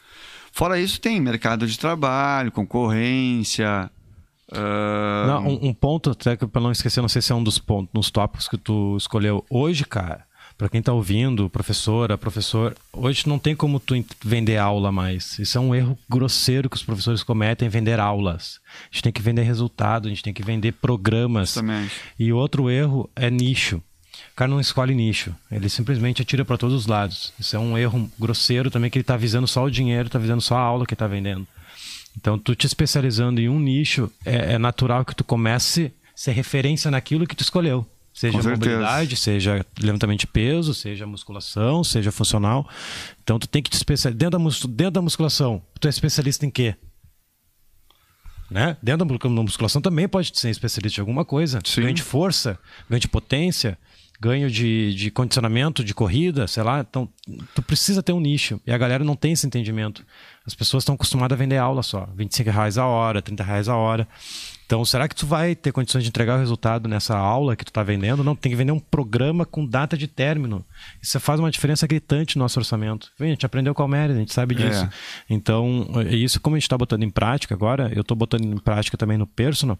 Fora 0.51 0.79
isso, 0.79 1.01
tem 1.01 1.19
mercado 1.19 1.65
de 1.65 1.79
trabalho, 1.79 2.51
concorrência, 2.51 3.89
Uh... 4.51 5.27
Não, 5.27 5.47
um, 5.47 5.67
um, 5.69 5.73
ponto, 5.73 6.11
até 6.11 6.35
que 6.35 6.45
para 6.45 6.61
não 6.61 6.71
esquecer, 6.71 7.01
não 7.01 7.09
sei 7.09 7.21
se 7.21 7.31
é 7.31 7.35
um 7.35 7.43
dos 7.43 7.57
pontos, 7.57 7.93
nos 7.93 8.11
tópicos 8.11 8.47
que 8.47 8.57
tu 8.57 8.95
escolheu 8.97 9.45
hoje, 9.49 9.85
cara. 9.85 10.25
Para 10.57 10.69
quem 10.69 10.79
está 10.79 10.93
ouvindo, 10.93 11.49
professora, 11.49 12.17
professor, 12.17 12.75
hoje 12.91 13.27
não 13.27 13.39
tem 13.39 13.55
como 13.55 13.79
tu 13.79 13.95
vender 14.23 14.57
aula 14.57 14.91
mais. 14.91 15.39
Isso 15.39 15.57
é 15.57 15.61
um 15.61 15.73
erro 15.73 15.97
grosseiro 16.07 16.69
que 16.69 16.75
os 16.75 16.83
professores 16.83 17.23
cometem, 17.23 17.67
vender 17.69 17.99
aulas. 17.99 18.59
A 18.83 18.93
gente 18.93 19.03
tem 19.03 19.11
que 19.11 19.21
vender 19.21 19.41
resultado, 19.43 20.05
a 20.07 20.09
gente 20.09 20.21
tem 20.21 20.33
que 20.33 20.43
vender 20.43 20.73
programas. 20.73 21.51
Exatamente. 21.51 21.93
E 22.19 22.31
outro 22.31 22.69
erro 22.69 23.09
é 23.15 23.31
nicho. 23.31 23.81
O 24.31 24.35
cara 24.35 24.49
não 24.49 24.59
escolhe 24.59 24.93
nicho, 24.93 25.35
ele 25.51 25.69
simplesmente 25.69 26.21
atira 26.21 26.45
para 26.45 26.57
todos 26.57 26.75
os 26.75 26.85
lados. 26.87 27.33
Isso 27.39 27.55
é 27.55 27.59
um 27.59 27.77
erro 27.77 28.09
grosseiro 28.17 28.69
também, 28.69 28.89
que 28.89 28.97
ele 28.97 29.03
está 29.03 29.17
visando 29.17 29.47
só 29.47 29.63
o 29.65 29.71
dinheiro, 29.71 30.07
está 30.07 30.19
visando 30.19 30.41
só 30.41 30.55
a 30.55 30.61
aula 30.61 30.85
que 30.85 30.93
está 30.93 31.07
vendendo. 31.07 31.47
Então, 32.17 32.37
tu 32.37 32.55
te 32.55 32.65
especializando 32.67 33.41
em 33.41 33.49
um 33.49 33.59
nicho, 33.59 34.11
é, 34.25 34.53
é 34.53 34.57
natural 34.57 35.03
que 35.03 35.15
tu 35.15 35.23
comece 35.23 35.91
a 36.13 36.17
ser 36.17 36.31
referência 36.31 36.89
naquilo 36.91 37.27
que 37.27 37.35
tu 37.35 37.41
escolheu. 37.41 37.85
Seja 38.13 38.37
mobilidade, 38.37 39.15
seja 39.15 39.65
levantamento 39.79 40.19
de 40.19 40.27
peso, 40.27 40.71
seja 40.73 41.07
musculação, 41.07 41.83
seja 41.83 42.11
funcional. 42.11 42.69
Então 43.23 43.39
tu 43.39 43.47
tem 43.47 43.61
que 43.61 43.71
te 43.71 43.73
especializar. 43.73 44.15
Dentro 44.15 44.37
da, 44.37 44.67
dentro 44.67 44.91
da 44.91 45.01
musculação, 45.01 45.63
tu 45.79 45.87
é 45.87 45.89
especialista 45.89 46.45
em 46.45 46.51
quê? 46.51 46.75
Né? 48.51 48.77
Dentro 48.83 49.03
da 49.17 49.41
musculação 49.41 49.81
também 49.81 50.07
pode 50.07 50.31
ser 50.37 50.51
especialista 50.51 50.99
em 50.99 51.01
alguma 51.01 51.25
coisa. 51.25 51.59
Sim. 51.65 51.81
Ganho 51.81 51.93
de 51.95 52.03
força, 52.03 52.59
ganho 52.87 52.99
de 52.99 53.07
potência, 53.07 53.79
ganho 54.23 54.49
de, 54.49 54.93
de 54.95 55.11
condicionamento 55.11 55.83
de 55.83 55.93
corrida, 55.93 56.47
sei 56.47 56.63
lá. 56.63 56.79
Então, 56.79 57.09
tu 57.53 57.61
precisa 57.61 58.01
ter 58.01 58.13
um 58.13 58.21
nicho. 58.21 58.59
E 58.65 58.71
a 58.71 58.77
galera 58.77 59.03
não 59.03 59.17
tem 59.17 59.33
esse 59.33 59.45
entendimento. 59.45 60.05
As 60.45 60.55
pessoas 60.55 60.83
estão 60.83 60.95
acostumadas 60.95 61.35
a 61.35 61.39
vender 61.39 61.57
aula 61.57 61.83
só. 61.83 62.07
25 62.15 62.49
reais 62.49 62.77
a 62.77 62.85
hora, 62.85 63.21
30 63.21 63.43
reais 63.43 63.67
a 63.67 63.75
hora. 63.75 64.07
Então, 64.65 64.83
será 64.85 65.07
que 65.07 65.15
tu 65.15 65.25
vai 65.25 65.55
ter 65.55 65.71
condições 65.71 66.03
de 66.03 66.09
entregar 66.09 66.35
o 66.35 66.39
resultado 66.39 66.87
nessa 66.87 67.15
aula 67.17 67.55
que 67.55 67.65
tu 67.65 67.69
está 67.69 67.83
vendendo? 67.83 68.23
Não, 68.23 68.35
tem 68.35 68.51
que 68.51 68.55
vender 68.55 68.71
um 68.71 68.79
programa 68.79 69.45
com 69.45 69.65
data 69.65 69.97
de 69.97 70.07
término. 70.07 70.65
Isso 71.01 71.19
faz 71.19 71.39
uma 71.39 71.51
diferença 71.51 71.85
gritante 71.85 72.37
no 72.37 72.43
nosso 72.43 72.59
orçamento. 72.59 73.11
a 73.19 73.25
gente 73.25 73.45
aprendeu 73.45 73.73
com 73.73 73.81
a 73.81 73.85
Almeida, 73.85 74.13
a 74.13 74.17
gente 74.17 74.33
sabe 74.33 74.55
disso. 74.55 74.83
É. 74.83 74.89
Então, 75.29 75.87
isso 76.09 76.39
como 76.39 76.55
a 76.55 76.59
gente 76.59 76.63
está 76.65 76.77
botando 76.77 77.03
em 77.03 77.09
prática 77.09 77.53
agora, 77.53 77.91
eu 77.93 78.01
estou 78.01 78.15
botando 78.15 78.45
em 78.45 78.57
prática 78.57 78.97
também 78.97 79.17
no 79.17 79.27
personal, 79.27 79.77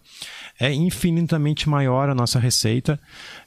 é 0.60 0.72
infinitamente 0.72 1.68
maior 1.68 2.08
a 2.08 2.14
nossa 2.14 2.38
receita 2.38 2.98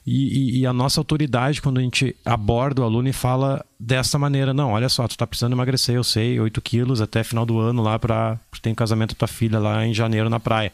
e, 0.06 0.58
e, 0.58 0.60
e 0.60 0.66
a 0.66 0.72
nossa 0.72 1.00
autoridade 1.00 1.62
quando 1.62 1.78
a 1.78 1.82
gente 1.82 2.14
aborda 2.24 2.82
o 2.82 2.84
aluno 2.84 3.08
e 3.08 3.12
fala 3.12 3.64
dessa 3.78 4.18
maneira. 4.18 4.52
Não, 4.52 4.72
olha 4.72 4.88
só, 4.88 5.06
tu 5.06 5.12
está 5.12 5.26
precisando 5.26 5.52
emagrecer, 5.52 5.94
eu 5.94 6.04
sei, 6.04 6.40
8 6.40 6.60
quilos 6.60 7.00
até 7.00 7.22
final 7.22 7.46
do 7.46 7.58
ano 7.58 7.82
lá 7.82 7.98
para... 7.98 8.38
Tem 8.60 8.74
casamento 8.74 9.10
da 9.10 9.18
tua 9.20 9.28
filha 9.28 9.60
lá 9.60 9.86
em 9.86 9.94
janeiro 9.94 10.28
na 10.28 10.40
praia. 10.40 10.72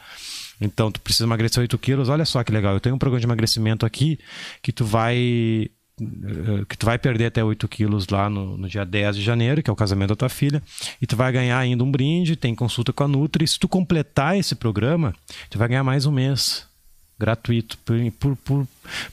Então, 0.64 0.90
tu 0.90 1.00
precisa 1.00 1.24
emagrecer 1.24 1.60
8 1.60 1.78
quilos. 1.78 2.08
Olha 2.08 2.24
só 2.24 2.42
que 2.42 2.52
legal. 2.52 2.74
Eu 2.74 2.80
tenho 2.80 2.94
um 2.94 2.98
programa 2.98 3.20
de 3.20 3.26
emagrecimento 3.26 3.84
aqui 3.86 4.18
que 4.62 4.72
tu 4.72 4.84
vai 4.84 5.68
eh, 6.00 6.64
que 6.68 6.76
tu 6.76 6.86
vai 6.86 6.98
perder 6.98 7.26
até 7.26 7.44
8 7.44 7.68
quilos 7.68 8.08
lá 8.08 8.28
no, 8.28 8.56
no, 8.56 8.68
dia 8.68 8.84
10 8.84 9.16
de 9.16 9.22
janeiro, 9.22 9.62
que 9.62 9.70
é 9.70 9.72
o 9.72 9.76
casamento 9.76 10.08
da 10.10 10.16
tua 10.16 10.28
filha, 10.28 10.62
e 11.00 11.06
tu 11.06 11.14
vai 11.16 11.30
ganhar 11.30 11.58
ainda 11.58 11.84
um 11.84 11.90
brinde, 11.90 12.34
tem 12.34 12.54
consulta 12.54 12.92
com 12.92 13.04
a 13.04 13.08
Nutri. 13.08 13.46
Se 13.46 13.58
tu 13.58 13.68
completar 13.68 14.36
esse 14.36 14.54
programa, 14.54 15.14
tu 15.48 15.58
vai 15.58 15.68
ganhar 15.68 15.84
mais 15.84 16.04
um 16.04 16.10
mês 16.10 16.66
gratuito 17.16 17.78
por, 17.78 17.96
por, 18.18 18.36
por, 18.36 18.68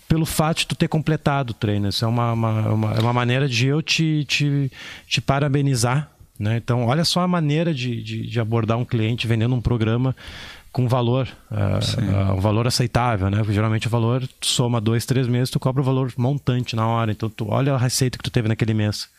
pelo 0.07 0.25
fato 0.25 0.59
de 0.59 0.67
tu 0.67 0.75
ter 0.75 0.87
completado 0.87 1.51
o 1.51 1.53
treino. 1.53 1.89
Isso 1.89 2.03
é 2.03 2.07
uma, 2.07 2.33
uma, 2.33 2.69
uma, 2.69 2.93
é 2.95 2.99
uma 2.99 3.13
maneira 3.13 3.47
de 3.47 3.67
eu 3.67 3.81
te, 3.81 4.25
te, 4.25 4.71
te 5.07 5.21
parabenizar. 5.21 6.09
Né? 6.39 6.57
Então, 6.57 6.87
olha 6.87 7.05
só 7.05 7.21
a 7.21 7.27
maneira 7.27 7.71
de, 7.73 8.01
de, 8.01 8.27
de 8.27 8.39
abordar 8.39 8.77
um 8.77 8.85
cliente 8.85 9.27
vendendo 9.27 9.53
um 9.53 9.61
programa 9.61 10.15
com 10.71 10.87
valor, 10.87 11.27
uh, 11.51 12.31
uh, 12.31 12.37
um 12.37 12.39
valor 12.39 12.65
aceitável, 12.65 13.29
né? 13.29 13.37
Porque 13.37 13.53
geralmente 13.53 13.87
o 13.87 13.89
valor 13.89 14.25
tu 14.39 14.47
soma 14.47 14.79
dois, 14.79 15.05
três 15.05 15.27
meses, 15.27 15.49
tu 15.49 15.59
cobra 15.59 15.81
o 15.81 15.85
valor 15.85 16.13
montante 16.17 16.75
na 16.75 16.87
hora. 16.87 17.11
Então 17.11 17.29
tu 17.29 17.47
olha 17.49 17.73
a 17.73 17.77
receita 17.77 18.17
que 18.17 18.23
tu 18.23 18.31
teve 18.31 18.47
naquele 18.47 18.73
mês. 18.73 19.09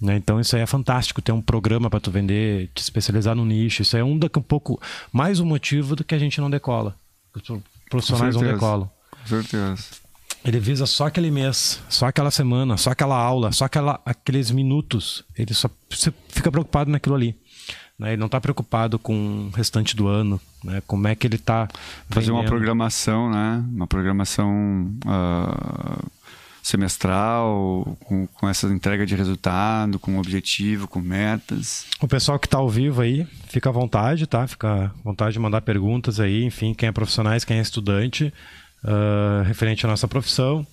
Né? 0.00 0.16
Então 0.16 0.40
isso 0.40 0.54
aí 0.54 0.62
é 0.62 0.66
fantástico, 0.66 1.22
ter 1.22 1.32
um 1.32 1.40
programa 1.40 1.88
para 1.88 2.00
tu 2.00 2.10
vender, 2.10 2.70
te 2.74 2.82
especializar 2.82 3.34
no 3.34 3.44
nicho. 3.44 3.82
Isso 3.82 3.96
é 3.96 4.04
um, 4.04 4.18
daqui 4.18 4.38
um 4.38 4.42
pouco 4.42 4.80
mais 5.12 5.40
um 5.40 5.46
motivo 5.46 5.96
do 5.96 6.04
que 6.04 6.14
a 6.14 6.18
gente 6.18 6.40
não 6.40 6.50
decola. 6.50 6.94
Os 7.34 7.42
profissionais 7.88 8.34
não 8.34 8.42
decolam. 8.42 8.90
Com 9.10 9.28
certeza. 9.28 10.04
Ele 10.44 10.60
visa 10.60 10.84
só 10.84 11.06
aquele 11.06 11.30
mês, 11.30 11.80
só 11.88 12.06
aquela 12.06 12.30
semana, 12.30 12.76
só 12.76 12.90
aquela 12.90 13.16
aula, 13.16 13.50
só 13.50 13.64
aquela, 13.64 13.98
aqueles 14.04 14.50
minutos. 14.50 15.24
Ele 15.36 15.54
só 15.54 15.70
fica 16.28 16.52
preocupado 16.52 16.90
naquilo 16.90 17.14
ali. 17.14 17.34
Né? 17.98 18.10
Ele 18.10 18.16
não 18.16 18.26
está 18.26 18.40
preocupado 18.40 18.98
com 18.98 19.48
o 19.52 19.56
restante 19.56 19.94
do 19.94 20.08
ano, 20.08 20.40
né? 20.62 20.82
como 20.86 21.06
é 21.06 21.14
que 21.14 21.26
ele 21.26 21.36
está. 21.36 21.68
Fazer 22.10 22.32
uma 22.32 22.44
programação, 22.44 23.30
né? 23.30 23.64
uma 23.72 23.86
programação 23.86 24.90
uh, 25.06 26.10
semestral, 26.62 27.96
com, 28.04 28.26
com 28.26 28.48
essa 28.48 28.66
entrega 28.68 29.04
de 29.04 29.14
resultado, 29.14 29.98
com 29.98 30.18
objetivo, 30.18 30.88
com 30.88 30.98
metas. 30.98 31.86
O 32.00 32.08
pessoal 32.08 32.38
que 32.38 32.46
está 32.46 32.58
ao 32.58 32.68
vivo 32.68 33.02
aí, 33.02 33.26
fica 33.48 33.68
à 33.68 33.72
vontade, 33.72 34.26
tá? 34.26 34.46
Fica 34.46 34.86
à 34.86 34.90
vontade 35.04 35.34
de 35.34 35.38
mandar 35.38 35.60
perguntas 35.60 36.18
aí, 36.18 36.42
enfim, 36.42 36.72
quem 36.72 36.88
é 36.88 36.92
profissionais, 36.92 37.44
quem 37.44 37.58
é 37.58 37.60
estudante, 37.60 38.32
uh, 38.82 39.42
referente 39.44 39.84
à 39.84 39.88
nossa 39.88 40.08
profissão. 40.08 40.66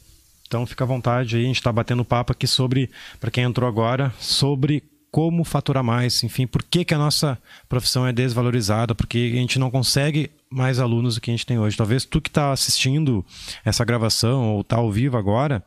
Então 0.47 0.65
fica 0.65 0.83
à 0.83 0.87
vontade 0.87 1.35
aí, 1.35 1.43
a 1.43 1.47
gente 1.47 1.57
está 1.57 1.71
batendo 1.71 2.03
papo 2.03 2.31
aqui 2.31 2.47
sobre, 2.47 2.89
para 3.19 3.29
quem 3.29 3.43
entrou 3.43 3.67
agora, 3.67 4.13
sobre 4.17 4.83
como 5.11 5.43
faturar 5.43 5.83
mais, 5.83 6.23
enfim, 6.23 6.47
por 6.47 6.63
que, 6.63 6.85
que 6.85 6.93
a 6.93 6.97
nossa 6.97 7.37
profissão 7.67 8.07
é 8.07 8.13
desvalorizada, 8.13 8.95
porque 8.95 9.31
a 9.33 9.37
gente 9.37 9.59
não 9.59 9.69
consegue 9.69 10.31
mais 10.49 10.79
alunos 10.79 11.15
do 11.15 11.21
que 11.21 11.29
a 11.29 11.33
gente 11.33 11.45
tem 11.45 11.59
hoje. 11.59 11.75
Talvez 11.75 12.05
tu 12.05 12.21
que 12.21 12.29
está 12.29 12.51
assistindo 12.51 13.25
essa 13.65 13.83
gravação 13.83 14.53
ou 14.53 14.61
está 14.61 14.77
ao 14.77 14.91
vivo 14.91 15.17
agora, 15.17 15.63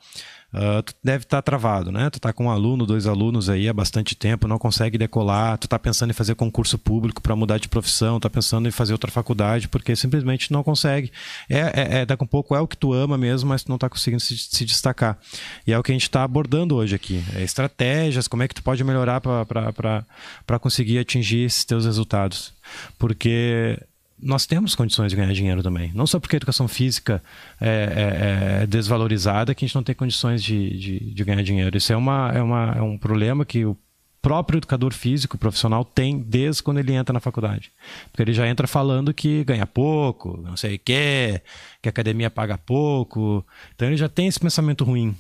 Uh, 0.55 0.83
tu 0.85 0.95
deve 1.03 1.25
estar 1.25 1.39
tá 1.39 1.43
travado, 1.43 1.91
né? 1.91 2.09
Tu 2.11 2.19
está 2.19 2.33
com 2.33 2.45
um 2.45 2.51
aluno, 2.51 2.87
dois 2.87 3.09
alunos 3.09 3.49
aí 3.49 3.69
há 3.69 3.73
bastante 3.73 4.15
tempo, 4.15 4.47
não 4.47 4.57
consegue 4.57 4.97
decolar, 4.97 5.59
tu 5.59 5.65
está 5.65 5.77
pensando 5.81 6.11
em 6.11 6.13
fazer 6.13 6.37
concurso 6.37 6.79
público 6.79 7.21
para 7.21 7.35
mudar 7.35 7.59
de 7.59 7.69
profissão, 7.69 8.19
está 8.19 8.31
pensando 8.31 8.69
em 8.69 8.71
fazer 8.71 8.93
outra 8.93 9.11
faculdade, 9.11 9.67
porque 9.67 9.97
simplesmente 9.97 10.53
não 10.53 10.63
consegue. 10.63 11.11
É, 11.51 11.59
é, 11.59 11.99
é, 11.99 12.07
daqui 12.07 12.23
um 12.23 12.27
pouco 12.27 12.55
é 12.55 12.61
o 12.61 12.69
que 12.69 12.77
tu 12.77 12.93
ama 12.93 13.19
mesmo, 13.19 13.49
mas 13.49 13.65
tu 13.65 13.69
não 13.69 13.75
está 13.75 13.89
conseguindo 13.89 14.21
se, 14.21 14.39
se, 14.39 14.65
destacar. 14.65 15.19
E 15.67 15.73
é 15.73 15.79
o 15.79 15.83
que 15.83 15.91
a 15.91 15.95
gente 15.95 16.03
está 16.03 16.23
abordando 16.23 16.77
hoje 16.77 16.95
aqui. 16.95 17.25
É 17.35 17.43
estratégias, 17.43 18.29
como 18.29 18.45
é 18.45 18.49
que 18.49 18.55
tu 18.55 18.63
pode 18.63 18.85
melhorar 18.85 19.21
para 19.21 20.59
conseguir 20.61 20.99
atingir 20.99 21.47
esses 21.47 21.65
teus 21.65 21.85
resultados. 21.85 22.53
Porque 22.97 23.77
nós 24.25 24.47
temos 24.47 24.75
condições 24.75 25.11
de 25.11 25.17
ganhar 25.17 25.33
dinheiro 25.33 25.63
também. 25.63 25.93
Não 25.95 26.07
só 26.07 26.19
porque 26.19 26.35
a 26.35 26.39
educação 26.39 26.67
física 26.67 27.23
é, 27.61 27.69
é, 27.69 28.63
é 28.63 28.67
desvalorizada 28.67 29.55
que 29.55 29.65
a 29.65 29.69
gente 29.69 29.75
não 29.75 29.83
tem 29.83 29.95
condições 29.95 30.43
de, 30.43 30.79
de, 30.79 30.99
de, 31.13 31.25
ganhar 31.25 31.43
dinheiro. 31.43 31.77
Isso 31.77 31.93
é, 31.93 31.97
uma, 31.97 32.33
é, 32.35 32.43
uma, 32.43 32.75
é 32.79 32.83
um 32.83 32.97
problema 32.97 33.45
que 33.45 33.67
o 33.67 33.77
próprio 34.23 34.57
educador 34.57 34.95
físico 34.95 35.37
profissional 35.37 35.85
tem 35.85 36.19
desde 36.19 36.63
quando 36.63 36.79
ele 36.79 36.95
entra 36.95 37.13
na 37.13 37.21
faculdade. 37.21 37.71
Porque 38.11 38.23
ele 38.23 38.33
já 38.33 38.49
entra 38.49 38.67
falando 38.67 39.13
que 39.13 39.45
ganha 39.45 39.67
pouco, 39.67 40.41
não 40.43 40.57
sei 40.57 40.77
o 40.77 40.79
quê, 40.79 41.43
que 41.83 41.89
a 41.89 41.91
academia 41.91 42.31
paga 42.31 42.57
pouco. 42.57 43.45
Então 43.75 43.87
ele 43.87 43.99
já 43.99 44.09
tem 44.09 44.27
esse 44.27 44.41
pensamento 44.41 44.85
ruim. 44.85 45.15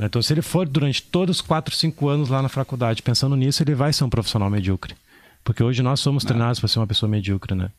Então, 0.00 0.20
se 0.22 0.32
ele 0.32 0.42
for 0.42 0.68
durante 0.68 1.02
todos 1.02 1.36
os 1.36 1.42
4, 1.42 1.74
5 1.74 2.08
anos 2.08 2.28
lá 2.28 2.42
na 2.42 2.48
faculdade 2.48 3.02
pensando 3.02 3.36
nisso, 3.36 3.62
ele 3.62 3.74
vai 3.74 3.92
ser 3.92 4.04
um 4.04 4.10
profissional 4.10 4.48
medíocre. 4.48 4.94
Porque 5.42 5.62
hoje 5.62 5.82
nós 5.82 6.00
somos 6.00 6.24
treinados 6.24 6.58
para 6.58 6.68
ser 6.68 6.78
uma 6.78 6.86
pessoa 6.86 7.08
medíocre, 7.08 7.54
né? 7.54 7.70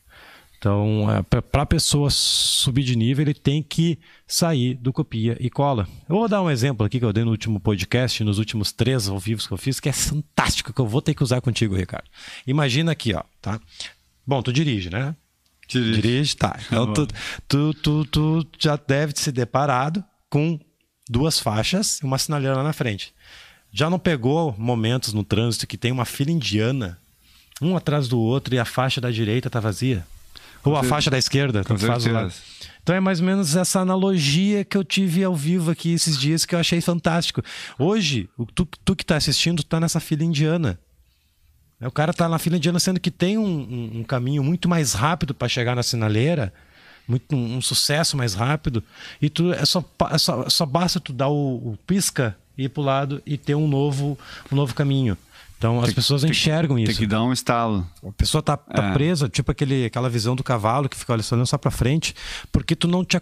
Então, 0.58 1.06
é, 1.10 1.40
para 1.40 1.62
a 1.62 1.66
pessoa 1.66 2.10
subir 2.10 2.82
de 2.82 2.96
nível, 2.96 3.22
ele 3.22 3.34
tem 3.34 3.62
que 3.62 3.96
sair 4.26 4.74
do 4.74 4.92
copia 4.92 5.36
e 5.38 5.48
cola. 5.48 5.86
Eu 6.08 6.16
vou 6.16 6.28
dar 6.28 6.42
um 6.42 6.50
exemplo 6.50 6.84
aqui 6.84 6.98
que 6.98 7.04
eu 7.04 7.12
dei 7.12 7.22
no 7.22 7.30
último 7.30 7.60
podcast, 7.60 8.24
nos 8.24 8.38
últimos 8.38 8.72
três 8.72 9.08
ao 9.08 9.18
vivo 9.20 9.46
que 9.46 9.52
eu 9.52 9.56
fiz, 9.56 9.78
que 9.78 9.88
é 9.88 9.92
fantástico, 9.92 10.72
que 10.72 10.80
eu 10.80 10.86
vou 10.86 11.00
ter 11.00 11.14
que 11.14 11.22
usar 11.22 11.40
contigo, 11.40 11.76
Ricardo. 11.76 12.08
Imagina 12.44 12.90
aqui, 12.90 13.14
ó, 13.14 13.22
tá? 13.40 13.60
Bom, 14.26 14.42
tu 14.42 14.52
dirige, 14.52 14.90
né? 14.90 15.14
Dirige. 15.68 16.02
Dirige, 16.02 16.36
tá. 16.36 16.58
Então, 16.66 16.92
tu, 16.92 17.06
tu, 17.46 17.74
tu, 17.74 18.04
tu 18.04 18.48
já 18.58 18.74
deve 18.74 19.12
se 19.14 19.30
deparado 19.30 20.04
com 20.28 20.58
duas 21.08 21.38
faixas 21.38 22.00
e 22.00 22.04
uma 22.04 22.18
sinaleira 22.18 22.56
lá 22.56 22.64
na 22.64 22.72
frente. 22.72 23.14
Já 23.70 23.88
não 23.88 23.98
pegou 23.98 24.54
momentos 24.58 25.12
no 25.12 25.22
trânsito 25.22 25.68
que 25.68 25.78
tem 25.78 25.92
uma 25.92 26.04
fila 26.04 26.32
indiana, 26.32 26.98
um 27.62 27.76
atrás 27.76 28.08
do 28.08 28.18
outro, 28.18 28.54
e 28.54 28.58
a 28.58 28.64
faixa 28.64 29.00
da 29.00 29.10
direita 29.10 29.48
tá 29.48 29.60
vazia? 29.60 30.04
Ou 30.68 30.76
a 30.76 30.82
faixa 30.82 31.10
da 31.10 31.18
esquerda, 31.18 31.64
tanto 31.64 31.84
faz 31.84 32.04
lá. 32.06 32.28
Então 32.82 32.94
é 32.94 33.00
mais 33.00 33.20
ou 33.20 33.26
menos 33.26 33.54
essa 33.54 33.80
analogia 33.80 34.64
que 34.64 34.76
eu 34.76 34.82
tive 34.82 35.22
ao 35.22 35.36
vivo 35.36 35.70
aqui 35.70 35.92
esses 35.92 36.18
dias 36.18 36.46
que 36.46 36.54
eu 36.54 36.58
achei 36.58 36.80
fantástico. 36.80 37.42
Hoje, 37.78 38.28
tu, 38.54 38.66
tu 38.84 38.96
que 38.96 39.02
está 39.02 39.16
assistindo, 39.16 39.60
está 39.60 39.78
nessa 39.78 40.00
fila 40.00 40.24
indiana. 40.24 40.78
O 41.80 41.90
cara 41.90 42.10
está 42.10 42.28
na 42.28 42.38
fila 42.38 42.56
indiana, 42.56 42.80
sendo 42.80 42.98
que 42.98 43.10
tem 43.10 43.38
um, 43.38 43.44
um, 43.44 44.00
um 44.00 44.04
caminho 44.04 44.42
muito 44.42 44.68
mais 44.68 44.94
rápido 44.94 45.32
para 45.32 45.48
chegar 45.48 45.76
na 45.76 45.82
sinaleira, 45.82 46.52
muito, 47.06 47.36
um, 47.36 47.58
um, 47.58 47.60
sucesso 47.60 48.16
mais 48.16 48.34
rápido, 48.34 48.82
e 49.22 49.30
tu 49.30 49.52
é 49.52 49.64
só, 49.64 49.84
é 50.10 50.18
só, 50.18 50.48
só 50.48 50.66
basta 50.66 50.98
tu 50.98 51.12
dar 51.12 51.28
o, 51.28 51.72
o 51.72 51.78
pisca, 51.86 52.36
ir 52.56 52.68
para 52.68 52.80
o 52.80 52.84
lado 52.84 53.22
e 53.24 53.38
ter 53.38 53.54
um 53.54 53.68
novo, 53.68 54.18
um 54.50 54.56
novo 54.56 54.74
caminho. 54.74 55.16
Então 55.58 55.80
as 55.80 55.92
pessoas 55.92 56.22
tem, 56.22 56.30
enxergam 56.30 56.78
isso. 56.78 56.92
Tem 56.92 57.00
que 57.00 57.06
dar 57.06 57.22
um 57.22 57.32
estalo. 57.32 57.84
A 58.06 58.12
pessoa 58.12 58.40
tá, 58.40 58.56
tá 58.56 58.90
é. 58.90 58.92
presa, 58.92 59.28
tipo 59.28 59.50
aquele, 59.50 59.84
aquela 59.84 60.08
visão 60.08 60.36
do 60.36 60.44
cavalo 60.44 60.88
que 60.88 60.96
fica 60.96 61.12
olhando 61.12 61.46
só 61.46 61.58
para 61.58 61.70
frente, 61.70 62.14
porque 62.52 62.76
tu 62.76 62.86
não 62.86 63.04
te, 63.04 63.20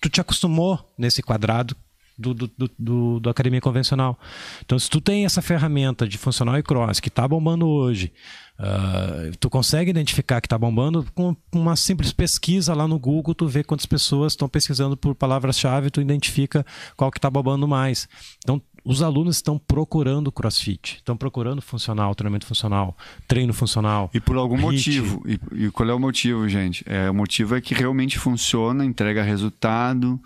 tu 0.00 0.08
te 0.08 0.20
acostumou 0.20 0.84
nesse 0.98 1.22
quadrado 1.22 1.76
do, 2.18 2.34
do, 2.34 2.50
do, 2.78 3.20
do, 3.20 3.30
academia 3.30 3.60
convencional. 3.60 4.18
Então, 4.64 4.78
se 4.78 4.88
tu 4.88 5.00
tem 5.00 5.24
essa 5.24 5.42
ferramenta 5.42 6.08
de 6.08 6.16
funcional 6.16 6.58
e 6.58 6.62
cross 6.62 6.98
que 6.98 7.08
está 7.08 7.28
bombando 7.28 7.68
hoje, 7.68 8.12
uh, 8.58 9.36
tu 9.38 9.50
consegue 9.50 9.90
identificar 9.90 10.40
que 10.40 10.46
está 10.46 10.56
bombando 10.56 11.06
com 11.14 11.36
uma 11.52 11.76
simples 11.76 12.12
pesquisa 12.12 12.74
lá 12.74 12.88
no 12.88 12.98
Google, 12.98 13.34
tu 13.34 13.46
vê 13.46 13.62
quantas 13.62 13.86
pessoas 13.86 14.32
estão 14.32 14.48
pesquisando 14.48 14.96
por 14.96 15.14
palavras-chave, 15.14 15.90
tu 15.90 16.00
identifica 16.00 16.64
qual 16.96 17.10
que 17.10 17.18
está 17.18 17.28
bombando 17.28 17.68
mais. 17.68 18.08
Então, 18.42 18.60
os 18.86 19.02
alunos 19.02 19.36
estão 19.36 19.58
procurando 19.58 20.30
crossfit, 20.30 20.96
estão 20.98 21.16
procurando 21.16 21.60
funcional, 21.60 22.14
treinamento 22.14 22.46
funcional, 22.46 22.96
treino 23.26 23.52
funcional. 23.52 24.08
E 24.14 24.20
por 24.20 24.36
algum 24.36 24.54
HIIT. 24.54 24.62
motivo. 24.62 25.22
E, 25.26 25.40
e, 25.64 25.70
qual 25.72 25.90
é 25.90 25.92
o 25.92 25.98
motivo, 25.98 26.48
gente? 26.48 26.84
É, 26.86 27.10
o 27.10 27.14
motivo 27.14 27.56
é 27.56 27.60
que 27.60 27.74
realmente 27.74 28.16
funciona, 28.16 28.84
entrega 28.84 29.24
resultado, 29.24 30.20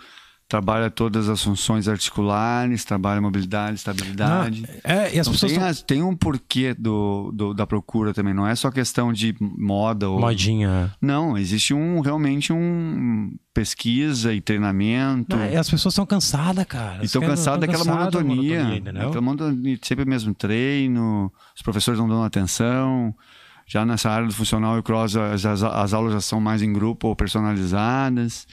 trabalha 0.51 0.91
todas 0.91 1.29
as 1.29 1.45
funções 1.45 1.87
articulares, 1.87 2.85
trabalha 2.85 3.21
mobilidade, 3.21 3.77
estabilidade. 3.77 4.63
Não, 4.63 4.69
é, 4.83 5.15
e 5.15 5.21
as 5.21 5.29
então, 5.29 5.33
pessoas 5.33 5.53
tem, 5.53 5.61
tão... 5.61 5.75
tem 5.87 6.03
um 6.03 6.17
porquê 6.17 6.75
do, 6.75 7.31
do, 7.33 7.55
da 7.55 7.65
procura 7.69 8.13
também, 8.13 8.35
não 8.35 8.45
é 8.45 8.57
só 8.57 8.69
questão 8.69 9.13
de 9.13 9.33
moda 9.41 10.11
ou... 10.11 10.19
Modinha. 10.19 10.93
Não, 11.01 11.39
existe 11.39 11.73
um 11.73 12.01
realmente 12.01 12.53
um 12.53 13.33
pesquisa 13.55 14.35
e 14.35 14.41
treinamento. 14.41 15.37
Não, 15.37 15.47
e 15.47 15.57
as 15.57 15.71
pessoas 15.71 15.95
são 15.95 16.05
cansadas, 16.05 16.65
cara. 16.65 17.01
E 17.01 17.05
estão 17.05 17.23
cansadas 17.23 17.61
daquela 17.61 17.85
monotonia. 17.85 18.65
monotonia 18.65 19.07
aquela 19.07 19.21
monotonia, 19.21 19.79
sempre 19.83 20.05
o 20.05 20.09
mesmo 20.09 20.35
treino, 20.35 21.33
os 21.55 21.63
professores 21.63 22.01
não 22.01 22.09
dão 22.09 22.25
atenção. 22.25 23.15
Já 23.69 23.87
nessa 23.87 24.11
área 24.11 24.27
do 24.27 24.35
funcional 24.35 24.77
e 24.81 24.83
cross, 24.83 25.15
as, 25.15 25.47
as, 25.47 25.63
as 25.63 25.95
aulas 25.95 26.13
já 26.13 26.21
são 26.21 26.41
mais 26.41 26.61
em 26.61 26.73
grupo 26.73 27.07
ou 27.07 27.15
personalizadas. 27.15 28.49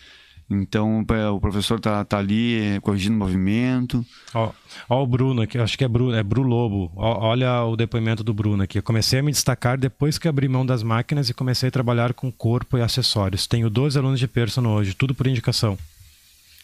Então 0.49 1.05
o 1.36 1.39
professor 1.41 1.79
tá, 1.79 2.03
tá 2.05 2.17
ali 2.17 2.60
eh, 2.60 2.79
corrigindo 2.79 3.15
o 3.15 3.19
movimento. 3.19 4.05
Ó, 4.33 4.51
ó, 4.89 5.03
o 5.03 5.07
Bruno 5.07 5.41
aqui, 5.41 5.57
acho 5.57 5.77
que 5.77 5.83
é 5.83 5.88
Bruno, 5.88 6.15
é 6.15 6.23
Bruno 6.23 6.47
Lobo. 6.47 6.91
Ó, 6.95 7.27
olha 7.27 7.63
o 7.65 7.75
depoimento 7.75 8.23
do 8.23 8.33
Bruno 8.33 8.63
aqui. 8.63 8.79
Eu 8.79 8.83
comecei 8.83 9.19
a 9.19 9.23
me 9.23 9.31
destacar 9.31 9.77
depois 9.77 10.17
que 10.17 10.27
abri 10.27 10.47
mão 10.47 10.65
das 10.65 10.83
máquinas 10.83 11.29
e 11.29 11.33
comecei 11.33 11.67
a 11.67 11.71
trabalhar 11.71 12.13
com 12.13 12.31
corpo 12.31 12.77
e 12.77 12.81
acessórios. 12.81 13.45
Tenho 13.45 13.69
12 13.69 13.97
alunos 13.97 14.19
de 14.19 14.27
personal 14.27 14.73
hoje, 14.73 14.93
tudo 14.93 15.13
por 15.13 15.27
indicação. 15.27 15.77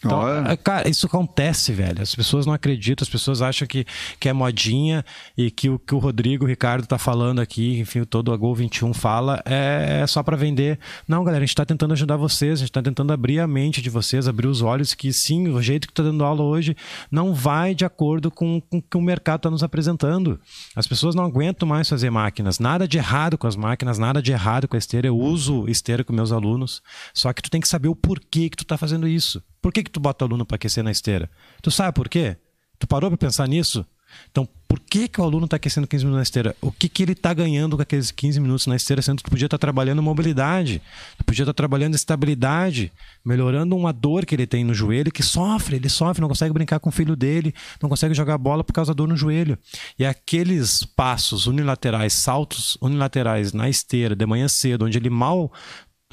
Então, 0.04 0.46
é, 0.46 0.56
cara, 0.56 0.88
isso 0.88 1.06
acontece, 1.06 1.72
velho. 1.72 2.02
As 2.02 2.14
pessoas 2.14 2.46
não 2.46 2.52
acreditam, 2.52 3.04
as 3.04 3.08
pessoas 3.08 3.42
acham 3.42 3.66
que, 3.66 3.86
que 4.18 4.28
é 4.28 4.32
modinha 4.32 5.04
e 5.36 5.50
que 5.50 5.68
o 5.68 5.78
que 5.78 5.94
o 5.94 5.98
Rodrigo 5.98 6.44
o 6.44 6.48
Ricardo 6.48 6.86
tá 6.86 6.98
falando 6.98 7.40
aqui, 7.40 7.78
enfim, 7.78 8.04
todo 8.04 8.32
a 8.32 8.36
Gol 8.36 8.54
21 8.54 8.92
fala, 8.92 9.42
é, 9.44 10.00
é 10.02 10.06
só 10.06 10.22
para 10.22 10.36
vender. 10.36 10.78
Não, 11.06 11.24
galera, 11.24 11.42
a 11.42 11.46
gente 11.46 11.54
tá 11.54 11.64
tentando 11.64 11.92
ajudar 11.92 12.16
vocês, 12.16 12.60
a 12.60 12.64
gente 12.64 12.72
tá 12.72 12.82
tentando 12.82 13.12
abrir 13.12 13.40
a 13.40 13.46
mente 13.46 13.80
de 13.80 13.90
vocês, 13.90 14.28
abrir 14.28 14.46
os 14.46 14.62
olhos 14.62 14.94
que 14.94 15.12
sim, 15.12 15.48
o 15.48 15.62
jeito 15.62 15.88
que 15.88 15.94
tá 15.94 16.02
dando 16.02 16.24
aula 16.24 16.42
hoje 16.42 16.76
não 17.10 17.34
vai 17.34 17.74
de 17.74 17.84
acordo 17.84 18.30
com, 18.30 18.60
com 18.60 18.78
o 18.78 18.82
que 18.82 18.96
o 18.96 19.00
mercado 19.00 19.40
tá 19.40 19.50
nos 19.50 19.62
apresentando. 19.62 20.40
As 20.74 20.86
pessoas 20.86 21.14
não 21.14 21.24
aguentam 21.24 21.68
mais 21.68 21.88
fazer 21.88 22.10
máquinas. 22.10 22.58
Nada 22.58 22.86
de 22.86 22.98
errado 22.98 23.38
com 23.38 23.46
as 23.46 23.56
máquinas, 23.56 23.98
nada 23.98 24.22
de 24.22 24.32
errado 24.32 24.68
com 24.68 24.76
a 24.76 24.78
esteira. 24.78 25.06
Eu 25.06 25.16
uso 25.16 25.68
esteira 25.68 26.04
com 26.04 26.12
meus 26.12 26.32
alunos, 26.32 26.82
só 27.12 27.32
que 27.32 27.42
tu 27.42 27.50
tem 27.50 27.60
que 27.60 27.68
saber 27.68 27.88
o 27.88 27.96
porquê 27.96 28.48
que 28.48 28.56
tu 28.56 28.64
tá 28.64 28.76
fazendo 28.76 29.08
isso. 29.08 29.42
Por 29.64 29.72
que, 29.72 29.82
que 29.82 29.90
tu 29.90 29.98
bota 29.98 30.22
o 30.22 30.28
aluno 30.28 30.44
para 30.44 30.56
aquecer 30.56 30.84
na 30.84 30.90
esteira? 30.90 31.30
Tu 31.62 31.70
sabe 31.70 31.94
por 31.94 32.06
quê? 32.06 32.36
Tu 32.78 32.86
parou 32.86 33.08
para 33.08 33.16
pensar 33.16 33.48
nisso? 33.48 33.82
Então, 34.30 34.46
por 34.68 34.80
que, 34.80 35.06
que 35.06 35.20
o 35.20 35.24
aluno 35.24 35.44
está 35.44 35.56
aquecendo 35.56 35.86
15 35.86 36.04
minutos 36.04 36.18
na 36.18 36.22
esteira? 36.22 36.56
O 36.60 36.72
que, 36.72 36.88
que 36.88 37.02
ele 37.02 37.12
está 37.12 37.32
ganhando 37.32 37.76
com 37.76 37.82
aqueles 37.82 38.10
15 38.10 38.40
minutos 38.40 38.66
na 38.66 38.74
esteira, 38.76 39.00
sendo 39.00 39.18
que 39.18 39.22
tu 39.22 39.30
podia 39.30 39.46
estar 39.46 39.56
tá 39.56 39.60
trabalhando 39.60 40.02
mobilidade, 40.02 40.82
tu 41.16 41.24
podia 41.24 41.44
estar 41.44 41.52
tá 41.52 41.56
trabalhando 41.56 41.94
estabilidade, 41.94 42.90
melhorando 43.24 43.76
uma 43.76 43.92
dor 43.92 44.26
que 44.26 44.34
ele 44.34 44.46
tem 44.46 44.64
no 44.64 44.74
joelho, 44.74 45.12
que 45.12 45.22
sofre, 45.22 45.76
ele 45.76 45.88
sofre, 45.88 46.20
não 46.20 46.28
consegue 46.28 46.52
brincar 46.52 46.80
com 46.80 46.88
o 46.88 46.92
filho 46.92 47.14
dele, 47.14 47.54
não 47.80 47.88
consegue 47.88 48.14
jogar 48.14 48.36
bola 48.36 48.64
por 48.64 48.72
causa 48.72 48.92
da 48.92 48.96
dor 48.96 49.08
no 49.08 49.16
joelho. 49.16 49.56
E 49.98 50.04
aqueles 50.04 50.84
passos 50.84 51.46
unilaterais, 51.46 52.12
saltos 52.12 52.76
unilaterais 52.80 53.52
na 53.52 53.68
esteira, 53.68 54.16
de 54.16 54.26
manhã 54.26 54.48
cedo, 54.48 54.86
onde 54.86 54.98
ele 54.98 55.10
mal 55.10 55.52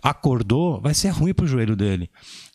acordou, 0.01 0.81
vai 0.81 0.93
ser 0.93 1.09
ruim 1.09 1.33
para 1.33 1.45
o 1.45 1.47
joelho 1.47 1.75
dele. 1.75 2.09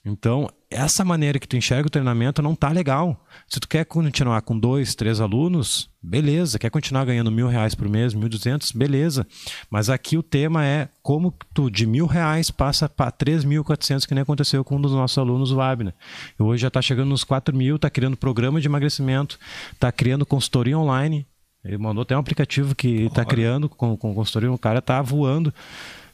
Então, 0.05 0.49
essa 0.71 1.05
maneira 1.05 1.39
que 1.39 1.49
tu 1.49 1.57
enxerga 1.57 1.87
o 1.87 1.91
treinamento 1.91 2.41
não 2.41 2.55
tá 2.55 2.71
legal. 2.71 3.25
Se 3.49 3.59
tu 3.59 3.69
quer 3.69 3.85
continuar 3.85 4.41
com 4.43 4.59
dois, 4.59 4.95
três 4.95 5.21
alunos, 5.21 5.91
beleza. 6.01 6.59
Quer 6.59 6.71
continuar 6.71 7.05
ganhando 7.05 7.31
mil 7.31 7.49
reais 7.49 7.75
por 7.75 7.89
mês, 7.89 8.15
mil 8.15 8.29
duzentos, 8.29 8.71
beleza. 8.73 9.27
Mas 9.69 9.91
aqui 9.91 10.17
o 10.17 10.23
tema 10.23 10.65
é 10.65 10.89
como 11.03 11.35
tu 11.53 11.71
de 11.71 11.87
mil 11.87 12.07
reais 12.07 12.51
passa 12.51 12.89
para 12.89 13.11
três 13.11 13.45
mil 13.45 13.65
quatrocentos, 13.65 14.07
que 14.07 14.15
nem 14.15 14.23
aconteceu 14.23 14.65
com 14.65 14.77
um 14.77 14.81
dos 14.81 14.93
nossos 14.93 15.19
alunos, 15.19 15.53
o 15.53 15.61
Abner. 15.61 15.95
Hoje 16.39 16.63
já 16.63 16.69
está 16.69 16.81
chegando 16.81 17.09
nos 17.09 17.25
quatro 17.25 17.57
mil, 17.57 17.77
está 17.77 17.91
criando 17.91 18.17
programa 18.17 18.61
de 18.61 18.69
emagrecimento, 18.69 19.39
está 19.73 19.91
criando 19.91 20.27
consultoria 20.27 20.79
online. 20.79 21.27
Ele 21.65 21.79
mandou 21.79 22.03
até 22.03 22.17
um 22.17 22.21
aplicativo 22.21 22.77
que 22.77 23.07
está 23.07 23.25
criando 23.25 23.69
com, 23.69 23.97
com 23.97 24.15
consultoria, 24.15 24.53
o 24.53 24.59
cara 24.59 24.79
está 24.79 25.03
voando. 25.03 25.53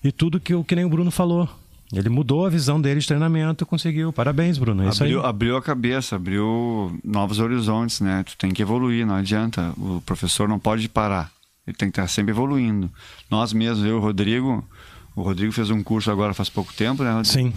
E 0.02 0.10
tudo 0.10 0.40
que, 0.40 0.60
que 0.64 0.74
nem 0.74 0.84
o 0.84 0.88
Bruno 0.88 1.10
falou 1.10 1.48
ele 1.92 2.08
mudou 2.08 2.46
a 2.46 2.48
visão 2.48 2.80
dele 2.80 3.00
de 3.00 3.06
treinamento, 3.06 3.66
conseguiu. 3.66 4.12
Parabéns, 4.12 4.56
Bruno. 4.56 4.82
É 4.82 4.88
abriu, 4.88 5.26
abriu, 5.26 5.56
a 5.58 5.62
cabeça, 5.62 6.16
abriu 6.16 6.98
novos 7.04 7.38
horizontes, 7.38 8.00
né? 8.00 8.22
Tu 8.22 8.34
tem 8.38 8.50
que 8.50 8.62
evoluir, 8.62 9.06
não 9.06 9.16
adianta. 9.16 9.74
O 9.76 10.00
professor 10.00 10.48
não 10.48 10.58
pode 10.58 10.88
parar. 10.88 11.30
Ele 11.66 11.76
tem 11.76 11.90
que 11.90 11.92
estar 11.92 12.08
sempre 12.08 12.32
evoluindo. 12.32 12.90
Nós 13.30 13.52
mesmos, 13.52 13.84
eu 13.84 13.90
e 13.90 13.92
o 13.92 14.00
Rodrigo, 14.00 14.66
o 15.14 15.22
Rodrigo 15.22 15.52
fez 15.52 15.70
um 15.70 15.82
curso 15.82 16.10
agora 16.10 16.32
faz 16.32 16.48
pouco 16.48 16.72
tempo, 16.72 17.02
né? 17.02 17.12
Rodrigo? 17.12 17.32
Sim. 17.32 17.52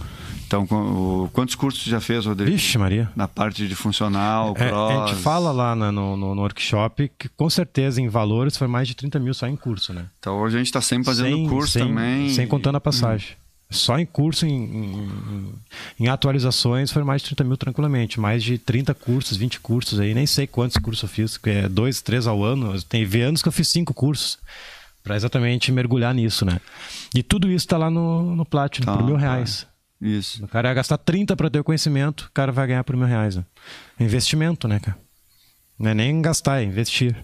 Então, 0.46 0.64
o, 0.64 1.30
quantos 1.34 1.56
cursos 1.56 1.84
já 1.84 2.00
fez, 2.00 2.26
Rodrigo? 2.26 2.52
Vixe, 2.52 2.78
Maria. 2.78 3.10
Na 3.16 3.28
parte 3.28 3.68
de 3.68 3.76
funcional, 3.76 4.54
cross. 4.54 4.92
É, 4.92 4.98
a 4.98 5.08
gente 5.08 5.22
fala 5.22 5.52
lá 5.52 5.76
no, 5.76 5.92
no, 5.92 6.36
no, 6.36 6.42
workshop 6.42 7.12
que 7.18 7.30
com 7.30 7.50
certeza 7.50 8.02
em 8.02 8.08
valores 8.08 8.58
foi 8.58 8.68
mais 8.68 8.88
de 8.88 8.96
30 8.96 9.20
mil 9.20 9.34
só 9.34 9.48
em 9.48 9.56
curso, 9.56 9.94
né? 9.94 10.06
Então 10.20 10.40
hoje 10.40 10.56
a 10.56 10.60
gente 10.60 10.68
está 10.68 10.82
sempre 10.82 11.06
fazendo 11.06 11.36
sem, 11.36 11.48
curso 11.48 11.72
sem, 11.72 11.88
também. 11.88 12.30
Sem 12.30 12.48
contando 12.48 12.76
a 12.76 12.82
passagem. 12.82 13.30
Hum. 13.32 13.46
Só 13.72 13.98
em 13.98 14.06
curso, 14.06 14.46
em, 14.46 14.64
em, 14.64 15.54
em, 16.02 16.08
atualizações, 16.08 16.92
foi 16.92 17.04
mais 17.04 17.24
de 17.24 17.30
30 17.30 17.44
mil 17.44 17.58
tranquilamente. 17.58 18.20
Mais 18.20 18.44
de 18.44 18.60
30 18.60 18.94
cursos, 18.94 19.36
20 19.36 19.60
cursos 19.60 20.00
aí. 20.00 20.14
Nem 20.14 20.28
sei 20.28 20.46
quantos 20.46 20.78
cursos 20.78 21.02
eu 21.02 21.10
fiz, 21.10 21.40
é 21.46 21.68
dois, 21.68 22.00
três 22.00 22.28
ao 22.28 22.44
ano. 22.44 22.80
Tem 22.84 23.04
anos 23.24 23.42
que 23.42 23.48
eu 23.48 23.52
fiz 23.52 23.68
cinco 23.70 23.94
cursos 23.94 24.38
para 25.06 25.16
exatamente 25.16 25.72
mergulhar 25.72 26.16
nisso, 26.16 26.44
né? 26.44 26.60
E 27.14 27.22
tudo 27.22 27.48
isso 27.48 27.66
está 27.66 27.78
lá 27.78 27.92
no, 27.92 28.36
no 28.36 28.44
Platinum, 28.44 28.88
tá, 28.88 28.98
por 28.98 29.06
mil 29.06 29.16
reais. 29.16 29.62
Tá. 29.62 29.68
Isso. 30.02 30.44
O 30.44 30.48
cara 30.48 30.70
vai 30.70 30.76
gastar 30.76 30.98
30 30.98 31.36
para 31.36 31.50
ter 31.50 31.60
o 31.60 31.64
conhecimento, 31.64 32.22
o 32.22 32.32
cara 32.32 32.52
vai 32.52 32.66
ganhar 32.66 32.84
por 32.84 32.98
mil 32.98 33.06
reais. 33.06 33.36
Né? 33.36 33.46
Investimento, 34.00 34.68
né, 34.68 34.80
cara? 34.80 34.98
Não 35.78 35.92
é 35.92 35.94
nem 35.94 36.22
gastar, 36.22 36.60
é 36.60 36.64
investir. 36.64 37.16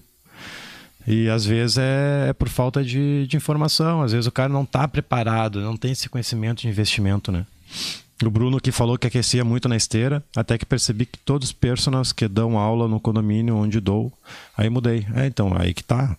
E 1.08 1.28
às 1.28 1.44
vezes 1.44 1.80
é, 1.80 2.28
é 2.30 2.34
por 2.34 2.48
falta 2.48 2.84
de, 2.84 3.26
de, 3.26 3.36
informação, 3.36 4.04
às 4.04 4.12
vezes 4.12 4.28
o 4.28 4.32
cara 4.32 4.50
não 4.50 4.62
está 4.62 4.88
preparado, 4.88 5.60
não 5.60 5.76
tem 5.76 5.92
esse 5.92 6.08
conhecimento 6.08 6.62
de 6.62 6.68
investimento, 6.68 7.32
né? 7.32 7.48
O 8.24 8.30
Bruno 8.30 8.62
que 8.62 8.72
falou 8.72 9.00
que 9.00 9.08
aquecia 9.08 9.44
muito 9.44 9.68
na 9.68 9.76
esteira, 9.76 10.24
até 10.36 10.56
que 10.56 10.66
percebi 10.66 11.08
que 11.08 11.18
todos 11.18 11.48
os 11.48 11.54
personagens 11.54 12.14
que 12.14 12.28
dão 12.28 12.60
aula 12.60 12.88
no 12.88 13.00
condomínio 13.00 13.56
onde 13.56 13.80
dou, 13.80 14.14
aí 14.56 14.70
mudei. 14.70 15.08
É, 15.16 15.26
então, 15.26 15.52
aí 15.58 15.74
que 15.74 15.84
tá. 15.84 16.16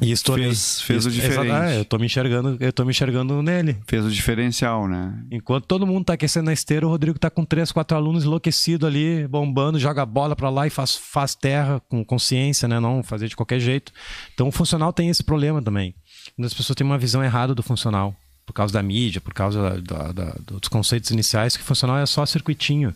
E 0.00 0.10
estourei. 0.10 0.46
Fez, 0.46 0.80
fez 0.80 1.06
o 1.06 1.10
diferente. 1.10 1.50
Ah, 1.50 1.74
eu 1.74 1.84
tô 1.84 1.98
me 1.98 2.06
enxergando, 2.06 2.56
eu 2.58 2.72
tô 2.72 2.84
me 2.84 2.90
enxergando 2.90 3.42
nele. 3.42 3.76
Fez 3.86 4.04
o 4.04 4.10
diferencial, 4.10 4.88
né? 4.88 5.22
Enquanto 5.30 5.66
todo 5.66 5.86
mundo 5.86 6.04
tá 6.06 6.14
aquecendo 6.14 6.46
na 6.46 6.52
esteira, 6.52 6.86
o 6.86 6.90
Rodrigo 6.90 7.18
tá 7.18 7.28
com 7.28 7.44
três, 7.44 7.70
quatro 7.70 7.96
alunos 7.96 8.24
enlouquecido 8.24 8.86
ali, 8.86 9.26
bombando, 9.28 9.78
joga 9.78 10.02
a 10.02 10.06
bola 10.06 10.34
para 10.34 10.48
lá 10.48 10.66
e 10.66 10.70
faz, 10.70 10.96
faz 10.96 11.34
terra 11.34 11.80
com 11.88 12.04
consciência, 12.04 12.66
né? 12.66 12.80
Não 12.80 13.02
fazer 13.02 13.28
de 13.28 13.36
qualquer 13.36 13.60
jeito. 13.60 13.92
Então 14.32 14.48
o 14.48 14.52
funcional 14.52 14.92
tem 14.92 15.08
esse 15.08 15.22
problema 15.22 15.60
também. 15.62 15.94
As 16.42 16.54
pessoas 16.54 16.76
têm 16.76 16.86
uma 16.86 16.98
visão 16.98 17.22
errada 17.22 17.54
do 17.54 17.62
funcional. 17.62 18.14
Por 18.46 18.54
causa 18.54 18.72
da 18.72 18.82
mídia, 18.82 19.20
por 19.20 19.32
causa 19.32 19.80
da, 19.80 20.10
da, 20.10 20.36
dos 20.44 20.68
conceitos 20.68 21.10
iniciais, 21.10 21.56
que 21.56 21.62
funcional 21.62 21.98
é 21.98 22.06
só 22.06 22.26
circuitinho. 22.26 22.92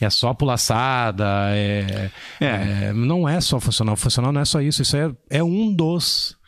É 0.00 0.08
só 0.10 0.32
pulaçada, 0.32 1.26
é, 1.50 2.10
é. 2.40 2.46
é, 2.46 2.92
não 2.92 3.28
é 3.28 3.40
só 3.40 3.58
funcional. 3.58 3.96
Funcional 3.96 4.32
não 4.32 4.40
é 4.40 4.44
só 4.44 4.60
isso, 4.60 4.82
isso 4.82 4.96
é, 4.96 5.12
é 5.28 5.42
um 5.42 5.74
dos 5.74 6.38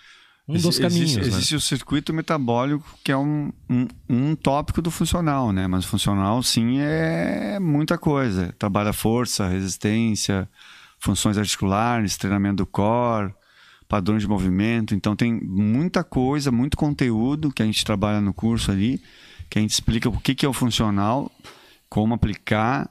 um 0.50 0.54
dos 0.54 0.78
caminhos. 0.78 1.12
Existe, 1.12 1.20
né? 1.20 1.36
existe 1.36 1.54
o 1.54 1.60
circuito 1.60 2.12
metabólico, 2.12 2.84
que 3.04 3.12
é 3.12 3.16
um, 3.16 3.52
um, 3.68 3.86
um, 4.08 4.34
tópico 4.34 4.82
do 4.82 4.90
funcional, 4.90 5.52
né? 5.52 5.66
Mas 5.68 5.84
funcional, 5.84 6.42
sim, 6.42 6.80
é 6.80 7.58
muita 7.60 7.96
coisa. 7.96 8.52
Trabalha 8.58 8.92
força, 8.92 9.46
resistência, 9.46 10.48
funções 10.98 11.38
articulares, 11.38 12.16
treinamento 12.16 12.56
do 12.56 12.66
core, 12.66 13.32
padrões 13.88 14.22
de 14.22 14.28
movimento. 14.28 14.94
Então, 14.94 15.14
tem 15.14 15.40
muita 15.40 16.02
coisa, 16.02 16.50
muito 16.50 16.76
conteúdo 16.76 17.52
que 17.52 17.62
a 17.62 17.66
gente 17.66 17.84
trabalha 17.84 18.20
no 18.20 18.34
curso 18.34 18.72
ali, 18.72 19.00
que 19.48 19.58
a 19.58 19.62
gente 19.62 19.72
explica 19.72 20.08
o 20.08 20.20
que, 20.20 20.34
que 20.34 20.44
é 20.44 20.48
o 20.48 20.52
funcional, 20.52 21.30
como 21.88 22.14
aplicar 22.14 22.90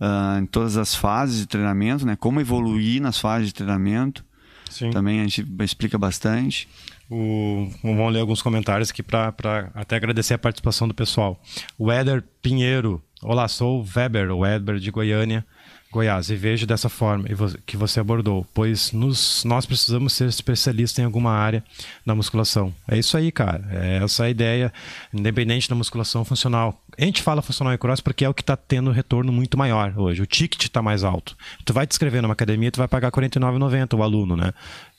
uh, 0.00 0.38
em 0.40 0.46
todas 0.46 0.76
as 0.76 0.94
fases 0.94 1.40
de 1.40 1.46
treinamento, 1.46 2.06
né? 2.06 2.16
Como 2.16 2.40
evoluir 2.40 3.00
nas 3.00 3.18
fases 3.18 3.48
de 3.48 3.54
treinamento. 3.54 4.24
Sim. 4.70 4.90
Também 4.90 5.20
a 5.20 5.24
gente 5.24 5.46
explica 5.60 5.98
bastante. 5.98 6.68
O, 7.10 7.68
vamos 7.82 8.12
ler 8.12 8.20
alguns 8.20 8.40
comentários 8.40 8.90
aqui 8.90 9.02
para 9.02 9.34
até 9.74 9.96
agradecer 9.96 10.34
a 10.34 10.38
participação 10.38 10.86
do 10.86 10.94
pessoal. 10.94 11.40
O 11.76 11.90
Éder 11.90 12.22
Pinheiro. 12.40 13.02
Olá, 13.20 13.48
sou 13.48 13.80
o 13.80 13.86
Weber, 13.96 14.30
o 14.30 14.38
Weber 14.38 14.78
de 14.78 14.90
Goiânia. 14.90 15.44
Goiás, 15.92 16.30
e 16.30 16.36
vejo 16.36 16.68
dessa 16.68 16.88
forma 16.88 17.24
que 17.66 17.76
você 17.76 17.98
abordou, 17.98 18.46
pois 18.54 18.92
nos, 18.92 19.42
nós 19.44 19.66
precisamos 19.66 20.12
ser 20.12 20.28
especialistas 20.28 21.00
em 21.00 21.04
alguma 21.04 21.32
área 21.32 21.64
da 22.06 22.14
musculação. 22.14 22.72
É 22.86 22.96
isso 22.96 23.16
aí, 23.16 23.32
cara. 23.32 23.66
É 23.72 23.96
essa 23.96 24.24
a 24.24 24.30
ideia, 24.30 24.72
independente 25.12 25.68
da 25.68 25.74
musculação 25.74 26.24
funcional. 26.24 26.80
A 26.96 27.04
gente 27.04 27.20
fala 27.22 27.42
funcional 27.42 27.74
e 27.74 27.78
cross 27.78 28.00
porque 28.00 28.24
é 28.24 28.28
o 28.28 28.34
que 28.34 28.42
está 28.42 28.56
tendo 28.56 28.92
retorno 28.92 29.32
muito 29.32 29.58
maior 29.58 29.92
hoje. 29.98 30.22
O 30.22 30.26
ticket 30.26 30.62
está 30.62 30.80
mais 30.80 31.02
alto. 31.02 31.36
Tu 31.64 31.72
vai 31.72 31.88
te 31.88 31.90
inscrever 31.90 32.22
numa 32.22 32.34
academia, 32.34 32.70
tu 32.70 32.78
vai 32.78 32.86
pagar 32.86 33.08
R$ 33.12 33.28
49,90 33.28 33.98
o 33.98 34.02
aluno, 34.04 34.36
né? 34.36 34.54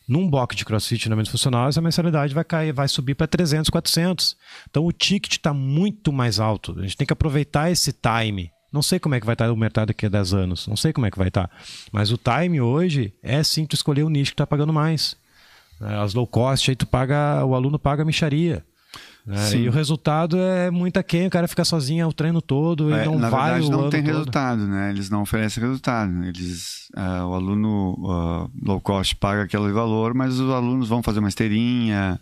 Num 0.05 0.29
box 0.29 0.57
de 0.57 0.65
crossfit 0.65 1.07
na 1.07 1.15
funcional, 1.23 1.69
essa 1.69 1.79
mensalidade 1.79 2.33
vai 2.33 2.43
cair, 2.43 2.73
vai 2.73 2.89
subir 2.89 3.15
para 3.15 3.27
300, 3.27 3.69
400. 3.69 4.35
Então 4.69 4.85
o 4.85 4.91
ticket 4.91 5.37
está 5.37 5.53
muito 5.53 6.11
mais 6.11 6.37
alto. 6.37 6.77
A 6.77 6.81
gente 6.81 6.97
tem 6.97 7.07
que 7.07 7.13
aproveitar 7.13 7.71
esse 7.71 7.93
time 7.93 8.51
Não 8.71 8.81
sei 8.81 8.99
como 8.99 9.15
é 9.15 9.19
que 9.19 9.25
vai 9.25 9.33
estar 9.33 9.51
o 9.51 9.57
mercado 9.57 9.87
daqui 9.87 10.05
a 10.05 10.09
10 10.09 10.33
anos. 10.33 10.67
Não 10.67 10.77
sei 10.77 10.93
como 10.93 11.05
é 11.05 11.11
que 11.11 11.17
vai 11.17 11.27
estar. 11.27 11.49
Mas 11.91 12.11
o 12.11 12.17
time 12.17 12.61
hoje 12.61 13.13
é 13.21 13.43
sim 13.43 13.65
tu 13.65 13.75
escolher 13.75 14.03
o 14.03 14.09
nicho 14.09 14.31
que 14.31 14.35
está 14.35 14.47
pagando 14.47 14.71
mais. 14.71 15.15
É, 15.81 15.95
as 15.95 16.13
low 16.13 16.27
cost, 16.27 16.69
aí 16.69 16.75
tu 16.75 16.85
paga, 16.85 17.43
o 17.43 17.55
aluno 17.55 17.77
paga 17.77 18.03
a 18.03 18.05
micharia. 18.05 18.63
É, 19.27 19.55
e 19.55 19.69
o 19.69 19.71
resultado 19.71 20.37
é 20.39 20.71
muito 20.71 21.01
quem 21.03 21.27
o 21.27 21.29
cara 21.29 21.47
fica 21.47 21.63
sozinho 21.63 22.07
o 22.07 22.13
treino 22.13 22.41
todo 22.41 22.91
é, 22.91 23.03
e 23.03 23.05
não 23.05 23.19
na 23.19 23.29
vai 23.29 23.53
verdade, 23.53 23.71
não 23.71 23.89
tem 23.89 24.01
todo. 24.03 24.13
resultado, 24.13 24.67
né? 24.67 24.89
Eles 24.89 25.09
não 25.09 25.21
oferecem 25.21 25.61
resultado. 25.61 26.23
Eles, 26.23 26.89
uh, 26.97 27.27
o 27.27 27.35
aluno 27.35 27.93
uh, 27.99 28.51
low 28.65 28.81
cost 28.81 29.15
paga 29.17 29.43
aquele 29.43 29.71
valor, 29.71 30.13
mas 30.15 30.39
os 30.39 30.49
alunos 30.51 30.89
vão 30.89 31.03
fazer 31.03 31.19
uma 31.19 31.29
esteirinha, 31.29 32.19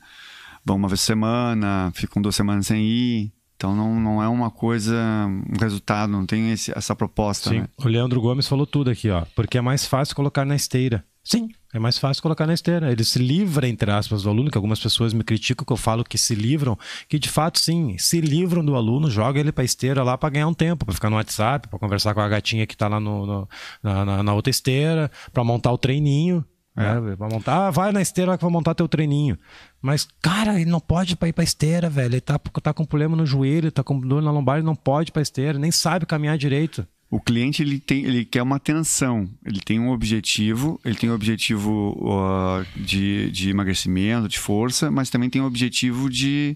vão 0.65 0.75
uma 0.75 0.89
vez 0.89 0.99
por 0.99 1.05
semana, 1.05 1.91
ficam 1.95 2.21
duas 2.21 2.35
semanas 2.35 2.67
sem 2.67 2.83
ir. 2.83 3.31
Então 3.59 3.75
não, 3.75 3.99
não 3.99 4.23
é 4.23 4.27
uma 4.29 4.49
coisa, 4.49 4.95
um 5.27 5.59
resultado, 5.59 6.09
não 6.09 6.25
tem 6.25 6.53
esse, 6.53 6.71
essa 6.73 6.95
proposta. 6.95 7.49
Sim. 7.49 7.59
Né? 7.59 7.67
O 7.77 7.89
Leandro 7.89 8.21
Gomes 8.21 8.47
falou 8.47 8.65
tudo 8.65 8.89
aqui, 8.89 9.09
ó. 9.09 9.25
Porque 9.35 9.57
é 9.57 9.61
mais 9.61 9.85
fácil 9.85 10.15
colocar 10.15 10.45
na 10.45 10.55
esteira. 10.55 11.03
Sim, 11.21 11.49
é 11.73 11.77
mais 11.77 11.97
fácil 11.97 12.23
colocar 12.23 12.47
na 12.47 12.53
esteira. 12.53 12.89
Ele 12.89 13.03
se 13.03 13.19
livra, 13.19 13.67
entre 13.67 13.91
aspas, 13.91 14.23
do 14.23 14.29
aluno, 14.29 14.49
que 14.49 14.57
algumas 14.57 14.79
pessoas 14.79 15.13
me 15.13 15.25
criticam 15.25 15.65
que 15.65 15.73
eu 15.73 15.77
falo 15.77 16.05
que 16.05 16.17
se 16.17 16.33
livram, 16.35 16.79
que 17.09 17.19
de 17.19 17.27
fato 17.27 17.59
sim, 17.59 17.97
se 17.97 18.21
livram 18.21 18.63
do 18.63 18.77
aluno, 18.77 19.11
joga 19.11 19.41
ele 19.41 19.51
para 19.51 19.65
esteira 19.65 20.03
lá 20.03 20.17
para 20.17 20.29
ganhar 20.29 20.47
um 20.47 20.53
tempo, 20.53 20.85
para 20.85 20.95
ficar 20.95 21.09
no 21.09 21.17
WhatsApp, 21.17 21.67
para 21.67 21.77
conversar 21.77 22.13
com 22.13 22.21
a 22.21 22.29
gatinha 22.29 22.65
que 22.65 22.75
está 22.75 22.87
lá 22.87 22.97
no, 22.97 23.25
no 23.25 23.49
na, 23.83 24.05
na, 24.05 24.23
na, 24.23 24.33
outra 24.33 24.49
esteira, 24.49 25.11
para 25.33 25.43
montar 25.43 25.73
o 25.73 25.77
treininho. 25.77 26.45
É. 26.79 27.01
Né? 27.01 27.15
Pra 27.15 27.27
montar, 27.27 27.71
vai 27.71 27.91
na 27.91 28.01
esteira 28.01 28.37
que 28.37 28.43
vai 28.43 28.51
montar 28.51 28.73
teu 28.73 28.87
treininho. 28.87 29.37
Mas, 29.81 30.07
cara, 30.21 30.59
ele 30.59 30.69
não 30.69 30.79
pode 30.79 31.13
ir 31.13 31.33
pra 31.33 31.43
esteira, 31.43 31.89
velho. 31.89 32.13
Ele 32.13 32.21
tá, 32.21 32.39
tá 32.39 32.73
com 32.73 32.85
problema 32.85 33.15
no 33.15 33.25
joelho, 33.25 33.71
tá 33.71 33.83
com 33.83 33.99
dor 33.99 34.21
na 34.21 34.31
lombar, 34.31 34.57
ele 34.57 34.65
não 34.65 34.75
pode 34.75 35.09
ir 35.09 35.13
pra 35.13 35.21
esteira, 35.21 35.59
nem 35.59 35.71
sabe 35.71 36.05
caminhar 36.05 36.37
direito. 36.37 36.87
O 37.11 37.19
cliente 37.19 37.63
ele 37.63 37.79
tem, 37.79 38.05
ele 38.05 38.23
quer 38.23 38.43
uma 38.43 38.57
atenção, 38.57 39.27
ele 39.43 39.59
tem 39.61 39.79
um 39.79 39.89
objetivo, 39.89 40.79
ele 40.85 40.95
tem 40.95 41.09
um 41.09 41.15
objetivo 41.15 41.97
uh, 41.99 42.63
de, 42.79 43.31
de 43.31 43.49
emagrecimento, 43.49 44.27
de 44.27 44.37
força, 44.37 44.91
mas 44.91 45.09
também 45.09 45.27
tem 45.27 45.41
um 45.41 45.45
objetivo 45.45 46.07
de, 46.07 46.55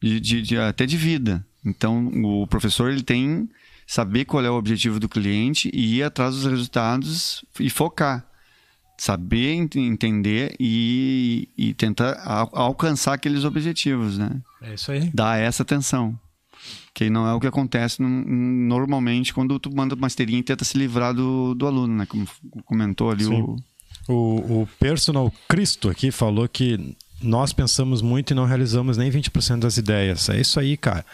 de, 0.00 0.20
de, 0.20 0.42
de, 0.42 0.56
até 0.56 0.86
de 0.86 0.96
vida. 0.96 1.44
Então 1.66 2.06
o 2.24 2.46
professor 2.46 2.92
ele 2.92 3.02
tem 3.02 3.48
saber 3.88 4.24
qual 4.24 4.44
é 4.44 4.50
o 4.50 4.54
objetivo 4.54 5.00
do 5.00 5.08
cliente 5.08 5.68
e 5.74 5.96
ir 5.96 6.02
atrás 6.04 6.34
dos 6.34 6.44
resultados 6.44 7.44
e 7.58 7.68
focar, 7.68 8.27
saber 8.98 9.52
entender 9.76 10.54
e, 10.58 11.48
e 11.56 11.72
tentar 11.72 12.20
alcançar 12.52 13.14
aqueles 13.14 13.44
objetivos, 13.44 14.18
né? 14.18 14.40
É 14.60 14.74
isso 14.74 14.90
aí. 14.90 15.10
Dar 15.14 15.38
essa 15.38 15.62
atenção. 15.62 16.18
Que 16.92 17.08
não 17.08 17.26
é 17.26 17.32
o 17.32 17.38
que 17.38 17.46
acontece 17.46 18.02
normalmente 18.02 19.32
quando 19.32 19.58
tu 19.60 19.74
manda 19.74 19.94
uma 19.94 20.08
esteirinha 20.08 20.40
e 20.40 20.42
tenta 20.42 20.64
se 20.64 20.76
livrar 20.76 21.14
do, 21.14 21.54
do 21.54 21.66
aluno, 21.66 21.94
né? 21.94 22.06
Como 22.06 22.26
comentou 22.64 23.10
ali 23.10 23.24
Sim. 23.24 23.40
o... 23.40 23.56
o... 24.08 24.62
O 24.62 24.68
personal 24.80 25.32
Cristo 25.46 25.88
aqui 25.88 26.10
falou 26.10 26.48
que 26.48 26.96
nós 27.22 27.52
pensamos 27.52 28.02
muito 28.02 28.32
e 28.32 28.34
não 28.34 28.46
realizamos 28.46 28.96
nem 28.96 29.10
20% 29.10 29.60
das 29.60 29.76
ideias. 29.76 30.28
É 30.28 30.40
isso 30.40 30.58
aí, 30.58 30.76
cara. 30.76 31.06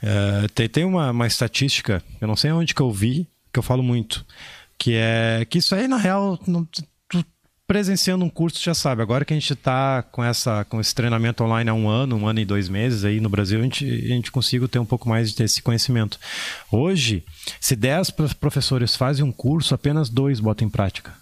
É, 0.00 0.46
tem 0.54 0.68
tem 0.68 0.84
uma, 0.84 1.10
uma 1.10 1.26
estatística, 1.26 2.02
eu 2.20 2.28
não 2.28 2.36
sei 2.36 2.52
onde 2.52 2.74
que 2.74 2.80
eu 2.80 2.90
vi, 2.90 3.26
que 3.52 3.58
eu 3.58 3.62
falo 3.62 3.82
muito, 3.82 4.24
que 4.78 4.94
é 4.94 5.46
que 5.48 5.58
isso 5.58 5.74
aí, 5.74 5.86
na 5.86 5.96
real, 5.96 6.38
não, 6.46 6.66
presenciando 7.72 8.22
um 8.22 8.28
curso 8.28 8.62
já 8.62 8.74
sabe. 8.74 9.00
Agora 9.00 9.24
que 9.24 9.32
a 9.32 9.36
gente 9.36 9.50
está 9.50 10.02
com, 10.02 10.22
essa, 10.22 10.62
com 10.66 10.78
esse 10.78 10.94
treinamento 10.94 11.42
online 11.42 11.70
há 11.70 11.72
um 11.72 11.88
ano, 11.88 12.16
um 12.16 12.28
ano 12.28 12.38
e 12.38 12.44
dois 12.44 12.68
meses 12.68 13.02
aí 13.02 13.18
no 13.18 13.30
Brasil, 13.30 13.58
a 13.58 13.62
gente, 13.62 13.82
a 13.86 14.08
gente 14.08 14.30
consiga 14.30 14.68
ter 14.68 14.78
um 14.78 14.84
pouco 14.84 15.08
mais 15.08 15.32
desse 15.32 15.62
conhecimento. 15.62 16.20
Hoje, 16.70 17.24
se 17.58 17.74
10 17.74 18.10
professores 18.38 18.94
fazem 18.94 19.24
um 19.24 19.32
curso, 19.32 19.74
apenas 19.74 20.10
dois 20.10 20.38
botam 20.38 20.68
em 20.68 20.70
prática. 20.70 21.14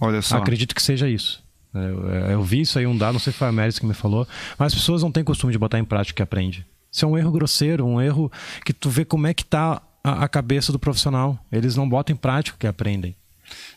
Olha 0.00 0.22
só. 0.22 0.36
Acredito 0.36 0.72
que 0.72 0.80
seja 0.80 1.08
isso. 1.08 1.42
Eu, 1.74 2.08
eu 2.08 2.42
vi 2.44 2.60
isso 2.60 2.78
aí 2.78 2.86
um 2.86 2.96
dado, 2.96 3.14
não 3.14 3.20
sei 3.20 3.32
se 3.32 3.38
foi 3.40 3.48
a 3.48 3.52
Meris 3.52 3.80
que 3.80 3.86
me 3.86 3.94
falou, 3.94 4.24
mas 4.56 4.72
as 4.72 4.78
pessoas 4.78 5.02
não 5.02 5.10
têm 5.10 5.24
costume 5.24 5.52
de 5.52 5.58
botar 5.58 5.80
em 5.80 5.84
prática 5.84 6.14
o 6.14 6.16
que 6.16 6.22
aprende. 6.22 6.64
Isso 6.92 7.04
é 7.04 7.08
um 7.08 7.18
erro 7.18 7.32
grosseiro, 7.32 7.84
um 7.84 8.00
erro 8.00 8.30
que 8.64 8.72
tu 8.72 8.88
vê 8.88 9.04
como 9.04 9.26
é 9.26 9.34
que 9.34 9.42
está 9.42 9.82
a, 10.04 10.22
a 10.22 10.28
cabeça 10.28 10.70
do 10.70 10.78
profissional. 10.78 11.44
Eles 11.50 11.74
não 11.74 11.88
botam 11.88 12.14
em 12.14 12.16
prática 12.16 12.54
o 12.54 12.58
que 12.60 12.68
aprendem. 12.68 13.16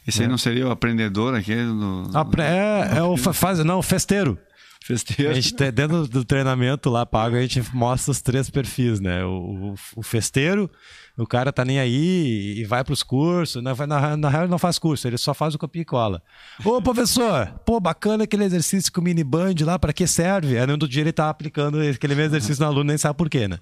Esse 0.08 0.22
aí 0.22 0.26
é. 0.26 0.30
não 0.30 0.38
seria 0.38 0.68
o 0.68 0.72
aprendedor 0.72 1.36
aquele? 1.36 1.66
Do... 1.66 2.10
É, 2.42 2.98
é 2.98 3.04
o 3.04 3.18
faz, 3.18 3.60
não, 3.60 3.80
o 3.80 3.84
festeiro. 3.84 4.38
Festeiro. 4.86 5.32
A 5.32 5.34
gente, 5.34 5.56
dentro 5.72 6.08
do 6.08 6.24
treinamento 6.24 6.92
lá 6.92 7.08
pago, 7.08 7.36
a 7.36 7.42
gente 7.42 7.64
mostra 7.74 8.12
os 8.12 8.22
três 8.22 8.52
perfis, 8.52 9.00
né? 9.00 9.26
O, 9.26 9.74
o, 9.74 9.76
o 9.96 10.04
festeiro, 10.04 10.70
o 11.18 11.26
cara 11.26 11.52
tá 11.54 11.64
nem 11.64 11.80
aí 11.80 12.58
e 12.58 12.66
vai 12.66 12.84
para 12.84 12.94
os 12.94 13.02
cursos. 13.02 13.64
Na, 13.64 13.74
na, 13.88 14.18
na 14.18 14.30
real, 14.30 14.44
ele 14.44 14.52
não 14.52 14.60
faz 14.60 14.78
curso, 14.78 15.08
ele 15.08 15.18
só 15.18 15.34
faz 15.34 15.56
o 15.56 15.58
copia 15.58 15.82
e 15.82 15.86
cola. 15.86 16.22
Ô, 16.64 16.82
professor, 16.82 17.54
pô, 17.66 17.80
bacana 17.80 18.26
aquele 18.26 18.44
exercício 18.44 18.92
com 18.92 19.00
o 19.00 19.04
mini 19.04 19.24
band 19.24 19.56
lá, 19.62 19.80
para 19.80 19.94
que 19.94 20.06
serve? 20.06 20.58
Aí 20.58 20.66
no 20.66 20.74
outro 20.74 20.88
dia 20.88 21.02
ele 21.02 21.14
tá 21.14 21.30
aplicando 21.30 21.80
aquele 21.80 22.16
mesmo 22.16 22.36
exercício 22.36 22.62
no 22.62 22.68
aluno, 22.68 22.86
nem 22.86 22.98
sabe 22.98 23.18
por 23.18 23.30
quê, 23.30 23.48
né? 23.48 23.58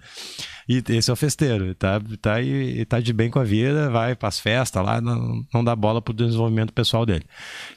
E 0.67 0.81
esse 0.89 1.09
é 1.09 1.13
o 1.13 1.15
festeiro, 1.15 1.75
tá, 1.75 2.01
tá, 2.21 2.41
e, 2.41 2.85
tá 2.85 2.99
de 2.99 3.11
bem 3.11 3.29
com 3.29 3.37
a 3.37 3.43
vida, 3.43 3.89
vai 3.89 4.15
para 4.15 4.29
as 4.29 4.39
festas 4.39 4.83
lá, 4.83 5.01
não, 5.01 5.43
não 5.53 5.63
dá 5.63 5.75
bola 5.75 6.01
pro 6.01 6.13
desenvolvimento 6.13 6.71
pessoal 6.71 7.05
dele. 7.05 7.25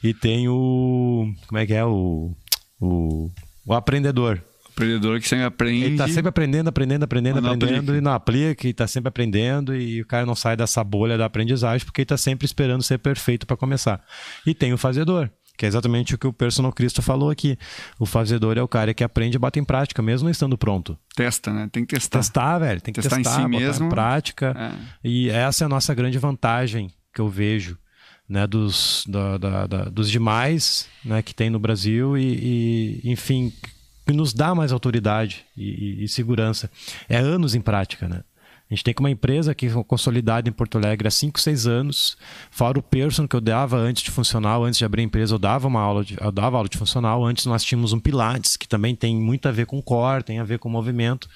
E 0.03 0.15
tem 0.15 0.49
o. 0.49 1.33
Como 1.49 1.59
é 1.59 1.67
que 1.67 1.75
é? 1.75 1.85
O. 1.85 2.33
O, 2.81 3.31
o 3.67 3.75
aprendedor. 3.75 4.43
Aprendedor 4.77 5.19
que 5.19 5.27
sempre 5.27 5.47
aprende. 5.47 5.85
Ele 5.85 5.97
tá 5.97 6.07
sempre 6.07 6.29
aprendendo, 6.29 6.69
aprendendo, 6.69 7.03
aprendendo, 7.05 7.39
aprendendo, 7.39 7.75
aplica. 7.75 7.97
e 7.97 8.01
não 8.03 8.13
aplica, 8.13 8.69
e 8.69 8.75
tá 8.75 8.87
sempre 8.87 9.09
aprendendo, 9.09 9.75
e 9.75 10.03
o 10.03 10.07
cara 10.07 10.27
não 10.27 10.35
sai 10.35 10.55
dessa 10.55 10.85
bolha 10.85 11.17
da 11.17 11.25
aprendizagem 11.25 11.85
porque 11.87 12.03
ele 12.03 12.07
tá 12.07 12.19
sempre 12.19 12.45
esperando 12.45 12.83
ser 12.83 12.99
perfeito 12.99 13.47
para 13.47 13.57
começar. 13.57 14.05
E 14.47 14.55
tem 14.55 14.75
o 14.75 14.79
fazedor 14.79 15.31
que 15.57 15.65
é 15.65 15.69
exatamente 15.69 16.15
o 16.15 16.19
que 16.19 16.27
o 16.27 16.33
personal 16.33 16.71
Cristo 16.71 17.01
falou 17.01 17.31
aqui. 17.31 17.57
O 17.99 18.05
fazedor 18.05 18.59
é 18.59 18.63
o 18.63 18.69
cara 18.69 18.93
que 18.93 19.03
aprende 19.03 19.37
e 19.37 19.39
bota 19.39 19.59
em 19.59 19.65
prática, 19.65 20.03
mesmo 20.03 20.29
estando 20.29 20.59
pronto. 20.59 20.99
Testa, 21.15 21.51
né? 21.51 21.69
Tem 21.73 21.85
que 21.85 21.95
testar. 21.95 22.19
Testar, 22.19 22.59
velho. 22.59 22.81
Tem 22.83 22.93
que 22.93 23.01
testar, 23.01 23.17
testar 23.17 23.41
em 23.41 23.43
si 23.45 23.49
mesmo. 23.49 23.87
em 23.87 23.89
prática. 23.89 24.55
É. 24.55 25.09
E 25.09 25.31
essa 25.31 25.65
é 25.65 25.67
a 25.67 25.69
nossa 25.69 25.95
grande 25.95 26.19
vantagem 26.19 26.91
que 27.15 27.21
eu 27.23 27.29
vejo. 27.29 27.79
Né, 28.29 28.45
dos, 28.45 29.05
da, 29.07 29.39
da, 29.39 29.67
da, 29.69 29.85
dos 29.85 30.11
demais 30.11 30.89
né, 31.05 31.23
que 31.23 31.33
tem 31.33 31.49
no 31.49 31.61
Brasil 31.61 32.19
e, 32.19 33.01
e 33.05 33.13
enfim, 33.13 33.53
que 34.07 34.13
nos 34.13 34.33
dá 34.33 34.55
mais 34.55 34.73
autoridade 34.73 35.45
e, 35.57 36.01
e, 36.01 36.05
e 36.05 36.09
segurança. 36.09 36.71
É 37.09 37.17
anos 37.17 37.55
em 37.55 37.61
prática, 37.61 38.09
né? 38.09 38.23
A 38.69 38.75
gente 38.75 38.83
tem 38.83 38.95
uma 38.99 39.11
empresa 39.11 39.55
que 39.55 39.67
é 39.67 39.85
consolidada 39.85 40.49
em 40.49 40.53
Porto 40.53 40.77
Alegre 40.77 41.07
há 41.07 41.11
5, 41.11 41.39
6 41.39 41.67
anos. 41.69 42.17
Fora 42.51 42.77
o 42.77 42.83
person 42.83 43.27
que 43.29 43.37
eu 43.37 43.41
dava 43.41 43.77
antes 43.77 44.03
de 44.03 44.11
funcional, 44.11 44.65
antes 44.65 44.79
de 44.79 44.85
abrir 44.85 45.03
a 45.03 45.05
empresa, 45.05 45.35
eu 45.35 45.39
dava 45.39 45.69
uma 45.69 45.81
aula 45.81 46.05
de, 46.05 46.17
eu 46.21 46.33
dava 46.33 46.57
aula 46.57 46.69
de 46.69 46.77
funcional. 46.77 47.25
Antes 47.25 47.47
nós 47.47 47.63
tínhamos 47.63 47.93
um 47.93 48.01
Pilates, 48.01 48.57
que 48.57 48.67
também 48.67 48.97
tem 48.97 49.15
muito 49.17 49.47
a 49.47 49.53
ver 49.53 49.67
com 49.67 49.81
core, 49.81 50.25
tem 50.25 50.41
a 50.41 50.45
ver 50.45 50.59
com 50.59 50.69
movimento. 50.69 51.29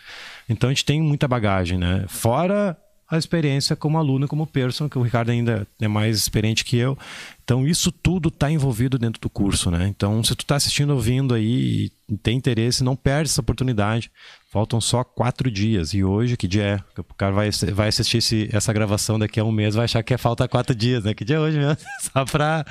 Então 0.48 0.70
a 0.70 0.72
gente 0.72 0.84
tem 0.84 1.00
muita 1.00 1.28
bagagem, 1.28 1.78
né? 1.78 2.04
Fora 2.08 2.76
a 3.10 3.18
experiência 3.18 3.74
como 3.74 3.98
aluno, 3.98 4.28
como 4.28 4.46
person, 4.46 4.88
que 4.88 4.96
o 4.96 5.02
Ricardo 5.02 5.30
ainda 5.30 5.66
é 5.80 5.88
mais 5.88 6.16
experiente 6.16 6.64
que 6.64 6.76
eu. 6.76 6.96
Então, 7.42 7.66
isso 7.66 7.90
tudo 7.90 8.28
está 8.28 8.48
envolvido 8.50 8.96
dentro 8.96 9.20
do 9.20 9.28
curso, 9.28 9.70
né? 9.70 9.88
Então, 9.88 10.22
se 10.22 10.36
tu 10.36 10.42
está 10.42 10.54
assistindo, 10.54 10.90
ouvindo 10.90 11.34
aí 11.34 11.90
e 12.08 12.16
tem 12.18 12.36
interesse, 12.36 12.84
não 12.84 12.94
perde 12.94 13.28
essa 13.28 13.40
oportunidade. 13.40 14.12
Faltam 14.52 14.80
só 14.80 15.02
quatro 15.02 15.50
dias. 15.50 15.92
E 15.92 16.04
hoje, 16.04 16.36
que 16.36 16.46
dia 16.46 16.62
é? 16.62 17.00
O 17.00 17.14
cara 17.14 17.32
vai, 17.32 17.50
vai 17.72 17.88
assistir 17.88 18.18
esse, 18.18 18.48
essa 18.52 18.72
gravação 18.72 19.18
daqui 19.18 19.40
a 19.40 19.44
um 19.44 19.50
mês, 19.50 19.74
vai 19.74 19.86
achar 19.86 20.02
que 20.04 20.14
é 20.14 20.18
falta 20.18 20.46
quatro 20.46 20.74
dias, 20.74 21.02
né? 21.02 21.12
Que 21.12 21.24
dia 21.24 21.36
é 21.36 21.40
hoje 21.40 21.58
mesmo? 21.58 21.76
Só 22.12 22.24
para... 22.24 22.64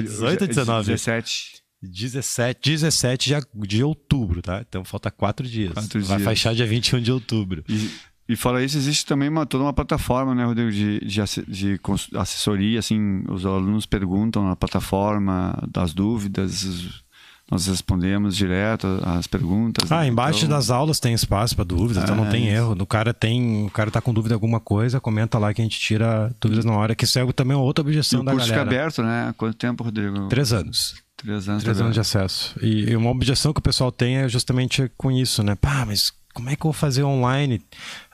18 0.00 0.42
ou 0.42 0.48
19? 0.48 0.86
17. 0.86 1.60
17, 1.82 2.70
17 2.72 3.30
de, 3.30 3.66
de 3.66 3.82
outubro, 3.82 4.42
tá? 4.42 4.62
Então 4.66 4.84
falta 4.84 5.10
quatro 5.10 5.46
dias. 5.46 5.72
Quatro 5.72 6.02
vai 6.04 6.18
dias. 6.18 6.28
fechar 6.28 6.54
dia 6.54 6.66
21 6.66 7.00
de 7.00 7.10
outubro. 7.10 7.64
E, 7.66 7.90
e 8.30 8.36
fora 8.36 8.62
isso, 8.62 8.78
existe 8.78 9.04
também 9.04 9.28
uma, 9.28 9.44
toda 9.44 9.64
uma 9.64 9.72
plataforma, 9.72 10.36
né, 10.36 10.44
Rodrigo, 10.44 10.70
de, 10.70 11.00
de, 11.00 11.20
de 11.48 11.80
assessoria, 12.16 12.78
assim, 12.78 13.24
os 13.28 13.44
alunos 13.44 13.86
perguntam 13.86 14.46
na 14.46 14.54
plataforma 14.54 15.58
das 15.68 15.92
dúvidas, 15.92 17.02
nós 17.50 17.66
respondemos 17.66 18.36
direto 18.36 18.86
as 19.04 19.26
perguntas. 19.26 19.90
Ah, 19.90 20.02
né? 20.02 20.06
embaixo 20.06 20.44
então... 20.44 20.56
das 20.56 20.70
aulas 20.70 21.00
tem 21.00 21.12
espaço 21.12 21.56
para 21.56 21.64
dúvidas, 21.64 22.04
é, 22.04 22.04
então 22.04 22.14
não 22.14 22.30
tem 22.30 22.46
isso. 22.46 22.54
erro. 22.54 22.76
O 22.78 22.86
cara 22.86 23.12
tem, 23.12 23.66
o 23.66 23.70
cara 23.70 23.90
tá 23.90 24.00
com 24.00 24.14
dúvida 24.14 24.28
de 24.28 24.34
alguma 24.34 24.60
coisa, 24.60 25.00
comenta 25.00 25.36
lá 25.36 25.52
que 25.52 25.60
a 25.60 25.64
gente 25.64 25.80
tira 25.80 26.32
dúvidas 26.40 26.64
na 26.64 26.72
hora, 26.72 26.94
que 26.94 27.04
isso 27.04 27.18
é 27.18 27.32
também 27.32 27.56
outra 27.56 27.82
objeção 27.82 28.22
e 28.22 28.24
da 28.24 28.30
galera. 28.30 28.44
O 28.44 28.48
curso 28.48 28.60
fica 28.60 28.62
aberto, 28.62 29.02
né? 29.02 29.34
Quanto 29.36 29.56
tempo, 29.56 29.82
Rodrigo? 29.82 30.28
Três 30.28 30.52
anos. 30.52 30.94
Três 31.16 31.48
anos. 31.48 31.64
Três 31.64 31.80
anos 31.80 31.94
de 31.94 32.00
acesso. 32.00 32.54
E, 32.62 32.90
e 32.90 32.96
uma 32.96 33.10
objeção 33.10 33.52
que 33.52 33.58
o 33.58 33.62
pessoal 33.62 33.90
tem 33.90 34.18
é 34.18 34.28
justamente 34.28 34.88
com 34.96 35.10
isso, 35.10 35.42
né? 35.42 35.56
Pá, 35.56 35.84
mas 35.84 36.12
como 36.32 36.50
é 36.50 36.56
que 36.56 36.62
eu 36.62 36.70
vou 36.70 36.72
fazer 36.72 37.02
online? 37.02 37.60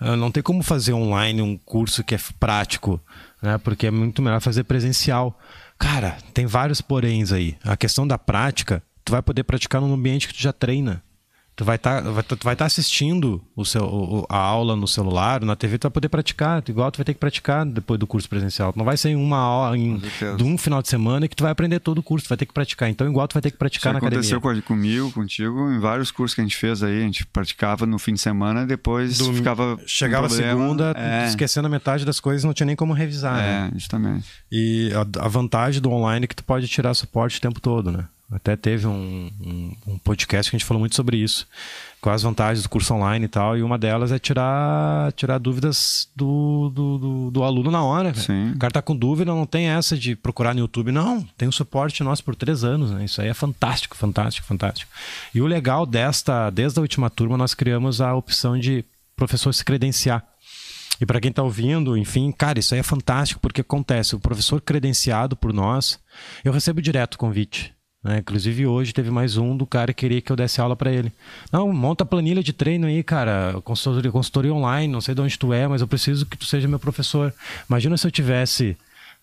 Não 0.00 0.30
tem 0.30 0.42
como 0.42 0.62
fazer 0.62 0.92
online 0.92 1.42
um 1.42 1.56
curso 1.56 2.02
que 2.02 2.14
é 2.14 2.18
prático, 2.38 3.00
né? 3.42 3.58
Porque 3.58 3.86
é 3.86 3.90
muito 3.90 4.22
melhor 4.22 4.40
fazer 4.40 4.64
presencial. 4.64 5.38
Cara, 5.78 6.16
tem 6.32 6.46
vários 6.46 6.80
poréns 6.80 7.32
aí. 7.32 7.56
A 7.62 7.76
questão 7.76 8.06
da 8.06 8.16
prática, 8.16 8.82
tu 9.04 9.12
vai 9.12 9.22
poder 9.22 9.44
praticar 9.44 9.80
num 9.80 9.92
ambiente 9.92 10.26
que 10.28 10.34
tu 10.34 10.40
já 10.42 10.52
treina. 10.52 11.02
Tu 11.56 11.64
vai 11.64 11.76
estar 11.76 12.02
tá, 12.02 12.10
vai, 12.10 12.22
tu 12.22 12.38
vai 12.44 12.54
tá 12.54 12.66
assistindo 12.66 13.42
o 13.56 13.64
seu, 13.64 13.82
o, 13.82 14.26
a 14.28 14.36
aula 14.36 14.76
no 14.76 14.86
celular, 14.86 15.40
na 15.40 15.56
TV, 15.56 15.78
tu 15.78 15.84
vai 15.84 15.90
poder 15.90 16.10
praticar. 16.10 16.62
Igual 16.68 16.92
tu 16.92 16.98
vai 16.98 17.04
ter 17.06 17.14
que 17.14 17.18
praticar 17.18 17.64
depois 17.64 17.98
do 17.98 18.06
curso 18.06 18.28
presencial. 18.28 18.74
Tu 18.74 18.78
não 18.78 18.84
vai 18.84 18.98
ser 18.98 19.08
em 19.08 19.16
uma 19.16 19.48
hora, 19.48 19.74
em, 19.74 19.98
de 20.36 20.44
um 20.44 20.58
final 20.58 20.82
de 20.82 20.88
semana 20.88 21.26
que 21.26 21.34
tu 21.34 21.42
vai 21.42 21.50
aprender 21.50 21.80
todo 21.80 21.96
o 21.96 22.02
curso. 22.02 22.26
Tu 22.26 22.28
vai 22.28 22.36
ter 22.36 22.44
que 22.44 22.52
praticar. 22.52 22.90
Então, 22.90 23.08
igual 23.08 23.26
tu 23.26 23.32
vai 23.32 23.40
ter 23.40 23.50
que 23.50 23.56
praticar 23.56 23.94
Isso 23.94 24.02
na 24.02 24.06
aconteceu 24.06 24.36
academia. 24.36 24.60
aconteceu 24.60 24.76
comigo, 24.76 25.12
contigo, 25.12 25.72
em 25.72 25.78
vários 25.80 26.10
cursos 26.10 26.34
que 26.34 26.42
a 26.42 26.44
gente 26.44 26.58
fez 26.58 26.82
aí. 26.82 27.00
A 27.00 27.06
gente 27.06 27.24
praticava 27.24 27.86
no 27.86 27.98
fim 27.98 28.12
de 28.12 28.20
semana 28.20 28.64
e 28.64 28.66
depois 28.66 29.16
do, 29.16 29.32
ficava. 29.32 29.78
Chegava 29.86 30.28
segunda, 30.28 30.92
é. 30.94 31.26
esquecendo 31.26 31.68
a 31.68 31.70
metade 31.70 32.04
das 32.04 32.20
coisas, 32.20 32.44
não 32.44 32.52
tinha 32.52 32.66
nem 32.66 32.76
como 32.76 32.92
revisar. 32.92 33.38
É, 33.38 33.60
né? 33.62 33.70
justamente. 33.72 34.26
E 34.52 34.92
a, 34.92 35.24
a 35.24 35.28
vantagem 35.28 35.80
do 35.80 35.90
online 35.90 36.24
é 36.24 36.26
que 36.26 36.36
tu 36.36 36.44
pode 36.44 36.68
tirar 36.68 36.92
suporte 36.92 37.38
o 37.38 37.40
tempo 37.40 37.60
todo, 37.60 37.90
né? 37.90 38.04
Até 38.30 38.56
teve 38.56 38.88
um, 38.88 39.30
um, 39.40 39.76
um, 39.86 39.98
podcast 39.98 40.50
que 40.50 40.56
a 40.56 40.58
gente 40.58 40.66
falou 40.66 40.80
muito 40.80 40.96
sobre 40.96 41.16
isso, 41.16 41.46
com 42.00 42.10
as 42.10 42.24
vantagens 42.24 42.64
do 42.64 42.68
curso 42.68 42.92
online 42.92 43.26
e 43.26 43.28
tal, 43.28 43.56
e 43.56 43.62
uma 43.62 43.78
delas 43.78 44.10
é 44.10 44.18
tirar, 44.18 45.12
tirar 45.12 45.38
dúvidas 45.38 46.08
do, 46.14 46.68
do, 46.74 46.98
do, 46.98 47.30
do 47.30 47.44
aluno 47.44 47.70
na 47.70 47.84
hora. 47.84 48.12
O 48.52 48.58
cara 48.58 48.72
tá 48.72 48.82
com 48.82 48.96
dúvida, 48.96 49.32
não 49.32 49.46
tem 49.46 49.68
essa 49.68 49.96
de 49.96 50.16
procurar 50.16 50.54
no 50.54 50.60
YouTube, 50.60 50.90
não. 50.90 51.22
Tem 51.38 51.46
um 51.46 51.52
suporte 51.52 52.02
nosso 52.02 52.24
por 52.24 52.34
três 52.34 52.64
anos, 52.64 52.90
né? 52.90 53.04
Isso 53.04 53.20
aí 53.20 53.28
é 53.28 53.34
fantástico, 53.34 53.96
fantástico, 53.96 54.44
fantástico. 54.44 54.90
E 55.32 55.40
o 55.40 55.46
legal 55.46 55.86
desta, 55.86 56.50
desde 56.50 56.80
a 56.80 56.82
última 56.82 57.08
turma, 57.08 57.36
nós 57.36 57.54
criamos 57.54 58.00
a 58.00 58.12
opção 58.12 58.58
de 58.58 58.84
professor 59.14 59.52
se 59.52 59.64
credenciar. 59.64 60.26
E 61.00 61.06
para 61.06 61.20
quem 61.20 61.30
está 61.30 61.44
ouvindo, 61.44 61.96
enfim, 61.96 62.32
cara, 62.32 62.58
isso 62.58 62.74
aí 62.74 62.80
é 62.80 62.82
fantástico, 62.82 63.40
porque 63.40 63.60
acontece, 63.60 64.16
o 64.16 64.20
professor 64.20 64.60
credenciado 64.60 65.36
por 65.36 65.52
nós, 65.52 66.00
eu 66.42 66.52
recebo 66.52 66.82
direto 66.82 67.14
o 67.14 67.18
convite. 67.18 67.75
Né? 68.06 68.18
Inclusive 68.18 68.66
hoje 68.68 68.94
teve 68.94 69.10
mais 69.10 69.36
um 69.36 69.56
do 69.56 69.66
cara 69.66 69.92
que 69.92 70.06
queria 70.06 70.20
que 70.20 70.30
eu 70.30 70.36
desse 70.36 70.60
aula 70.60 70.76
para 70.76 70.92
ele. 70.92 71.12
Não, 71.50 71.72
monta 71.72 72.04
a 72.04 72.06
planilha 72.06 72.40
de 72.40 72.52
treino 72.52 72.86
aí, 72.86 73.02
cara. 73.02 73.60
Consultoria, 73.64 74.12
consultoria 74.12 74.54
online, 74.54 74.92
não 74.92 75.00
sei 75.00 75.12
de 75.12 75.20
onde 75.20 75.36
tu 75.36 75.52
é, 75.52 75.66
mas 75.66 75.80
eu 75.80 75.88
preciso 75.88 76.24
que 76.24 76.36
tu 76.36 76.44
seja 76.44 76.68
meu 76.68 76.78
professor. 76.78 77.34
Imagina 77.68 77.96
se 77.96 78.06
eu 78.06 78.10
tivesse, 78.12 78.76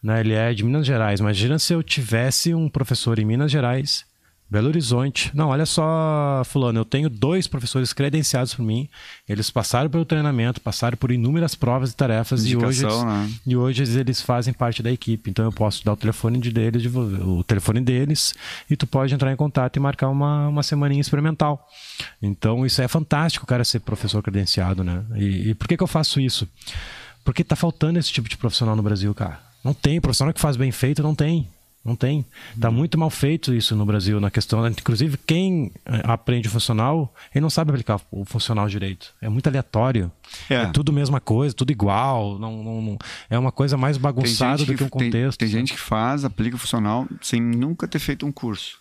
né, 0.03 0.19
ele 0.19 0.33
é 0.33 0.53
de 0.53 0.65
Minas 0.65 0.85
Gerais, 0.85 1.21
imagina 1.21 1.57
se 1.57 1.73
eu 1.73 1.81
tivesse 1.81 2.53
um 2.53 2.67
professor 2.67 3.17
em 3.19 3.25
Minas 3.25 3.49
Gerais 3.49 4.05
Belo 4.49 4.67
Horizonte. 4.67 5.31
Não, 5.33 5.49
olha 5.49 5.65
só, 5.65 6.43
fulano, 6.45 6.79
eu 6.79 6.85
tenho 6.85 7.09
dois 7.09 7.47
professores 7.47 7.91
credenciados 7.91 8.53
por 8.53 8.63
mim. 8.63 8.87
Eles 9.27 9.49
passaram 9.49 9.89
pelo 9.89 10.05
treinamento, 10.05 10.61
passaram 10.61 10.95
por 10.95 11.11
inúmeras 11.11 11.55
provas 11.55 11.91
e 11.91 11.95
tarefas 11.95 12.45
e 12.45 12.55
hoje, 12.55 12.85
eles, 12.85 13.03
né? 13.03 13.31
e 13.47 13.55
hoje 13.55 13.99
eles 13.99 14.21
fazem 14.21 14.53
parte 14.53 14.83
da 14.83 14.91
equipe. 14.91 15.29
Então 15.29 15.45
eu 15.45 15.51
posso 15.51 15.83
dar 15.83 15.93
o 15.93 15.97
telefone 15.97 16.39
de 16.39 16.51
deles, 16.51 16.85
o 16.93 17.43
telefone 17.43 17.81
deles, 17.81 18.35
e 18.69 18.75
tu 18.75 18.85
pode 18.85 19.13
entrar 19.13 19.31
em 19.31 19.35
contato 19.35 19.77
e 19.77 19.79
marcar 19.79 20.09
uma, 20.09 20.47
uma 20.47 20.61
semaninha 20.61 21.01
experimental. 21.01 21.67
Então 22.21 22.65
isso 22.65 22.81
é 22.81 22.87
fantástico, 22.87 23.47
cara 23.47 23.63
ser 23.63 23.79
professor 23.79 24.21
credenciado, 24.21 24.83
né? 24.83 25.03
E, 25.15 25.49
e 25.49 25.53
por 25.55 25.67
que, 25.67 25.77
que 25.77 25.83
eu 25.83 25.87
faço 25.87 26.19
isso? 26.19 26.47
Porque 27.23 27.43
tá 27.43 27.55
faltando 27.55 27.97
esse 27.97 28.11
tipo 28.11 28.29
de 28.29 28.37
profissional 28.37 28.75
no 28.75 28.83
Brasil, 28.83 29.13
cara. 29.15 29.39
Não 29.63 29.73
tem, 29.73 30.01
profissional 30.01 30.33
que 30.33 30.41
faz 30.41 30.57
bem 30.57 30.71
feito, 30.71 31.01
não 31.01 31.15
tem. 31.15 31.47
Não 31.83 31.97
tem. 31.97 32.25
Está 32.55 32.69
uhum. 32.69 32.75
muito 32.75 32.97
mal 32.97 33.09
feito 33.09 33.53
isso 33.53 33.75
no 33.75 33.85
Brasil, 33.85 34.17
na 34.19 34.31
questão. 34.31 34.65
Inclusive, 34.65 35.17
quem 35.17 35.69
eh, 35.85 36.01
aprende 36.05 36.47
o 36.47 36.51
funcional, 36.51 37.13
ele 37.35 37.41
não 37.41 37.49
sabe 37.49 37.71
aplicar 37.71 37.99
o 38.09 38.23
funcional 38.23 38.69
direito. 38.69 39.13
É 39.21 39.27
muito 39.27 39.47
aleatório. 39.47 40.09
É, 40.49 40.55
é 40.55 40.65
tudo 40.67 40.93
mesma 40.93 41.19
coisa, 41.19 41.53
tudo 41.53 41.71
igual. 41.71 42.39
Não, 42.39 42.63
não, 42.63 42.81
não, 42.81 42.97
é 43.29 43.37
uma 43.37 43.51
coisa 43.51 43.75
mais 43.75 43.97
bagunçada 43.97 44.63
do 44.63 44.73
que 44.75 44.83
um 44.83 44.87
contexto. 44.87 45.37
Tem, 45.37 45.49
tem 45.49 45.59
gente 45.59 45.73
que 45.73 45.79
faz, 45.79 46.23
aplica 46.23 46.55
o 46.55 46.59
funcional 46.59 47.05
sem 47.21 47.41
nunca 47.41 47.85
ter 47.85 47.99
feito 47.99 48.25
um 48.25 48.31
curso. 48.31 48.77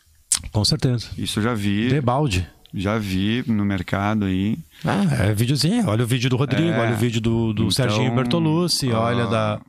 Com 0.52 0.64
certeza. 0.64 1.08
Isso 1.18 1.40
eu 1.40 1.42
já 1.42 1.54
vi. 1.54 1.88
Debalde. 1.88 2.48
Já 2.72 2.98
vi 2.98 3.44
no 3.48 3.64
mercado 3.64 4.26
aí. 4.26 4.58
Ah, 4.84 5.24
é 5.24 5.34
videozinho. 5.34 5.88
Olha 5.88 6.04
o 6.04 6.06
vídeo 6.06 6.30
do 6.30 6.36
Rodrigo, 6.36 6.70
é, 6.70 6.80
olha 6.80 6.94
o 6.94 6.96
vídeo 6.96 7.20
do, 7.20 7.52
do 7.52 7.62
então, 7.64 7.70
Serginho 7.70 8.14
Bertolucci, 8.14 8.90
olha 8.90 9.26
da 9.26 9.60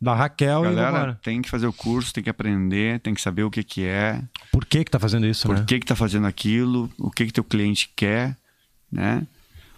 da 0.00 0.14
Raquel 0.14 0.62
Galera, 0.62 1.18
e 1.18 1.24
tem 1.24 1.40
que 1.40 1.48
fazer 1.48 1.66
o 1.66 1.72
curso, 1.72 2.12
tem 2.12 2.22
que 2.22 2.30
aprender, 2.30 3.00
tem 3.00 3.14
que 3.14 3.20
saber 3.20 3.44
o 3.44 3.50
que, 3.50 3.62
que 3.62 3.84
é. 3.84 4.22
Por 4.52 4.64
que 4.64 4.84
que 4.84 4.90
tá 4.90 4.98
fazendo 4.98 5.26
isso, 5.26 5.46
Por 5.46 5.56
né? 5.56 5.64
que 5.66 5.80
que 5.80 5.86
tá 5.86 5.96
fazendo 5.96 6.26
aquilo, 6.26 6.90
o 6.98 7.10
que 7.10 7.26
que 7.26 7.32
teu 7.32 7.44
cliente 7.44 7.90
quer, 7.96 8.36
né? 8.92 9.26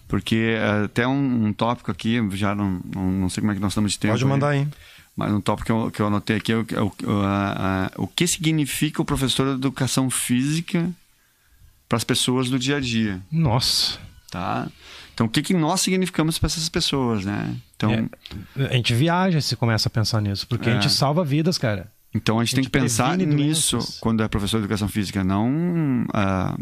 Porque 0.07 0.57
eh, 0.57 0.85
até 0.85 1.07
um, 1.07 1.45
um 1.45 1.53
tópico 1.53 1.91
aqui, 1.91 2.19
já 2.31 2.55
não, 2.55 2.81
não, 2.93 3.11
não, 3.11 3.29
sei 3.29 3.41
como 3.41 3.51
é 3.51 3.55
que 3.55 3.61
nós 3.61 3.71
estamos 3.71 3.91
de 3.91 3.99
tempo. 3.99 4.13
Pode 4.13 4.25
mandar 4.25 4.49
aí. 4.49 4.67
Mas 5.15 5.31
um 5.31 5.39
tópico 5.39 5.65
que 5.65 5.71
eu, 5.71 5.91
que 5.91 6.01
eu 6.01 6.07
anotei 6.07 6.37
aqui 6.37 6.51
é 6.51 6.57
o, 6.57 6.65
é 6.73 6.81
o, 6.81 7.21
a, 7.21 7.85
a, 7.85 7.91
o 7.97 8.07
que 8.07 8.25
significa 8.25 9.01
o 9.01 9.05
professor 9.05 9.45
de 9.45 9.53
educação 9.53 10.09
física 10.09 10.89
para 11.87 11.97
as 11.97 12.03
pessoas 12.03 12.49
do 12.49 12.57
dia 12.57 12.77
a 12.77 12.79
dia. 12.79 13.21
Nossa. 13.31 13.99
Tá? 14.31 14.67
Então, 15.19 15.27
o 15.27 15.29
que, 15.29 15.41
que 15.41 15.53
nós 15.53 15.81
significamos 15.81 16.39
para 16.39 16.47
essas 16.47 16.69
pessoas, 16.69 17.25
né? 17.25 17.53
Então, 17.75 17.91
é, 17.91 18.67
a 18.67 18.73
gente 18.73 18.93
viaja 18.93 19.41
se 19.41 19.53
começa 19.53 19.89
a 19.89 19.91
pensar 19.91 20.21
nisso, 20.21 20.47
porque 20.47 20.69
é. 20.69 20.71
a 20.71 20.79
gente 20.79 20.89
salva 20.89 21.25
vidas, 21.25 21.57
cara. 21.57 21.91
Então, 22.15 22.39
a 22.39 22.45
gente, 22.45 22.53
a 22.53 22.61
gente 22.61 22.69
tem 22.69 22.71
que 22.71 22.87
pensar 22.87 23.17
nisso 23.17 23.75
doenças. 23.75 23.99
quando 23.99 24.23
é 24.23 24.27
professor 24.29 24.59
de 24.59 24.63
educação 24.63 24.87
física, 24.87 25.21
não 25.21 26.05
uh, 26.05 26.57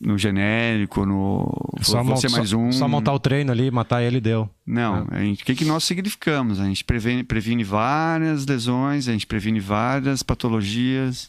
no 0.00 0.16
genérico, 0.16 1.04
no 1.04 1.52
só 1.82 2.04
você 2.04 2.28
mais 2.28 2.52
um. 2.52 2.70
Só 2.70 2.86
montar 2.86 3.12
o 3.12 3.18
treino 3.18 3.50
ali, 3.50 3.68
matar 3.68 4.00
ele 4.00 4.20
deu. 4.20 4.48
Não, 4.64 5.08
é. 5.10 5.32
o 5.32 5.36
que, 5.36 5.56
que 5.56 5.64
nós 5.64 5.82
significamos? 5.82 6.60
A 6.60 6.66
gente 6.66 6.84
previne, 6.84 7.24
previne 7.24 7.64
várias 7.64 8.46
lesões, 8.46 9.08
a 9.08 9.12
gente 9.12 9.26
previne 9.26 9.58
várias 9.58 10.22
patologias. 10.22 11.28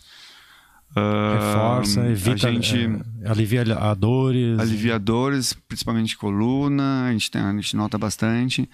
Reforça, 0.96 2.08
evita, 2.08 2.48
a 2.48 2.52
gente, 2.52 2.76
é, 3.22 3.30
alivia 3.30 3.62
a 3.78 3.94
dores. 3.94 4.60
Alivia 4.60 4.98
dores, 4.98 5.54
principalmente 5.54 6.18
coluna, 6.18 7.06
a 7.06 7.12
gente, 7.12 7.30
tem, 7.30 7.42
a 7.42 7.52
gente 7.54 7.76
nota 7.76 7.98
bastante. 7.98 8.68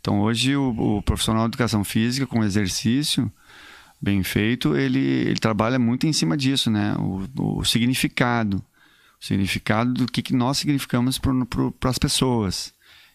Então 0.00 0.20
hoje 0.20 0.54
o, 0.54 0.96
o, 0.98 1.02
profissional 1.02 1.44
de 1.44 1.50
educação 1.50 1.82
física 1.82 2.26
com 2.26 2.44
exercício 2.44 3.32
bem 4.00 4.22
feito, 4.22 4.76
ele, 4.76 4.98
ele 4.98 5.38
trabalha 5.38 5.78
muito 5.78 6.06
em 6.06 6.12
cima 6.12 6.36
disso, 6.36 6.70
né? 6.70 6.94
O, 6.98 7.58
o 7.58 7.64
significado. 7.64 8.56
O 9.20 9.24
significado 9.24 9.92
do 9.94 10.06
que, 10.06 10.20
que 10.20 10.34
nós 10.34 10.58
significamos 10.58 11.18
para 11.18 11.90
as 11.90 11.98
pessoas. 11.98 12.74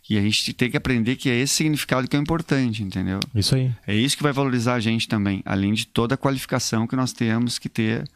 E 0.09 0.17
a 0.17 0.21
gente 0.21 0.53
tem 0.53 0.71
que 0.71 0.77
aprender 0.77 1.17
que 1.17 1.29
é 1.29 1.35
esse 1.35 1.55
significado 1.55 2.07
que 2.07 2.15
é 2.15 2.19
importante, 2.19 2.81
entendeu? 2.81 3.19
Isso 3.35 3.55
aí. 3.55 3.69
É 3.85 3.93
isso 3.93 4.15
que 4.15 4.23
vai 4.23 4.31
valorizar 4.31 4.75
a 4.75 4.79
gente 4.79 5.07
também, 5.07 5.43
além 5.45 5.73
de 5.73 5.85
toda 5.85 6.15
a 6.15 6.17
qualificação 6.17 6.87
que 6.87 6.95
nós 6.95 7.11
temos 7.11 7.59
que 7.59 7.67
ter 7.67 8.09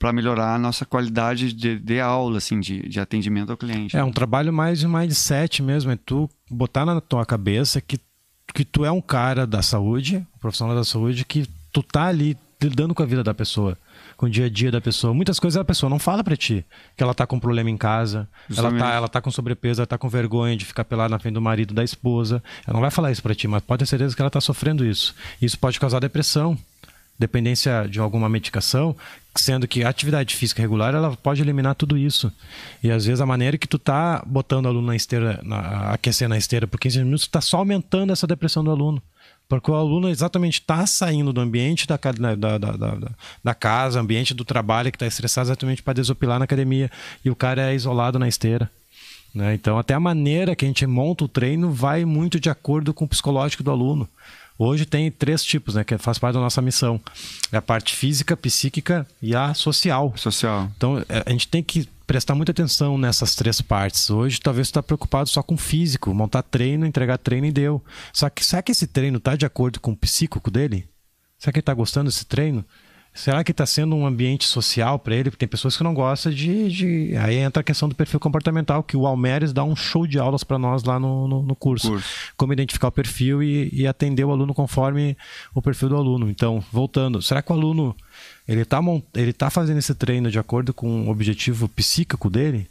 para 0.00 0.14
melhorar 0.14 0.54
a 0.54 0.58
nossa 0.58 0.86
qualidade 0.86 1.52
de, 1.52 1.78
de 1.78 2.00
aula, 2.00 2.38
assim, 2.38 2.58
de, 2.58 2.88
de 2.88 2.98
atendimento 2.98 3.50
ao 3.50 3.56
cliente. 3.56 3.94
É 3.94 4.02
um 4.02 4.10
trabalho 4.10 4.50
mais 4.50 4.80
de 4.80 4.88
mindset 4.88 5.62
mesmo, 5.62 5.90
é 5.90 5.96
tu 5.96 6.28
botar 6.50 6.86
na 6.86 7.02
tua 7.02 7.26
cabeça 7.26 7.82
que, 7.82 8.00
que 8.54 8.64
tu 8.64 8.82
é 8.82 8.90
um 8.90 9.02
cara 9.02 9.46
da 9.46 9.60
saúde, 9.60 10.26
um 10.34 10.38
profissional 10.40 10.74
da 10.74 10.84
saúde, 10.84 11.22
que 11.26 11.46
tu 11.70 11.82
tá 11.82 12.06
ali 12.06 12.34
lidando 12.62 12.94
com 12.94 13.02
a 13.02 13.06
vida 13.06 13.22
da 13.22 13.34
pessoa, 13.34 13.76
com 14.16 14.24
o 14.24 14.30
dia 14.30 14.46
a 14.46 14.48
dia 14.48 14.70
da 14.70 14.80
pessoa. 14.80 15.12
Muitas 15.12 15.38
coisas 15.38 15.60
a 15.60 15.64
pessoa 15.64 15.90
não 15.90 15.98
fala 15.98 16.24
para 16.24 16.34
ti, 16.34 16.64
que 16.96 17.02
ela 17.02 17.12
tá 17.12 17.26
com 17.26 17.38
problema 17.38 17.68
em 17.68 17.76
casa, 17.76 18.26
ela 18.56 18.72
tá, 18.72 18.94
ela 18.94 19.08
tá 19.08 19.20
com 19.20 19.30
sobrepeso, 19.30 19.82
ela 19.82 19.86
tá 19.86 19.98
com 19.98 20.08
vergonha 20.08 20.56
de 20.56 20.64
ficar 20.64 20.84
pelada 20.84 21.10
na 21.10 21.18
frente 21.18 21.34
do 21.34 21.42
marido, 21.42 21.74
da 21.74 21.84
esposa. 21.84 22.42
Ela 22.66 22.72
não 22.72 22.80
vai 22.80 22.90
falar 22.90 23.12
isso 23.12 23.22
para 23.22 23.34
ti, 23.34 23.46
mas 23.46 23.62
pode 23.62 23.80
ter 23.80 23.86
certeza 23.86 24.16
que 24.16 24.22
ela 24.22 24.30
tá 24.30 24.40
sofrendo 24.40 24.82
isso. 24.82 25.14
Isso 25.42 25.58
pode 25.58 25.78
causar 25.78 26.00
depressão, 26.00 26.56
dependência 27.20 27.86
de 27.86 28.00
alguma 28.00 28.30
medicação, 28.30 28.96
sendo 29.36 29.68
que 29.68 29.84
a 29.84 29.90
atividade 29.90 30.34
física 30.34 30.62
regular 30.62 30.94
ela 30.94 31.14
pode 31.18 31.42
eliminar 31.42 31.74
tudo 31.74 31.98
isso. 31.98 32.32
E 32.82 32.90
às 32.90 33.04
vezes 33.04 33.20
a 33.20 33.26
maneira 33.26 33.58
que 33.58 33.68
tu 33.68 33.78
tá 33.78 34.22
botando 34.26 34.64
o 34.64 34.68
aluno 34.68 34.86
na 34.86 34.96
esteira, 34.96 35.38
na, 35.42 35.92
aquecer 35.92 36.30
na 36.30 36.38
esteira 36.38 36.66
por 36.66 36.80
15 36.80 37.04
minutos, 37.04 37.24
está 37.24 37.42
só 37.42 37.58
aumentando 37.58 38.10
essa 38.10 38.26
depressão 38.26 38.64
do 38.64 38.70
aluno. 38.70 39.02
Porque 39.50 39.70
o 39.70 39.74
aluno 39.74 40.08
exatamente 40.08 40.60
está 40.60 40.86
saindo 40.86 41.32
do 41.32 41.40
ambiente 41.40 41.86
da, 41.86 41.96
da, 41.96 42.34
da, 42.56 42.76
da, 42.76 43.10
da 43.44 43.54
casa, 43.54 44.00
ambiente 44.00 44.32
do 44.32 44.44
trabalho, 44.44 44.90
que 44.90 44.96
está 44.96 45.06
estressado 45.06 45.48
exatamente 45.48 45.82
para 45.82 45.92
desopilar 45.92 46.38
na 46.38 46.44
academia. 46.44 46.90
E 47.22 47.28
o 47.28 47.36
cara 47.36 47.70
é 47.70 47.74
isolado 47.74 48.18
na 48.18 48.28
esteira. 48.28 48.70
Né? 49.34 49.54
Então, 49.54 49.76
até 49.76 49.92
a 49.92 50.00
maneira 50.00 50.56
que 50.56 50.64
a 50.64 50.68
gente 50.68 50.86
monta 50.86 51.24
o 51.24 51.28
treino 51.28 51.70
vai 51.70 52.04
muito 52.04 52.40
de 52.40 52.48
acordo 52.48 52.94
com 52.94 53.04
o 53.04 53.08
psicológico 53.08 53.62
do 53.62 53.70
aluno. 53.70 54.08
Hoje 54.62 54.84
tem 54.84 55.10
três 55.10 55.42
tipos, 55.42 55.74
né? 55.74 55.82
Que 55.82 55.96
faz 55.96 56.18
parte 56.18 56.34
da 56.34 56.40
nossa 56.40 56.60
missão. 56.60 57.00
É 57.50 57.56
a 57.56 57.62
parte 57.62 57.96
física, 57.96 58.36
psíquica 58.36 59.06
e 59.22 59.34
a 59.34 59.54
social. 59.54 60.12
Social. 60.18 60.70
Então, 60.76 60.98
é, 61.08 61.22
a 61.24 61.30
gente 61.30 61.48
tem 61.48 61.62
que 61.62 61.88
prestar 62.06 62.34
muita 62.34 62.52
atenção 62.52 62.98
nessas 62.98 63.34
três 63.34 63.62
partes. 63.62 64.10
Hoje, 64.10 64.38
talvez 64.38 64.68
você 64.68 64.72
está 64.72 64.82
preocupado 64.82 65.30
só 65.30 65.42
com 65.42 65.54
o 65.54 65.56
físico, 65.56 66.12
montar 66.12 66.42
treino, 66.42 66.84
entregar 66.84 67.16
treino 67.16 67.46
e 67.46 67.50
deu. 67.50 67.82
Só 68.12 68.28
que 68.28 68.44
será 68.44 68.60
que 68.60 68.70
esse 68.70 68.86
treino 68.86 69.16
está 69.16 69.34
de 69.34 69.46
acordo 69.46 69.80
com 69.80 69.92
o 69.92 69.96
psíquico 69.96 70.50
dele? 70.50 70.86
Será 71.38 71.54
que 71.54 71.58
ele 71.60 71.62
está 71.62 71.72
gostando 71.72 72.10
desse 72.10 72.26
treino? 72.26 72.62
Será 73.12 73.42
que 73.42 73.50
está 73.50 73.66
sendo 73.66 73.96
um 73.96 74.06
ambiente 74.06 74.46
social 74.46 74.98
para 74.98 75.16
ele? 75.16 75.30
Porque 75.30 75.44
tem 75.44 75.48
pessoas 75.48 75.76
que 75.76 75.82
não 75.82 75.92
gostam 75.92 76.32
de, 76.32 76.68
de, 76.68 77.16
Aí 77.16 77.36
entra 77.36 77.60
a 77.60 77.64
questão 77.64 77.88
do 77.88 77.94
perfil 77.94 78.20
comportamental, 78.20 78.84
que 78.84 78.96
o 78.96 79.06
Almeres 79.06 79.52
dá 79.52 79.64
um 79.64 79.74
show 79.74 80.06
de 80.06 80.18
aulas 80.18 80.44
para 80.44 80.58
nós 80.58 80.84
lá 80.84 80.98
no, 80.98 81.26
no, 81.26 81.42
no 81.42 81.56
curso. 81.56 81.90
curso. 81.90 82.08
Como 82.36 82.52
identificar 82.52 82.88
o 82.88 82.92
perfil 82.92 83.42
e, 83.42 83.68
e, 83.72 83.86
atender 83.86 84.24
o 84.24 84.30
aluno 84.30 84.54
conforme 84.54 85.16
o 85.52 85.60
perfil 85.60 85.88
do 85.88 85.96
aluno. 85.96 86.30
Então, 86.30 86.62
voltando, 86.72 87.20
será 87.20 87.42
que 87.42 87.50
o 87.50 87.54
aluno 87.54 87.96
ele 88.46 88.62
está 88.62 88.80
ele 89.14 89.32
tá 89.32 89.50
fazendo 89.50 89.78
esse 89.78 89.94
treino 89.94 90.30
de 90.30 90.38
acordo 90.38 90.72
com 90.72 91.06
o 91.06 91.10
objetivo 91.10 91.68
psíquico 91.68 92.30
dele? 92.30 92.68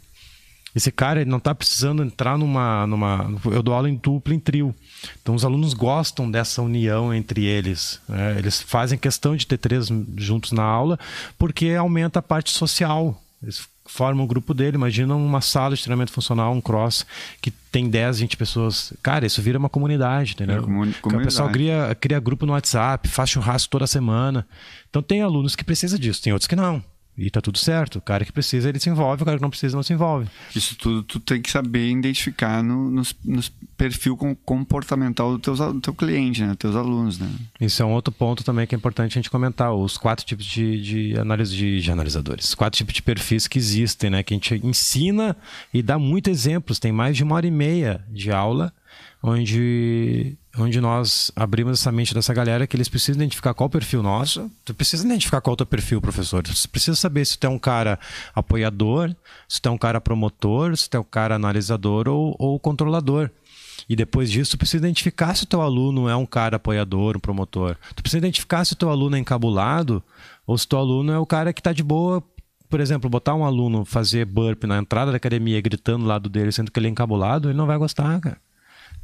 Esse 0.76 0.92
cara 0.92 1.22
ele 1.22 1.30
não 1.30 1.40
está 1.40 1.54
precisando 1.56 2.04
entrar 2.04 2.38
numa, 2.38 2.86
numa. 2.86 3.32
Eu 3.46 3.64
dou 3.64 3.74
aula 3.74 3.90
em 3.90 3.96
dupla, 3.96 4.34
em 4.36 4.40
trio. 4.40 4.74
Então 5.22 5.34
os 5.34 5.44
alunos 5.44 5.74
gostam 5.74 6.30
dessa 6.30 6.62
união 6.62 7.14
entre 7.14 7.46
eles. 7.46 8.00
Né? 8.08 8.38
Eles 8.38 8.62
fazem 8.62 8.98
questão 8.98 9.36
de 9.36 9.48
ter 9.48 9.58
três 9.58 9.88
juntos 10.18 10.52
na 10.52 10.64
aula, 10.64 11.00
porque 11.38 11.72
aumenta 11.72 12.20
a 12.20 12.22
parte 12.22 12.52
social. 12.52 13.20
Eles 13.42 13.68
formam 13.90 14.24
o 14.24 14.28
grupo 14.28 14.54
dele. 14.54 14.78
Imagina 14.78 15.16
uma 15.16 15.42
sala 15.42 15.76
de 15.76 15.82
treinamento 15.82 16.12
funcional, 16.12 16.54
um 16.54 16.62
cross, 16.62 17.06
que 17.42 17.50
tem 17.50 17.90
10, 17.90 18.20
20 18.20 18.38
pessoas. 18.38 18.94
Cara, 19.02 19.26
isso 19.26 19.42
vira 19.42 19.58
uma 19.58 19.70
comunidade, 19.70 20.34
entendeu? 20.34 20.60
É, 20.60 20.62
comunidade. 20.62 21.08
O 21.08 21.22
pessoal 21.24 21.50
cria, 21.50 21.98
cria 22.00 22.20
grupo 22.20 22.46
no 22.46 22.54
WhatsApp, 22.54 23.08
faz 23.08 23.32
churrasco 23.32 23.70
toda 23.70 23.88
semana. 23.88 24.46
Então 24.90 25.02
tem 25.02 25.22
alunos 25.22 25.56
que 25.56 25.64
precisam 25.64 25.98
disso, 26.00 26.22
tem 26.22 26.32
outros 26.32 26.48
que 26.48 26.56
não. 26.56 26.84
E 27.20 27.30
tá 27.30 27.42
tudo 27.42 27.58
certo. 27.58 27.98
O 27.98 28.02
cara 28.02 28.24
que 28.24 28.32
precisa, 28.32 28.70
ele 28.70 28.80
se 28.80 28.90
envolve, 28.90 29.22
o 29.22 29.26
cara 29.26 29.38
que 29.38 29.42
não 29.42 29.50
precisa, 29.50 29.76
não 29.76 29.84
se 29.84 29.94
envolve. 29.94 30.28
Isso 30.56 30.76
tudo 30.78 31.04
tu 31.04 31.20
tem 31.20 31.42
que 31.42 31.52
saber 31.52 31.90
identificar 31.90 32.64
no, 32.64 32.90
no, 32.90 33.04
perfil 33.78 34.18
comportamental 34.46 35.32
do, 35.32 35.40
teus, 35.40 35.60
do 35.60 35.80
teu 35.82 35.94
cliente, 35.94 36.42
né? 36.42 36.50
Dos 36.50 36.58
teus 36.58 36.76
alunos, 36.76 37.20
né? 37.20 37.30
Isso 37.60 37.82
é 37.82 37.86
um 37.86 37.92
outro 37.92 38.12
ponto 38.12 38.44
também 38.44 38.66
que 38.66 38.76
é 38.76 38.78
importante 38.78 39.14
a 39.14 39.20
gente 39.20 39.30
comentar. 39.30 39.74
Os 39.74 39.98
quatro 39.98 40.26
tipos 40.26 40.46
de, 40.46 40.82
de 40.82 41.20
análise 41.20 41.56
de, 41.56 41.82
de 41.82 41.92
analisadores. 41.92 42.56
Quatro 42.56 42.78
tipos 42.78 42.94
de 42.94 43.02
perfis 43.02 43.48
que 43.48 43.58
existem, 43.58 44.10
né? 44.10 44.24
Que 44.24 44.34
a 44.34 44.38
gente 44.38 44.56
ensina 44.64 45.36
e 45.74 45.82
dá 45.82 45.98
muitos 45.98 46.32
exemplos. 46.32 46.80
Tem 46.80 46.92
mais 46.92 47.16
de 47.16 47.24
uma 47.24 47.36
hora 47.36 47.48
e 47.48 47.52
meia 47.52 48.04
de 48.10 48.32
aula 48.32 48.74
onde 49.22 50.38
onde 50.58 50.82
nós 50.82 51.32
abrimos 51.36 51.80
essa 51.80 51.92
mente 51.92 52.14
dessa 52.14 52.34
galera 52.34 52.66
que 52.66 52.76
eles 52.76 52.90
precisam 52.90 53.22
identificar 53.22 53.54
qual 53.54 53.68
o 53.68 53.72
perfil 53.72 54.02
nosso. 54.02 54.50
Tu 54.66 54.74
precisa 54.74 55.06
identificar 55.06 55.42
qual 55.42 55.54
é 55.54 55.56
o 55.56 55.58
teu 55.58 55.66
perfil, 55.66 56.02
professor. 56.02 56.44
Tu 56.44 56.52
precisa 56.70 56.96
saber 56.96 57.26
se 57.26 57.38
tu 57.38 57.48
é 57.48 57.50
um 57.50 57.60
cara 57.60 58.00
apoiador, 58.34 59.16
se 59.48 59.62
tu 59.62 59.70
é 59.70 59.72
um 59.72 59.78
cara 59.78 60.02
promotor, 60.02 60.76
se 60.76 60.90
tu 60.90 60.98
é 60.98 61.00
um 61.00 61.04
cara 61.04 61.36
analisador 61.36 62.08
ou, 62.08 62.36
ou 62.40 62.60
controlador. 62.60 63.30
E 63.88 63.96
depois 63.96 64.30
disso, 64.30 64.52
tu 64.52 64.58
precisa 64.58 64.78
identificar 64.78 65.36
se 65.36 65.44
o 65.44 65.48
teu 65.48 65.62
aluno 65.62 66.10
é 66.10 66.16
um 66.16 66.26
cara 66.26 66.58
apoiador, 66.58 67.16
um 67.16 67.20
promotor. 67.20 67.78
Tu 67.96 68.02
precisa 68.02 68.18
identificar 68.18 68.66
se 68.66 68.74
o 68.74 68.76
teu 68.76 68.90
aluno 68.90 69.16
é 69.16 69.20
encabulado 69.20 70.04
ou 70.46 70.58
se 70.58 70.66
o 70.66 70.70
teu 70.70 70.80
aluno 70.80 71.12
é 71.12 71.20
o 71.20 71.26
cara 71.26 71.54
que 71.54 71.60
está 71.60 71.72
de 71.72 71.84
boa. 71.84 72.24
Por 72.70 72.80
exemplo, 72.80 73.10
botar 73.10 73.34
um 73.34 73.46
aluno 73.46 73.86
fazer 73.86 74.26
burp 74.26 74.66
na 74.66 74.78
entrada 74.78 75.12
da 75.12 75.18
academia 75.18 75.60
gritando 75.62 76.04
do 76.04 76.08
lado 76.08 76.30
dele, 76.30 76.52
sendo 76.52 76.72
que 76.72 76.80
ele 76.80 76.88
é 76.88 76.92
encabulado, 76.92 77.50
ele 77.50 77.58
não 77.58 77.66
vai 77.66 77.78
gostar, 77.78 78.20
cara. 78.20 78.38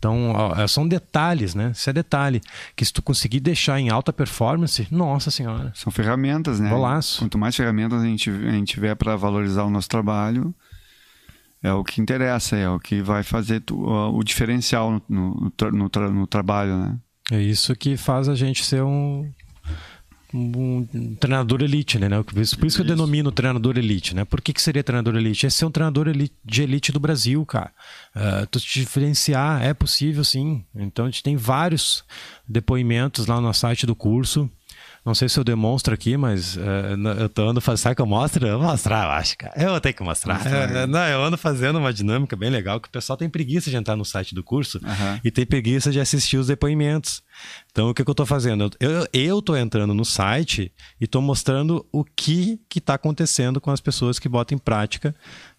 Então, 0.06 0.54
é, 0.56 0.68
são 0.68 0.88
detalhes, 0.88 1.56
né? 1.56 1.72
Isso 1.74 1.90
é 1.90 1.94
detalhe. 1.94 2.40
Que 2.76 2.86
se 2.86 2.94
tu 2.94 3.02
conseguir 3.02 3.40
deixar 3.40 3.80
em 3.80 3.90
alta 3.90 4.14
performance, 4.14 4.88
nossa 4.92 5.32
senhora. 5.32 5.72
São 5.74 5.92
ferramentas, 5.92 6.60
né? 6.60 6.70
Golaço. 6.70 7.20
Quanto 7.20 7.38
mais 7.38 7.56
ferramentas 7.56 8.04
a 8.04 8.06
gente, 8.06 8.30
a 8.30 8.52
gente 8.52 8.74
tiver 8.74 8.96
para 8.96 9.16
valorizar 9.16 9.64
o 9.64 9.70
nosso 9.70 9.90
trabalho, 9.90 10.54
é 11.64 11.74
o 11.74 11.84
que 11.84 12.00
interessa, 12.00 12.56
é 12.56 12.70
o 12.70 12.80
que 12.80 13.02
vai 13.02 13.24
fazer 13.24 13.62
tu, 13.62 13.84
o 13.84 14.24
diferencial 14.24 14.92
no, 14.92 15.02
no, 15.10 15.72
no, 15.72 15.90
tra, 15.90 16.10
no 16.12 16.28
trabalho, 16.28 16.78
né? 16.78 16.98
É 17.32 17.42
isso 17.42 17.76
que 17.76 17.98
faz 17.98 18.30
a 18.30 18.36
gente 18.36 18.64
ser 18.64 18.84
um, 18.84 19.28
um 20.36 21.16
treinador 21.20 21.62
elite, 21.62 21.98
né? 21.98 22.10
Por 22.24 22.38
isso, 22.40 22.58
por 22.58 22.66
isso 22.66 22.78
que 22.78 22.82
eu 22.84 22.88
denomino 22.88 23.32
treinador 23.32 23.78
elite, 23.78 24.14
né? 24.14 24.26
Por 24.26 24.42
que, 24.42 24.54
que 24.54 24.62
seria 24.62 24.84
treinador 24.84 25.16
elite? 25.16 25.46
É 25.46 25.50
ser 25.50 25.66
um 25.66 25.72
treinador 25.72 26.08
elite, 26.08 26.34
de 26.44 26.64
elite 26.64 26.92
do 26.92 27.00
Brasil, 27.00 27.46
cara. 27.46 27.72
Uh, 28.16 28.46
tu 28.48 28.60
te 28.60 28.80
diferenciar 28.80 29.64
é 29.64 29.74
possível, 29.74 30.24
sim. 30.24 30.64
Então 30.76 31.06
a 31.06 31.10
gente 31.10 31.24
tem 31.24 31.36
vários 31.36 32.04
depoimentos 32.48 33.28
lá 33.28 33.40
no 33.40 33.54
site 33.54 33.86
do 33.86 33.96
curso. 33.96 34.50
Não 35.06 35.14
sei 35.14 35.30
se 35.30 35.40
eu 35.40 35.44
demonstro 35.44 35.94
aqui, 35.94 36.18
mas 36.18 36.58
uh, 36.58 37.20
eu 37.20 37.30
tô 37.30 37.48
ando 37.48 37.62
fazendo. 37.62 37.84
Sabe 37.84 37.96
que 37.96 38.02
eu 38.02 38.08
mostro? 38.08 38.48
Eu 38.48 38.58
vou 38.58 38.68
mostrar, 38.68 39.06
eu 39.06 39.12
acho, 39.12 39.38
cara. 39.38 39.54
Eu 39.56 39.70
vou 39.70 39.80
ter 39.80 39.94
que 39.94 40.02
mostrar. 40.02 40.44
É, 40.48 40.88
não, 40.88 41.08
eu 41.08 41.24
ando 41.24 41.38
fazendo 41.38 41.78
uma 41.78 41.94
dinâmica 41.94 42.36
bem 42.36 42.50
legal 42.50 42.80
que 42.80 42.88
o 42.88 42.92
pessoal 42.92 43.16
tem 43.16 43.30
preguiça 43.30 43.70
de 43.70 43.78
entrar 43.78 43.96
no 43.96 44.04
site 44.04 44.34
do 44.34 44.44
curso 44.44 44.80
uhum. 44.80 45.20
e 45.24 45.30
tem 45.30 45.46
preguiça 45.46 45.92
de 45.92 46.00
assistir 46.00 46.38
os 46.38 46.48
depoimentos. 46.48 47.22
Então, 47.72 47.90
o 47.90 47.94
que, 47.94 48.04
que 48.04 48.10
eu 48.10 48.14
estou 48.14 48.26
fazendo? 48.26 48.72
Eu, 48.80 49.08
eu 49.14 49.42
tô 49.44 49.56
entrando 49.56 49.94
no 49.94 50.04
site 50.04 50.74
e 51.00 51.06
estou 51.06 51.22
mostrando 51.22 51.86
o 51.92 52.04
que 52.04 52.60
está 52.76 52.96
acontecendo 52.96 53.62
com 53.62 53.70
as 53.70 53.80
pessoas 53.80 54.18
que 54.18 54.28
botam 54.28 54.56
em 54.56 54.60
prática 54.60 55.14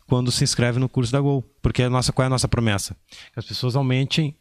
quando 0.09 0.32
se 0.32 0.42
inscrevem 0.42 0.80
no 0.80 0.88
curso 0.88 1.12
da 1.12 1.20
Gol. 1.20 1.44
Porque 1.62 1.84
a 1.84 1.90
nossa, 1.90 2.12
qual 2.12 2.24
é 2.24 2.26
a 2.26 2.30
nossa 2.30 2.49
promessa? 2.49 2.97
Que 3.32 3.38
as 3.38 3.44
pessoas 3.44 3.76
aumentem 3.76 4.36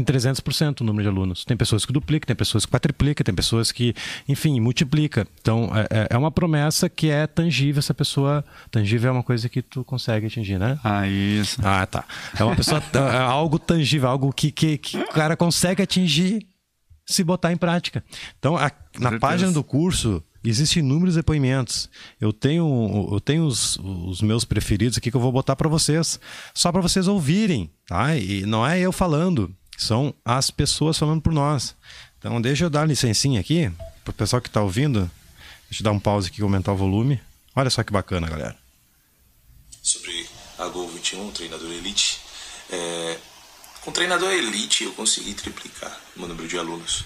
em 0.00 0.04
300% 0.04 0.80
o 0.80 0.84
número 0.84 1.02
de 1.02 1.08
alunos. 1.08 1.44
Tem 1.44 1.56
pessoas 1.56 1.84
que 1.84 1.92
duplicam, 1.92 2.26
tem 2.26 2.36
pessoas 2.36 2.64
que 2.64 2.72
quadriplicam, 2.72 3.24
tem 3.24 3.34
pessoas 3.34 3.70
que, 3.70 3.94
enfim, 4.28 4.58
multiplica. 4.60 5.26
Então, 5.40 5.70
é, 5.74 5.86
é, 5.90 6.06
é 6.10 6.18
uma 6.18 6.30
promessa 6.30 6.88
que 6.88 7.10
é 7.10 7.26
tangível 7.26 7.78
essa 7.78 7.94
pessoa. 7.94 8.44
Tangível 8.70 9.10
é 9.10 9.12
uma 9.12 9.22
coisa 9.22 9.48
que 9.48 9.62
tu 9.62 9.84
consegue 9.84 10.26
atingir, 10.26 10.58
né? 10.58 10.78
Ah, 10.82 11.06
isso. 11.06 11.60
Ah, 11.62 11.86
tá. 11.86 12.04
É 12.38 12.44
uma 12.44 12.56
pessoa, 12.56 12.82
é 12.92 13.18
algo 13.18 13.58
tangível, 13.58 14.08
algo 14.08 14.32
que, 14.32 14.50
que, 14.50 14.78
que 14.78 14.96
o 14.96 15.08
cara 15.08 15.36
consegue 15.36 15.82
atingir 15.82 16.46
se 17.06 17.24
botar 17.24 17.52
em 17.52 17.56
prática. 17.56 18.04
Então, 18.38 18.56
a, 18.56 18.70
na 18.98 19.18
página 19.18 19.50
do 19.52 19.64
curso, 19.64 20.22
existem 20.44 20.82
inúmeros 20.82 21.16
depoimentos. 21.16 21.88
Eu 22.20 22.32
tenho, 22.32 23.08
eu 23.12 23.20
tenho 23.20 23.44
os, 23.44 23.76
os 23.78 24.22
meus 24.22 24.44
preferidos 24.44 24.96
aqui 24.96 25.10
que 25.10 25.16
eu 25.16 25.20
vou 25.20 25.32
botar 25.32 25.56
para 25.56 25.68
vocês, 25.68 26.18
só 26.54 26.72
para 26.72 26.80
vocês 26.80 27.08
ouvirem, 27.08 27.70
tá? 27.86 28.16
E 28.16 28.46
não 28.46 28.66
é 28.66 28.78
eu 28.78 28.92
falando, 28.92 29.54
são 29.82 30.14
as 30.24 30.50
pessoas 30.50 30.98
falando 30.98 31.22
por 31.22 31.32
nós. 31.32 31.74
Então, 32.18 32.40
deixa 32.40 32.64
eu 32.64 32.70
dar 32.70 32.86
licencinha 32.86 33.40
aqui 33.40 33.70
para 34.04 34.10
o 34.10 34.14
pessoal 34.14 34.42
que 34.42 34.48
está 34.48 34.62
ouvindo. 34.62 35.10
Deixa 35.68 35.82
eu 35.82 35.84
dar 35.84 35.92
um 35.92 36.00
pause 36.00 36.28
aqui 36.28 36.40
e 36.40 36.42
aumentar 36.42 36.72
o 36.72 36.76
volume. 36.76 37.20
Olha 37.54 37.70
só 37.70 37.82
que 37.82 37.92
bacana, 37.92 38.28
galera. 38.28 38.56
Sobre 39.82 40.28
a 40.58 40.66
Gol 40.68 40.88
21, 40.88 41.30
treinador 41.32 41.70
elite. 41.70 42.20
É, 42.70 43.18
com 43.82 43.90
treinador 43.90 44.30
elite, 44.30 44.84
eu 44.84 44.92
consegui 44.92 45.32
triplicar 45.34 45.98
o 46.14 46.20
meu 46.20 46.28
número 46.28 46.46
de 46.46 46.58
alunos. 46.58 47.04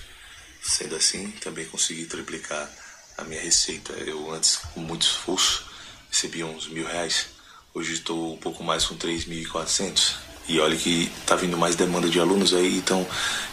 Sendo 0.62 0.96
assim, 0.96 1.30
também 1.30 1.66
consegui 1.66 2.06
triplicar 2.06 2.68
a 3.16 3.24
minha 3.24 3.40
receita. 3.40 3.92
Eu 3.92 4.32
antes, 4.32 4.56
com 4.56 4.80
muito 4.80 5.02
esforço, 5.02 5.64
recebia 6.10 6.46
uns 6.46 6.66
mil 6.68 6.86
reais. 6.86 7.26
Hoje 7.72 7.92
estou 7.92 8.34
um 8.34 8.38
pouco 8.38 8.64
mais 8.64 8.84
com 8.84 8.96
3.400. 8.96 10.33
E 10.48 10.60
olha 10.60 10.76
que 10.76 11.10
tá 11.26 11.36
vindo 11.36 11.56
mais 11.56 11.74
demanda 11.74 12.08
de 12.08 12.20
alunos 12.20 12.52
aí, 12.52 12.76
então 12.76 13.06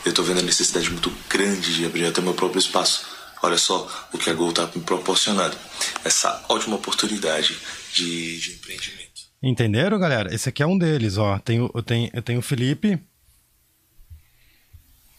eu 0.06 0.14
tô 0.14 0.24
vendo 0.24 0.39
a 0.39 0.44
necessidade 0.44 0.89
muito 0.89 1.12
grande 1.30 1.74
de 1.74 1.86
abrir 1.86 2.06
até 2.06 2.22
meu 2.22 2.34
próprio 2.34 2.60
espaço. 2.60 3.06
Olha 3.42 3.58
só 3.58 3.88
o 4.14 4.18
que 4.18 4.30
a 4.30 4.34
Gol 4.34 4.52
tá 4.52 4.70
me 4.76 4.82
proporcionando. 4.82 5.56
Essa 6.04 6.46
ótima 6.48 6.76
oportunidade 6.76 7.58
de, 7.94 8.39
de 8.39 8.52
empreendimento. 8.54 9.02
Entenderam, 9.42 9.98
galera? 9.98 10.34
Esse 10.34 10.50
aqui 10.50 10.62
é 10.62 10.68
um 10.68 10.78
deles, 10.78 11.18
ó. 11.18 11.39
Tem, 11.39 11.58
eu, 11.58 11.82
tenho, 11.82 12.10
eu 12.14 12.22
tenho 12.22 12.39
o 12.39 12.44
Felipe. 12.44 13.00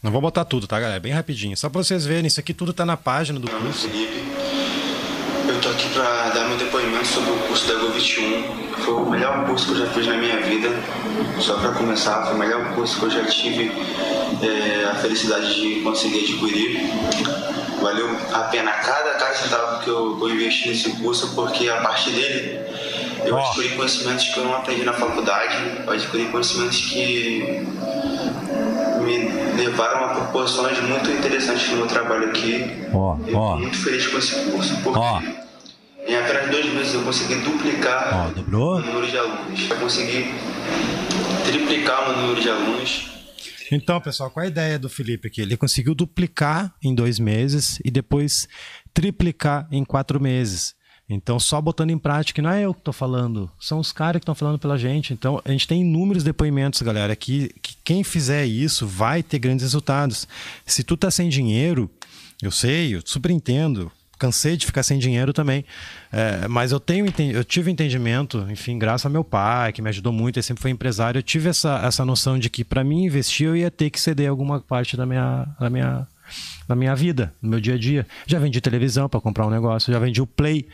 Não 0.00 0.12
vou 0.12 0.20
botar 0.20 0.44
tudo, 0.44 0.66
tá, 0.66 0.78
galera? 0.78 1.00
Bem 1.00 1.12
rapidinho. 1.12 1.56
Só 1.56 1.68
pra 1.68 1.82
vocês 1.82 2.04
verem, 2.04 2.26
isso 2.26 2.38
aqui 2.38 2.54
tudo 2.54 2.72
tá 2.72 2.86
na 2.86 2.96
página 2.96 3.40
do 3.40 3.50
curso. 3.50 3.88
Felipe. 3.88 4.41
Tô 5.62 5.68
aqui 5.68 5.88
pra 5.90 6.30
dar 6.30 6.48
meu 6.48 6.56
depoimento 6.56 7.06
sobre 7.06 7.30
o 7.30 7.36
curso 7.46 7.68
da 7.68 7.74
Go 7.78 7.90
21 7.90 8.72
foi 8.78 8.94
o 8.94 9.06
melhor 9.08 9.46
curso 9.46 9.66
que 9.66 9.72
eu 9.72 9.86
já 9.86 9.86
fiz 9.92 10.08
na 10.08 10.16
minha 10.16 10.40
vida. 10.40 10.68
Só 11.38 11.56
para 11.58 11.70
começar, 11.70 12.24
foi 12.24 12.34
o 12.34 12.38
melhor 12.38 12.74
curso 12.74 12.98
que 12.98 13.04
eu 13.04 13.10
já 13.10 13.24
tive 13.26 13.70
é, 14.42 14.84
a 14.90 14.96
felicidade 14.96 15.54
de 15.54 15.80
conseguir 15.82 16.24
adquirir. 16.24 16.80
Valeu 17.80 18.10
a 18.32 18.40
pena 18.40 18.72
cada, 18.72 19.14
cada 19.14 19.34
centavo 19.34 19.84
que 19.84 19.88
eu, 19.88 20.18
eu 20.20 20.30
investi 20.30 20.68
nesse 20.68 20.90
curso, 20.96 21.32
porque 21.32 21.68
a 21.68 21.76
partir 21.76 22.10
dele 22.10 22.60
eu 23.24 23.36
oh. 23.36 23.38
adquiri 23.38 23.76
conhecimentos 23.76 24.28
que 24.28 24.40
eu 24.40 24.44
não 24.44 24.56
aprendi 24.56 24.82
na 24.82 24.92
faculdade, 24.92 25.82
eu 25.86 25.92
adquiri 25.92 26.24
conhecimentos 26.26 26.78
que 26.78 27.64
me 29.00 29.62
levaram 29.62 30.06
a 30.06 30.08
proporções 30.08 30.80
muito 30.80 31.08
interessantes 31.08 31.68
no 31.70 31.76
meu 31.76 31.86
trabalho 31.86 32.30
aqui. 32.30 32.84
Oh, 32.92 33.16
oh. 33.16 33.28
Eu 33.28 33.58
muito 33.58 33.78
feliz 33.78 34.08
com 34.08 34.18
esse 34.18 34.34
curso, 34.50 34.76
porque 34.82 35.41
em 36.06 36.16
apenas 36.16 36.50
dois 36.50 36.72
meses 36.74 36.94
eu 36.94 37.02
consegui 37.02 37.36
duplicar 37.36 38.34
oh, 38.34 38.40
o 38.40 38.80
número 38.80 39.06
de 39.06 39.16
alunos. 39.16 39.70
Eu 39.70 39.76
consegui 39.78 40.34
triplicar 41.44 42.10
o 42.10 42.20
número 42.20 42.40
de 42.40 42.48
alunos. 42.48 43.10
Então, 43.70 44.00
pessoal, 44.00 44.30
qual 44.30 44.44
é 44.44 44.48
a 44.48 44.50
ideia 44.50 44.78
do 44.78 44.88
Felipe 44.88 45.28
aqui? 45.28 45.40
Ele 45.40 45.56
conseguiu 45.56 45.94
duplicar 45.94 46.74
em 46.82 46.94
dois 46.94 47.18
meses 47.18 47.78
e 47.84 47.90
depois 47.90 48.46
triplicar 48.92 49.66
em 49.70 49.84
quatro 49.84 50.20
meses. 50.20 50.74
Então, 51.08 51.38
só 51.38 51.60
botando 51.60 51.90
em 51.90 51.98
prática, 51.98 52.40
não 52.40 52.50
é 52.50 52.62
eu 52.62 52.72
que 52.72 52.80
estou 52.80 52.92
falando, 52.92 53.50
são 53.60 53.78
os 53.78 53.92
caras 53.92 54.20
que 54.20 54.24
estão 54.24 54.34
falando 54.34 54.58
pela 54.58 54.78
gente. 54.78 55.12
Então, 55.12 55.40
a 55.44 55.50
gente 55.50 55.66
tem 55.66 55.80
inúmeros 55.82 56.22
depoimentos, 56.22 56.80
galera, 56.82 57.14
que, 57.16 57.48
que 57.62 57.76
quem 57.84 58.04
fizer 58.04 58.44
isso 58.46 58.86
vai 58.86 59.22
ter 59.22 59.38
grandes 59.38 59.62
resultados. 59.62 60.26
Se 60.66 60.82
tu 60.82 60.96
tá 60.96 61.10
sem 61.10 61.28
dinheiro, 61.28 61.90
eu 62.42 62.50
sei, 62.50 62.94
eu 62.94 63.02
super 63.04 63.30
entendo, 63.30 63.90
cansei 64.22 64.56
de 64.56 64.66
ficar 64.66 64.84
sem 64.84 65.00
dinheiro 65.00 65.32
também. 65.32 65.64
É, 66.12 66.46
mas 66.46 66.70
eu 66.70 66.78
tenho 66.78 67.12
eu 67.32 67.42
tive 67.42 67.72
entendimento, 67.72 68.46
enfim, 68.48 68.78
graças 68.78 69.04
ao 69.04 69.10
meu 69.10 69.24
pai, 69.24 69.72
que 69.72 69.82
me 69.82 69.88
ajudou 69.88 70.12
muito, 70.12 70.36
ele 70.36 70.44
sempre 70.44 70.62
foi 70.62 70.70
empresário, 70.70 71.18
eu 71.18 71.22
tive 71.22 71.48
essa, 71.48 71.80
essa 71.84 72.04
noção 72.04 72.38
de 72.38 72.48
que 72.48 72.62
para 72.64 72.84
mim 72.84 73.06
investir 73.06 73.48
eu 73.48 73.56
ia 73.56 73.70
ter 73.70 73.90
que 73.90 74.00
ceder 74.00 74.30
alguma 74.30 74.60
parte 74.60 74.96
da 74.96 75.04
minha, 75.04 75.48
da 75.58 75.68
minha, 75.68 76.06
da 76.68 76.76
minha 76.76 76.94
vida, 76.94 77.34
no 77.42 77.50
meu 77.50 77.60
dia 77.60 77.74
a 77.74 77.78
dia. 77.78 78.06
Já 78.24 78.38
vendi 78.38 78.60
televisão 78.60 79.08
para 79.08 79.20
comprar 79.20 79.44
um 79.44 79.50
negócio, 79.50 79.92
já 79.92 79.98
vendi 79.98 80.22
o 80.22 80.26
Play 80.26 80.68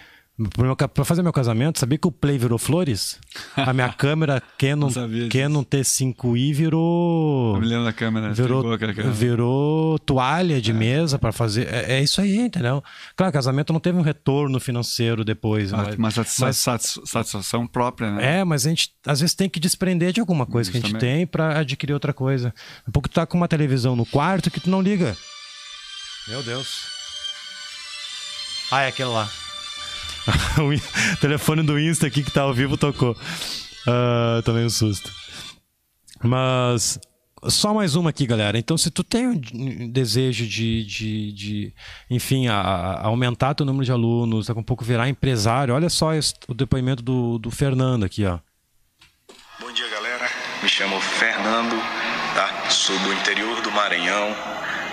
Pra 0.95 1.05
fazer 1.05 1.21
meu 1.21 1.33
casamento, 1.33 1.81
sabia 1.81 1.99
que 1.99 2.07
o 2.07 2.13
Play 2.13 2.39
virou 2.39 2.59
flores? 2.59 3.19
A 3.57 3.73
minha 3.73 3.89
câmera 3.93 4.41
Canon, 4.57 4.89
Canon 5.29 5.65
T5i 5.65 6.55
virou. 6.55 7.57
Eu 7.57 7.61
me 7.61 7.67
lembro 7.67 7.85
da 7.85 7.93
câmera. 7.93 8.33
Virou, 8.33 8.79
virou 9.13 9.99
toalha 9.99 10.61
de 10.61 10.71
é. 10.71 10.75
mesa 10.75 11.19
para 11.19 11.33
fazer. 11.33 11.67
É, 11.67 11.99
é, 11.99 12.03
isso 12.03 12.21
aí, 12.21 12.39
entendeu? 12.39 12.85
Claro, 13.17 13.33
casamento 13.33 13.73
não 13.73 13.81
teve 13.81 13.99
um 13.99 14.03
retorno 14.03 14.61
financeiro 14.61 15.25
depois. 15.25 15.75
Ah, 15.75 15.91
mas, 15.99 16.17
mas, 16.39 16.57
satisfação 16.57 17.67
própria, 17.67 18.13
né? 18.13 18.39
É, 18.39 18.45
mas 18.45 18.65
a 18.65 18.69
gente 18.69 18.93
às 19.05 19.19
vezes 19.19 19.35
tem 19.35 19.49
que 19.49 19.59
desprender 19.59 20.13
de 20.13 20.21
alguma 20.21 20.47
coisa 20.47 20.71
Justamente. 20.71 21.01
que 21.01 21.05
a 21.05 21.09
gente 21.09 21.17
tem 21.17 21.27
para 21.27 21.59
adquirir 21.59 21.95
outra 21.95 22.13
coisa. 22.13 22.55
Um 22.87 22.93
pouco 22.93 23.09
tu 23.09 23.15
tá 23.15 23.27
com 23.27 23.37
uma 23.37 23.49
televisão 23.49 23.97
no 23.97 24.07
quarto 24.07 24.53
que 24.53 24.61
tu 24.61 24.71
não 24.71 24.81
liga. 24.81 25.17
Meu 26.29 26.45
Deus. 26.45 26.85
Ah, 28.71 28.83
é 28.83 28.89
aquele 28.89 29.09
lá. 29.09 29.29
o 30.61 31.21
telefone 31.21 31.63
do 31.63 31.79
Insta 31.79 32.07
aqui 32.07 32.23
que 32.23 32.31
tá 32.31 32.43
ao 32.43 32.55
vivo 32.55 32.77
tocou. 32.77 33.13
Uh, 33.87 34.43
tomei 34.45 34.65
um 34.65 34.71
susto. 34.71 35.11
Mas 36.23 36.99
só 37.47 37.73
mais 37.73 37.95
uma 37.95 38.11
aqui, 38.11 38.27
galera. 38.27 38.59
Então, 38.59 38.77
se 38.77 38.91
tu 38.91 39.05
tem 39.05 39.27
um 39.29 39.89
desejo 39.91 40.47
de, 40.47 40.85
de, 40.85 41.33
de 41.33 41.75
enfim, 42.11 42.49
a, 42.49 42.55
a 42.55 43.07
aumentar 43.07 43.55
teu 43.55 43.65
número 43.65 43.85
de 43.85 43.93
alunos, 43.93 44.47
daqui 44.47 44.59
a 44.59 44.61
um 44.61 44.65
pouco 44.65 44.85
virar 44.85 45.09
empresário, 45.09 45.75
olha 45.75 45.89
só 45.89 46.15
esse, 46.15 46.35
o 46.49 46.55
depoimento 46.55 47.03
do, 47.03 47.39
do 47.39 47.51
Fernando 47.51 48.05
aqui, 48.05 48.25
ó. 48.25 48.39
Bom 49.61 49.73
dia, 49.73 49.89
galera. 49.89 50.29
Me 50.63 50.69
chamo 50.69 51.01
Fernando, 51.01 51.77
tá? 52.35 52.69
Sou 52.71 52.99
do 52.99 53.13
interior 53.13 53.61
do 53.63 53.71
Maranhão. 53.71 54.35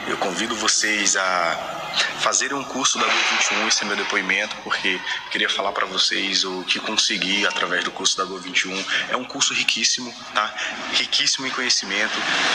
Eu 0.08 0.18
convido 0.18 0.56
vocês 0.56 1.16
a 1.16 1.75
fazer 2.20 2.54
um 2.54 2.64
curso 2.64 2.98
da 3.00 3.06
Go21, 3.06 3.68
esse 3.68 3.84
é 3.84 3.86
meu 3.86 3.96
depoimento, 3.96 4.56
porque 4.64 5.00
queria 5.32 5.50
falar 5.50 5.72
para 5.72 5.86
vocês 5.86 6.44
o 6.44 6.64
que 6.64 6.80
consegui 6.80 7.46
através 7.46 7.84
do 7.84 7.92
curso 7.92 8.18
da 8.18 8.26
Go21. 8.26 8.86
É 9.10 9.18
um 9.18 9.24
curso 9.24 9.54
riquíssimo, 9.54 10.14
tá? 10.34 10.54
Riquíssimo 10.94 11.48
em 11.48 11.52
conhecimento. 11.52 12.14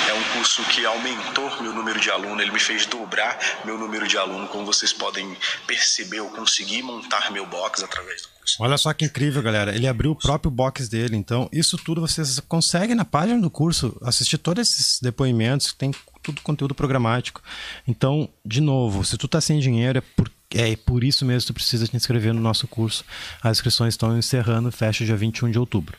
É 0.08 0.14
um 0.14 0.22
curso 0.34 0.62
que 0.64 0.84
aumentou 0.84 1.50
meu 1.62 1.72
número 1.72 2.00
de 2.00 2.10
aluno, 2.10 2.40
ele 2.40 2.50
me 2.50 2.60
fez 2.60 2.86
dobrar 2.86 3.38
meu 3.64 3.78
número 3.78 4.06
de 4.06 4.16
aluno, 4.16 4.48
como 4.48 4.64
vocês 4.66 4.92
podem 4.92 5.36
perceber, 5.66 6.18
eu 6.18 6.28
consegui 6.30 6.82
montar 6.82 7.30
meu 7.30 7.46
box 7.46 7.82
através 7.82 8.22
do 8.22 8.28
curso. 8.28 8.39
Olha 8.58 8.76
só 8.78 8.92
que 8.92 9.04
incrível, 9.04 9.42
galera. 9.42 9.74
Ele 9.74 9.86
abriu 9.86 10.12
o 10.12 10.16
próprio 10.16 10.50
box 10.50 10.88
dele. 10.88 11.16
Então, 11.16 11.48
isso 11.52 11.76
tudo 11.76 12.00
vocês 12.00 12.40
conseguem 12.40 12.94
na 12.94 13.04
página 13.04 13.40
do 13.40 13.50
curso 13.50 13.96
assistir 14.02 14.38
todos 14.38 14.68
esses 14.68 15.00
depoimentos. 15.00 15.72
Tem 15.72 15.92
tudo 16.22 16.40
conteúdo 16.42 16.74
programático. 16.74 17.42
Então, 17.86 18.28
de 18.44 18.60
novo, 18.60 19.04
se 19.04 19.16
tu 19.16 19.28
tá 19.28 19.40
sem 19.40 19.58
dinheiro, 19.58 19.98
é 19.98 20.00
por, 20.00 20.30
é 20.52 20.74
por 20.74 21.04
isso 21.04 21.24
mesmo 21.24 21.42
que 21.42 21.46
tu 21.48 21.54
precisa 21.54 21.86
te 21.86 21.96
inscrever 21.96 22.34
no 22.34 22.40
nosso 22.40 22.66
curso. 22.66 23.04
As 23.42 23.58
inscrições 23.58 23.94
estão 23.94 24.18
encerrando, 24.18 24.70
fecha 24.72 25.04
dia 25.04 25.16
21 25.16 25.50
de 25.50 25.58
outubro. 25.58 25.96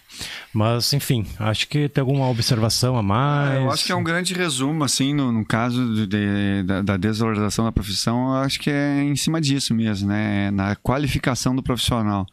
Mas, 0.54 0.92
enfim, 0.92 1.26
acho 1.40 1.68
que 1.68 1.88
tem 1.88 2.02
alguma 2.02 2.28
observação 2.28 2.98
a 2.98 3.04
mais. 3.04 3.54
É, 3.54 3.58
eu 3.60 3.72
acho 3.72 3.86
que 3.86 3.92
é 3.92 3.96
um 3.96 4.04
grande 4.04 4.34
resumo, 4.34 4.84
assim, 4.84 5.14
no, 5.14 5.32
no 5.32 5.46
caso 5.46 5.94
de, 5.96 6.08
de, 6.08 6.64
da, 6.64 6.82
da, 6.82 6.98
desvalorização 6.98 7.64
da 7.64 7.72
profissão, 7.72 8.36
eu 8.36 8.42
acho 8.42 8.60
que 8.60 8.70
é 8.70 9.04
em 9.04 9.16
cima 9.16 9.40
disso 9.40 9.74
mesmo, 9.74 10.10
né? 10.10 10.48
É 10.48 10.52
na 10.52 10.76
qualificação 10.76 11.56
do 11.56 11.64
profissional. 11.64 12.26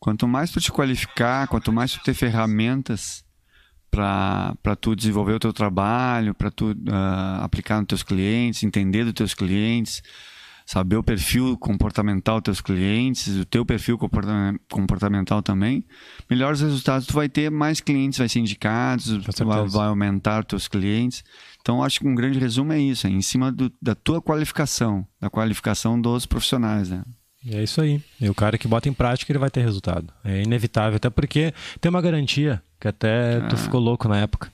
Quanto 0.00 0.26
mais 0.26 0.50
tu 0.50 0.60
te 0.60 0.72
qualificar, 0.72 1.46
quanto 1.48 1.72
mais 1.72 1.92
tu 1.92 2.00
ter 2.02 2.14
ferramentas 2.14 3.24
para 3.90 4.76
tu 4.78 4.94
desenvolver 4.94 5.32
o 5.32 5.38
teu 5.38 5.52
trabalho, 5.52 6.34
para 6.34 6.50
tu 6.50 6.72
uh, 6.72 7.42
aplicar 7.42 7.78
nos 7.78 7.86
teus 7.86 8.02
clientes, 8.02 8.62
entender 8.62 9.04
dos 9.04 9.14
teus 9.14 9.32
clientes, 9.32 10.02
saber 10.66 10.96
o 10.96 11.02
perfil 11.02 11.56
comportamental 11.56 12.40
dos 12.40 12.44
teus 12.44 12.60
clientes, 12.60 13.28
o 13.36 13.44
teu 13.44 13.64
perfil 13.64 13.96
comportamental 14.68 15.40
também, 15.40 15.84
melhores 16.28 16.60
resultados 16.60 17.06
tu 17.06 17.14
vai 17.14 17.28
ter, 17.28 17.50
mais 17.52 17.80
clientes 17.80 18.18
vai 18.18 18.28
ser 18.28 18.40
indicados, 18.40 19.06
vai, 19.38 19.68
vai, 19.68 19.86
aumentar 19.86 20.40
os 20.40 20.46
teus 20.46 20.68
clientes. 20.68 21.24
Então, 21.62 21.84
acho 21.84 22.00
que 22.00 22.08
um 22.08 22.14
grande 22.16 22.40
resumo 22.40 22.72
é 22.72 22.80
isso, 22.80 23.06
é 23.06 23.10
em 23.10 23.22
cima 23.22 23.52
do, 23.52 23.72
da 23.80 23.94
tua 23.94 24.20
qualificação, 24.20 25.06
da 25.20 25.30
qualificação 25.30 26.00
dos 26.00 26.26
profissionais, 26.26 26.90
né? 26.90 27.02
É 27.48 27.62
isso 27.62 27.80
aí. 27.80 28.02
E 28.20 28.28
o 28.28 28.34
cara 28.34 28.58
que 28.58 28.66
bota 28.66 28.88
em 28.88 28.92
prática, 28.92 29.30
ele 29.30 29.38
vai 29.38 29.50
ter 29.50 29.60
resultado. 29.60 30.12
É 30.24 30.42
inevitável, 30.42 30.96
até 30.96 31.08
porque 31.08 31.54
tem 31.80 31.88
uma 31.88 32.02
garantia, 32.02 32.60
que 32.80 32.88
até 32.88 33.36
ah. 33.36 33.46
tu 33.46 33.56
ficou 33.56 33.80
louco 33.80 34.08
na 34.08 34.18
época. 34.18 34.50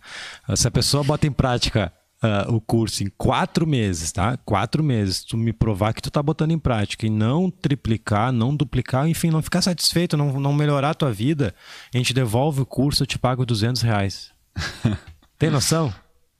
Se 0.55 0.69
a 0.69 0.71
pessoa 0.71 1.03
bota 1.03 1.27
em 1.27 1.33
prática 1.33 1.91
uh, 2.23 2.55
o 2.55 2.61
curso 2.61 3.03
em 3.03 3.09
quatro 3.19 3.67
meses, 3.67 4.13
tá? 4.13 4.37
Quatro 4.39 4.83
meses, 4.83 5.25
tu 5.25 5.37
me 5.37 5.53
provar 5.53 5.93
que 5.93 6.03
tu 6.03 6.11
tá 6.11 6.23
botando 6.23 6.53
em 6.53 6.59
prática 6.59 7.07
e 7.07 7.11
não 7.11 7.51
triplicar, 7.51 8.33
não 8.33 8.55
duplicar, 8.55 9.09
enfim, 9.09 9.31
não 9.31 9.43
ficar 9.43 9.63
satisfeito, 9.63 10.17
não, 10.17 10.41
não 10.41 10.53
melhorar 10.53 10.91
a 10.91 10.95
tua 10.95 11.13
vida, 11.13 11.55
a 11.93 11.97
gente 11.99 12.15
devolve 12.15 12.63
o 12.63 12.67
curso, 12.67 13.03
eu 13.03 13.07
te 13.07 13.19
pago 13.19 13.45
200 13.45 13.83
reais. 13.83 14.31
tem 15.39 15.51
noção? 15.51 15.93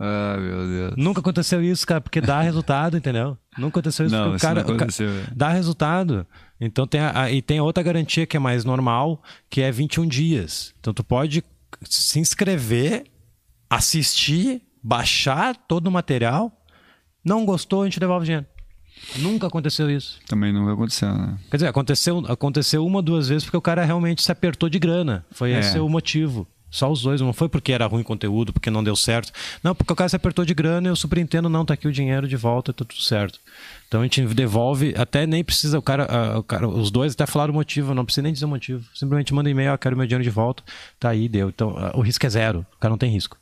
Ah, 0.05 0.37
meu 0.37 0.67
Deus. 0.67 0.95
Nunca 0.97 1.21
aconteceu 1.21 1.63
isso, 1.63 1.87
cara, 1.87 2.01
porque 2.01 2.21
dá 2.21 2.41
resultado, 2.41 2.97
entendeu? 2.97 3.39
Nunca 3.57 3.79
aconteceu 3.79 4.07
isso. 4.07 4.15
Não, 4.15 4.35
o 4.35 4.39
cara. 4.39 4.63
O 4.63 4.77
cara 4.77 4.91
dá 5.33 5.51
resultado. 5.51 6.27
Então 6.61 6.89
tem 6.89 7.01
a, 7.01 7.31
e 7.31 7.41
tem 7.41 7.61
outra 7.61 7.85
garantia 7.85 8.27
que 8.27 8.37
é 8.37 8.41
mais 8.41 8.65
normal, 8.65 9.23
que 9.49 9.61
é 9.61 9.71
21 9.71 10.07
dias. 10.09 10.75
Então 10.81 10.93
tu 10.93 11.05
pode 11.05 11.45
se 11.85 12.19
inscrever, 12.19 13.05
assistir, 13.71 14.63
baixar 14.83 15.57
todo 15.57 15.87
o 15.87 15.93
material. 15.93 16.53
Não 17.25 17.45
gostou, 17.45 17.83
a 17.83 17.85
gente 17.85 18.01
devolve 18.01 18.27
dinheiro. 18.27 18.47
Nunca 19.17 19.47
aconteceu 19.47 19.91
isso. 19.91 20.19
Também 20.27 20.53
nunca 20.53 20.73
aconteceu, 20.73 21.13
né? 21.13 21.39
Quer 21.51 21.57
dizer, 21.57 21.69
aconteceu, 21.69 22.25
aconteceu 22.29 22.87
uma, 22.87 23.03
duas 23.03 23.29
vezes 23.29 23.45
porque 23.45 23.57
o 23.57 23.63
cara 23.63 23.85
realmente 23.85 24.23
se 24.23 24.31
apertou 24.31 24.69
de 24.69 24.79
grana. 24.79 25.25
Foi 25.31 25.53
é. 25.53 25.61
esse 25.61 25.79
o 25.79 25.89
motivo. 25.89 26.47
Só 26.71 26.91
os 26.91 27.03
dois, 27.03 27.21
não 27.21 27.35
foi 27.35 27.51
porque 27.51 27.71
era 27.71 27.87
ruim 27.87 28.03
conteúdo, 28.03 28.51
porque 28.51 28.71
não 28.71 28.83
deu 28.83 28.97
certo. 28.97 29.31
Não, 29.63 29.75
porque 29.75 29.93
o 29.93 29.97
cara 29.97 30.09
se 30.09 30.17
apertou 30.17 30.43
de 30.43 30.55
grana 30.55 30.89
e 30.89 30.91
eu 30.91 30.97
superentendo, 30.97 31.51
não, 31.51 31.67
tá 31.67 31.75
aqui 31.75 31.87
o 31.87 31.93
dinheiro 31.93 32.27
de 32.27 32.35
volta, 32.35 32.73
tá 32.73 32.83
tudo 32.83 33.03
certo. 33.03 33.39
Então 33.87 34.01
a 34.01 34.05
gente 34.05 34.25
devolve, 34.29 34.95
até 34.97 35.27
nem 35.27 35.45
precisa, 35.45 35.79
o 35.79 35.83
cara, 35.83 36.39
o 36.39 36.43
cara 36.43 36.67
os 36.67 36.91
dois 36.91 37.13
até 37.13 37.27
falaram 37.27 37.53
o 37.53 37.57
motivo, 37.57 37.93
não 37.93 38.07
precisa 38.07 38.23
nem 38.23 38.33
dizer 38.33 38.47
o 38.47 38.49
motivo. 38.49 38.83
Simplesmente 38.95 39.35
manda 39.35 39.51
e-mail, 39.51 39.71
ah, 39.71 39.77
quero 39.77 39.95
meu 39.95 40.07
dinheiro 40.07 40.25
de 40.25 40.31
volta, 40.31 40.63
tá 40.99 41.11
aí, 41.11 41.29
deu. 41.29 41.51
Então 41.51 41.77
o 41.95 42.01
risco 42.01 42.25
é 42.25 42.31
zero, 42.31 42.65
o 42.75 42.79
cara 42.79 42.91
não 42.91 42.99
tem 42.99 43.11
risco. 43.11 43.37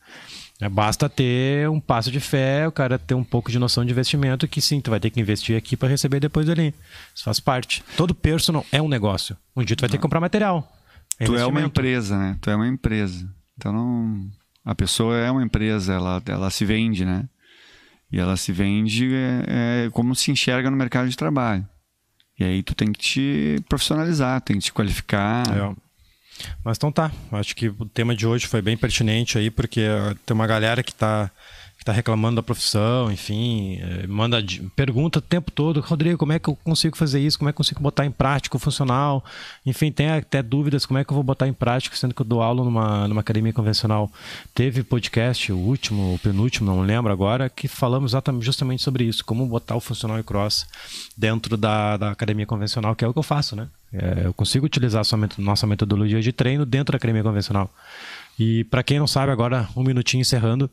É, 0.60 0.68
basta 0.68 1.08
ter 1.08 1.68
um 1.70 1.80
passo 1.80 2.10
de 2.10 2.20
fé, 2.20 2.68
o 2.68 2.72
cara 2.72 2.98
ter 2.98 3.14
um 3.14 3.24
pouco 3.24 3.50
de 3.50 3.58
noção 3.58 3.84
de 3.84 3.92
investimento, 3.92 4.46
que 4.46 4.60
sim, 4.60 4.80
tu 4.80 4.90
vai 4.90 5.00
ter 5.00 5.08
que 5.08 5.20
investir 5.20 5.56
aqui 5.56 5.76
para 5.76 5.88
receber 5.88 6.20
depois 6.20 6.48
ali. 6.50 6.74
Isso 7.14 7.24
faz 7.24 7.40
parte. 7.40 7.82
Todo 7.96 8.14
personal 8.14 8.64
é 8.70 8.80
um 8.80 8.88
negócio. 8.88 9.36
Um 9.56 9.64
dia 9.64 9.74
tu 9.74 9.80
vai 9.80 9.88
ter 9.88 9.96
que 9.96 10.02
comprar 10.02 10.20
material. 10.20 10.70
É 11.18 11.24
tu 11.24 11.34
é 11.34 11.46
uma 11.46 11.62
empresa, 11.62 12.18
né? 12.18 12.36
Tu 12.40 12.50
é 12.50 12.56
uma 12.56 12.68
empresa. 12.68 13.26
Então 13.56 13.72
não... 13.72 14.30
a 14.64 14.74
pessoa 14.74 15.16
é 15.16 15.30
uma 15.30 15.42
empresa, 15.42 15.94
ela, 15.94 16.22
ela 16.26 16.50
se 16.50 16.64
vende, 16.66 17.06
né? 17.06 17.26
E 18.12 18.18
ela 18.18 18.36
se 18.36 18.52
vende 18.52 19.14
é, 19.14 19.86
é 19.86 19.90
como 19.90 20.14
se 20.14 20.30
enxerga 20.30 20.70
no 20.70 20.76
mercado 20.76 21.08
de 21.08 21.16
trabalho. 21.16 21.66
E 22.38 22.44
aí 22.44 22.62
tu 22.62 22.74
tem 22.74 22.92
que 22.92 22.98
te 22.98 23.56
profissionalizar, 23.68 24.40
tem 24.40 24.58
que 24.58 24.64
te 24.64 24.72
qualificar. 24.72 25.44
É. 25.56 25.89
Mas 26.64 26.76
então 26.76 26.92
tá, 26.92 27.10
acho 27.32 27.54
que 27.54 27.68
o 27.68 27.86
tema 27.86 28.14
de 28.14 28.26
hoje 28.26 28.46
foi 28.46 28.62
bem 28.62 28.76
pertinente 28.76 29.38
aí, 29.38 29.50
porque 29.50 29.86
tem 30.24 30.34
uma 30.34 30.46
galera 30.46 30.82
que 30.82 30.92
está 30.92 31.30
que 31.80 31.82
está 31.82 31.92
reclamando 31.94 32.36
da 32.36 32.42
profissão, 32.42 33.10
enfim, 33.10 33.78
é, 33.80 34.06
manda 34.06 34.44
pergunta 34.76 35.18
o 35.18 35.22
tempo 35.22 35.50
todo, 35.50 35.80
Rodrigo, 35.80 36.18
como 36.18 36.30
é 36.30 36.38
que 36.38 36.50
eu 36.50 36.54
consigo 36.54 36.94
fazer 36.94 37.20
isso? 37.20 37.38
Como 37.38 37.48
é 37.48 37.52
que 37.52 37.54
eu 37.54 37.56
consigo 37.56 37.80
botar 37.80 38.04
em 38.04 38.10
prática 38.10 38.54
o 38.54 38.60
funcional? 38.60 39.24
Enfim, 39.64 39.90
tem 39.90 40.10
até 40.10 40.42
dúvidas 40.42 40.84
como 40.84 40.98
é 40.98 41.04
que 41.04 41.10
eu 41.10 41.14
vou 41.14 41.24
botar 41.24 41.48
em 41.48 41.54
prática, 41.54 41.96
sendo 41.96 42.12
que 42.12 42.20
eu 42.20 42.26
dou 42.26 42.42
aula 42.42 42.62
numa, 42.62 43.08
numa 43.08 43.22
academia 43.22 43.50
convencional. 43.54 44.12
Teve 44.54 44.82
podcast, 44.82 45.50
o 45.50 45.56
último, 45.56 46.16
o 46.16 46.18
penúltimo, 46.18 46.70
não 46.70 46.82
lembro 46.82 47.10
agora, 47.10 47.48
que 47.48 47.66
falamos 47.66 48.12
exatamente, 48.12 48.44
justamente 48.44 48.82
sobre 48.82 49.04
isso, 49.04 49.24
como 49.24 49.46
botar 49.46 49.74
o 49.74 49.80
funcional 49.80 50.18
e 50.18 50.22
cross 50.22 50.66
dentro 51.16 51.56
da, 51.56 51.96
da 51.96 52.10
academia 52.10 52.44
convencional, 52.44 52.94
que 52.94 53.06
é 53.06 53.08
o 53.08 53.12
que 53.14 53.18
eu 53.18 53.22
faço, 53.22 53.56
né? 53.56 53.68
É, 53.90 54.26
eu 54.26 54.34
consigo 54.34 54.66
utilizar 54.66 55.02
a 55.02 55.40
nossa 55.40 55.66
metodologia 55.66 56.20
de 56.20 56.30
treino 56.30 56.66
dentro 56.66 56.92
da 56.92 56.96
academia 56.96 57.22
convencional. 57.22 57.72
E 58.40 58.64
para 58.64 58.82
quem 58.82 58.98
não 58.98 59.06
sabe, 59.06 59.30
agora 59.30 59.68
um 59.76 59.84
minutinho 59.84 60.22
encerrando, 60.22 60.70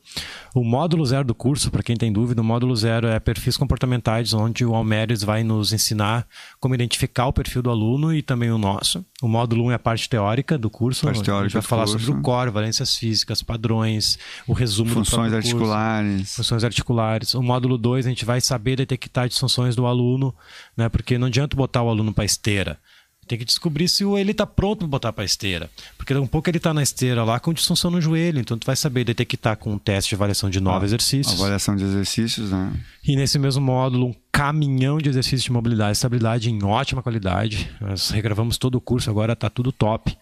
o 0.55 0.63
módulo 0.63 1.05
zero 1.05 1.25
do 1.25 1.35
curso, 1.35 1.69
para 1.69 1.83
quem 1.83 1.97
tem 1.97 2.13
dúvida, 2.13 2.41
o 2.41 2.43
módulo 2.43 2.73
zero 2.73 3.07
é 3.07 3.19
perfis 3.19 3.57
comportamentais, 3.57 4.33
onde 4.33 4.65
o 4.65 4.73
Almeres 4.73 5.21
vai 5.21 5.43
nos 5.43 5.73
ensinar 5.73 6.25
como 6.61 6.73
identificar 6.73 7.27
o 7.27 7.33
perfil 7.33 7.61
do 7.61 7.69
aluno 7.69 8.13
e 8.13 8.21
também 8.21 8.49
o 8.51 8.57
nosso. 8.57 9.05
O 9.21 9.27
módulo 9.27 9.63
1 9.63 9.65
um 9.65 9.71
é 9.71 9.73
a 9.73 9.79
parte 9.79 10.07
teórica 10.07 10.57
do 10.57 10.69
curso, 10.69 11.03
parte 11.03 11.21
teórica 11.21 11.41
a 11.41 11.43
gente 11.49 11.53
vai 11.55 11.61
falar 11.61 11.83
curso. 11.87 12.05
sobre 12.05 12.21
o 12.21 12.23
core, 12.23 12.51
valências 12.51 12.95
físicas, 12.95 13.43
padrões, 13.43 14.17
o 14.47 14.53
resumo 14.53 14.89
funções 14.89 15.31
do 15.31 15.35
articulares. 15.35 16.19
Curso, 16.19 16.35
funções 16.35 16.63
articulares. 16.63 17.33
O 17.33 17.43
módulo 17.43 17.77
2 17.77 18.05
a 18.05 18.09
gente 18.09 18.23
vai 18.23 18.39
saber 18.39 18.77
detectar 18.77 19.27
disfunções 19.27 19.75
do 19.75 19.85
aluno, 19.85 20.33
né? 20.77 20.87
Porque 20.87 21.17
não 21.17 21.27
adianta 21.27 21.57
botar 21.57 21.83
o 21.83 21.89
aluno 21.89 22.13
para 22.13 22.23
esteira 22.23 22.79
Tem 23.27 23.37
que 23.37 23.45
descobrir 23.45 23.87
se 23.87 24.03
ele 24.03 24.31
está 24.31 24.45
pronto 24.45 24.79
para 24.79 24.87
botar 24.87 25.13
para 25.13 25.25
esteira. 25.25 25.69
Porque 25.97 26.13
um 26.15 26.27
pouco 26.27 26.49
ele 26.49 26.57
está 26.57 26.73
na 26.73 26.81
esteira 26.81 27.23
lá 27.23 27.39
com 27.39 27.53
disfunção 27.53 27.91
no 27.91 28.01
joelho. 28.01 28.39
Então 28.39 28.57
tu 28.57 28.65
vai 28.65 28.75
saber 28.75 29.03
detectar 29.03 29.57
com 29.57 29.73
um 29.73 29.77
teste 29.77 30.09
de 30.09 30.15
avaliação 30.15 30.49
de 30.49 30.59
nove 30.59 30.85
ah, 30.85 30.87
exercícios. 30.87 31.39
Avaliação 31.39 31.75
de 31.75 31.83
exercícios, 31.83 32.51
né? 32.51 32.73
E 33.05 33.15
nesse 33.15 33.37
mesmo 33.37 33.61
módulo, 33.61 34.07
um 34.07 34.15
caminhão 34.31 34.97
de 34.97 35.09
exercícios 35.09 35.43
de 35.43 35.51
mobilidade 35.51 35.91
e 35.91 35.93
estabilidade 35.93 36.49
em 36.49 36.63
ótima 36.63 37.03
qualidade. 37.03 37.69
Nós 37.81 38.09
regravamos 38.09 38.57
todo 38.57 38.75
o 38.75 38.81
curso, 38.81 39.09
agora 39.09 39.33
está 39.33 39.49
tudo 39.49 39.71
top. 39.71 40.17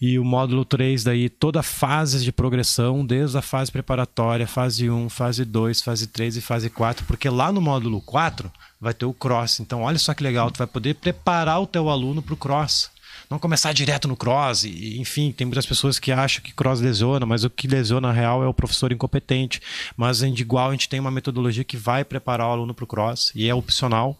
E 0.00 0.18
o 0.18 0.24
módulo 0.24 0.64
3, 0.64 1.04
daí, 1.04 1.28
toda 1.28 1.62
fase 1.62 2.24
de 2.24 2.32
progressão, 2.32 3.04
desde 3.04 3.36
a 3.36 3.42
fase 3.42 3.70
preparatória, 3.70 4.46
fase 4.46 4.88
1, 4.88 5.10
fase 5.10 5.44
2, 5.44 5.82
fase 5.82 6.06
3 6.06 6.38
e 6.38 6.40
fase 6.40 6.70
4, 6.70 7.04
porque 7.04 7.28
lá 7.28 7.52
no 7.52 7.60
módulo 7.60 8.00
4 8.00 8.50
vai 8.80 8.94
ter 8.94 9.04
o 9.04 9.12
cross. 9.12 9.60
Então, 9.60 9.82
olha 9.82 9.98
só 9.98 10.14
que 10.14 10.22
legal, 10.22 10.50
tu 10.50 10.58
vai 10.58 10.66
poder 10.66 10.94
preparar 10.94 11.60
o 11.60 11.66
teu 11.66 11.88
aluno 11.88 12.22
para 12.22 12.34
o 12.34 12.36
cross. 12.36 12.90
Não 13.28 13.38
começar 13.38 13.72
direto 13.72 14.08
no 14.08 14.16
cross, 14.16 14.64
e, 14.64 14.98
enfim, 14.98 15.30
tem 15.30 15.46
muitas 15.46 15.66
pessoas 15.66 15.98
que 15.98 16.10
acham 16.10 16.42
que 16.42 16.52
cross 16.52 16.80
lesiona, 16.80 17.24
mas 17.24 17.44
o 17.44 17.50
que 17.50 17.68
lesiona 17.68 18.08
na 18.08 18.14
real 18.14 18.42
é 18.42 18.48
o 18.48 18.54
professor 18.54 18.90
incompetente. 18.90 19.60
Mas, 19.96 20.18
de 20.18 20.42
igual, 20.42 20.70
a 20.70 20.72
gente 20.72 20.88
tem 20.88 20.98
uma 20.98 21.10
metodologia 21.12 21.62
que 21.62 21.76
vai 21.76 22.04
preparar 22.04 22.48
o 22.48 22.52
aluno 22.52 22.74
para 22.74 22.84
o 22.84 22.88
cross, 22.88 23.30
e 23.34 23.48
é 23.48 23.54
opcional, 23.54 24.18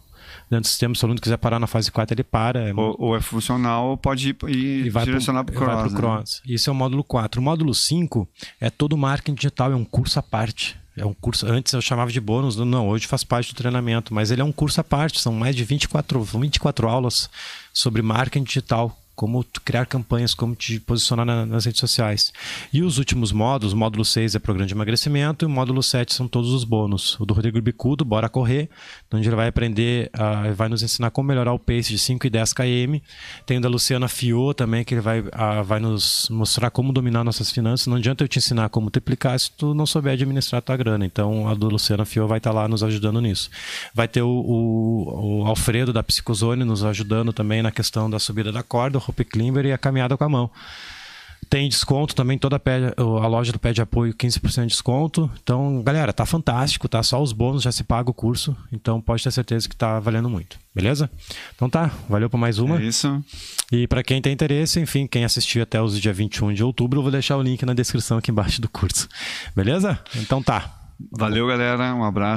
dentro 0.49 0.63
do 0.63 0.67
sistema, 0.67 0.95
se 0.95 1.03
o 1.03 1.07
aluno 1.07 1.19
quiser 1.19 1.37
parar 1.37 1.59
na 1.59 1.67
fase 1.67 1.91
4, 1.91 2.13
ele 2.13 2.23
para. 2.23 2.69
É 2.69 2.73
ou, 2.73 2.95
ou, 2.97 3.15
é 3.15 3.21
funcional, 3.21 3.97
pode 3.97 4.29
ir, 4.29 4.49
ir 4.49 4.89
vai 4.89 5.05
direcionar 5.05 5.43
para 5.43 5.55
o 5.55 5.57
cross. 5.57 5.91
Pro 5.91 6.01
cross. 6.01 6.41
Né? 6.45 6.53
Isso 6.55 6.69
é 6.69 6.73
o 6.73 6.75
módulo 6.75 7.03
4. 7.03 7.41
O 7.41 7.43
módulo 7.43 7.73
5 7.73 8.27
é 8.59 8.69
todo 8.69 8.97
marketing 8.97 9.35
digital, 9.35 9.71
é 9.71 9.75
um 9.75 9.85
curso 9.85 10.19
à 10.19 10.23
parte. 10.23 10.80
É 10.95 11.05
um 11.05 11.13
curso, 11.13 11.47
antes 11.47 11.71
eu 11.71 11.81
chamava 11.81 12.11
de 12.11 12.19
bônus, 12.19 12.57
não, 12.57 12.89
hoje 12.89 13.07
faz 13.07 13.23
parte 13.23 13.53
do 13.53 13.57
treinamento, 13.57 14.13
mas 14.13 14.29
ele 14.29 14.41
é 14.41 14.43
um 14.43 14.51
curso 14.51 14.81
à 14.81 14.83
parte, 14.83 15.21
são 15.21 15.31
mais 15.33 15.55
de 15.55 15.63
24, 15.63 16.21
24 16.21 16.87
aulas 16.87 17.29
sobre 17.73 18.01
marketing 18.01 18.43
digital 18.43 19.00
como 19.21 19.45
criar 19.63 19.85
campanhas, 19.85 20.33
como 20.33 20.55
te 20.55 20.79
posicionar 20.79 21.23
na, 21.23 21.45
nas 21.45 21.65
redes 21.65 21.79
sociais. 21.79 22.33
E 22.73 22.81
os 22.81 22.97
últimos 22.97 23.31
módulos, 23.31 23.71
o 23.71 23.77
módulo 23.77 24.03
6 24.03 24.33
é 24.33 24.39
programa 24.39 24.65
de 24.65 24.73
emagrecimento 24.73 25.45
e 25.45 25.47
o 25.47 25.49
módulo 25.49 25.83
7 25.83 26.11
são 26.11 26.27
todos 26.27 26.51
os 26.51 26.63
bônus. 26.63 27.19
O 27.19 27.25
do 27.27 27.31
Rodrigo 27.31 27.61
Bicudo, 27.61 28.03
Bora 28.03 28.27
Correr, 28.27 28.67
onde 29.13 29.29
ele 29.29 29.35
vai 29.35 29.47
aprender, 29.47 30.09
uh, 30.15 30.51
vai 30.55 30.67
nos 30.67 30.81
ensinar 30.81 31.11
como 31.11 31.27
melhorar 31.27 31.53
o 31.53 31.59
pace 31.59 31.89
de 31.89 31.99
5 31.99 32.25
e 32.25 32.31
10 32.31 32.51
km. 32.51 32.97
Tem 33.45 33.59
o 33.59 33.61
da 33.61 33.69
Luciana 33.69 34.07
Fio 34.07 34.55
também, 34.55 34.83
que 34.83 34.95
ele 34.95 35.01
vai, 35.01 35.19
uh, 35.19 35.63
vai 35.63 35.79
nos 35.79 36.27
mostrar 36.31 36.71
como 36.71 36.91
dominar 36.91 37.23
nossas 37.23 37.51
finanças. 37.51 37.85
Não 37.85 37.97
adianta 37.97 38.23
eu 38.23 38.27
te 38.27 38.39
ensinar 38.39 38.69
como 38.69 38.89
triplicar 38.89 39.39
se 39.39 39.51
tu 39.51 39.75
não 39.75 39.85
souber 39.85 40.13
administrar 40.13 40.57
a 40.57 40.61
tua 40.63 40.77
grana. 40.77 41.05
Então 41.05 41.47
a 41.47 41.53
do 41.53 41.69
Luciana 41.69 42.05
Fio 42.05 42.27
vai 42.27 42.39
estar 42.39 42.49
tá 42.49 42.55
lá 42.55 42.67
nos 42.67 42.81
ajudando 42.81 43.21
nisso. 43.21 43.51
Vai 43.93 44.07
ter 44.07 44.23
o, 44.23 44.27
o, 44.27 45.41
o 45.43 45.45
Alfredo 45.45 45.93
da 45.93 46.01
Psicozone 46.01 46.63
nos 46.63 46.83
ajudando 46.83 47.31
também 47.31 47.61
na 47.61 47.69
questão 47.69 48.09
da 48.09 48.17
subida 48.17 48.51
da 48.51 48.63
corda, 48.63 48.97
Hope 49.11 49.25
Climber 49.25 49.65
e 49.65 49.73
a 49.73 49.77
caminhada 49.77 50.17
com 50.17 50.23
a 50.23 50.29
mão. 50.29 50.49
Tem 51.49 51.67
desconto 51.67 52.15
também, 52.15 52.37
toda 52.37 52.55
a, 52.55 52.59
pé, 52.59 52.93
a 52.97 53.27
loja 53.27 53.51
do 53.51 53.59
Pé 53.59 53.73
de 53.73 53.81
Apoio, 53.81 54.13
15% 54.13 54.61
de 54.61 54.67
desconto. 54.67 55.29
Então, 55.43 55.83
galera, 55.83 56.13
tá 56.13 56.25
fantástico, 56.25 56.87
tá? 56.87 57.03
Só 57.03 57.21
os 57.21 57.33
bônus 57.33 57.63
já 57.63 57.73
se 57.73 57.83
paga 57.83 58.09
o 58.09 58.13
curso. 58.13 58.55
Então, 58.71 59.01
pode 59.01 59.21
ter 59.21 59.31
certeza 59.31 59.67
que 59.67 59.75
tá 59.75 59.99
valendo 59.99 60.29
muito. 60.29 60.57
Beleza? 60.73 61.09
Então 61.53 61.69
tá, 61.69 61.91
valeu 62.07 62.29
por 62.29 62.37
mais 62.37 62.57
uma. 62.57 62.79
É 62.79 62.85
isso. 62.85 63.21
E 63.69 63.85
para 63.85 64.01
quem 64.01 64.21
tem 64.21 64.31
interesse, 64.31 64.79
enfim, 64.79 65.05
quem 65.05 65.25
assistiu 65.25 65.61
até 65.61 65.81
os 65.81 65.99
dia 65.99 66.13
21 66.13 66.53
de 66.53 66.63
outubro, 66.63 66.99
eu 66.99 67.03
vou 67.03 67.11
deixar 67.11 67.35
o 67.35 67.41
link 67.41 67.65
na 67.65 67.73
descrição 67.73 68.17
aqui 68.17 68.31
embaixo 68.31 68.61
do 68.61 68.69
curso. 68.69 69.09
Beleza? 69.53 69.99
Então 70.15 70.41
tá. 70.41 70.73
Valeu, 71.11 71.47
galera. 71.47 71.93
Um 71.93 72.03
abraço. 72.03 72.29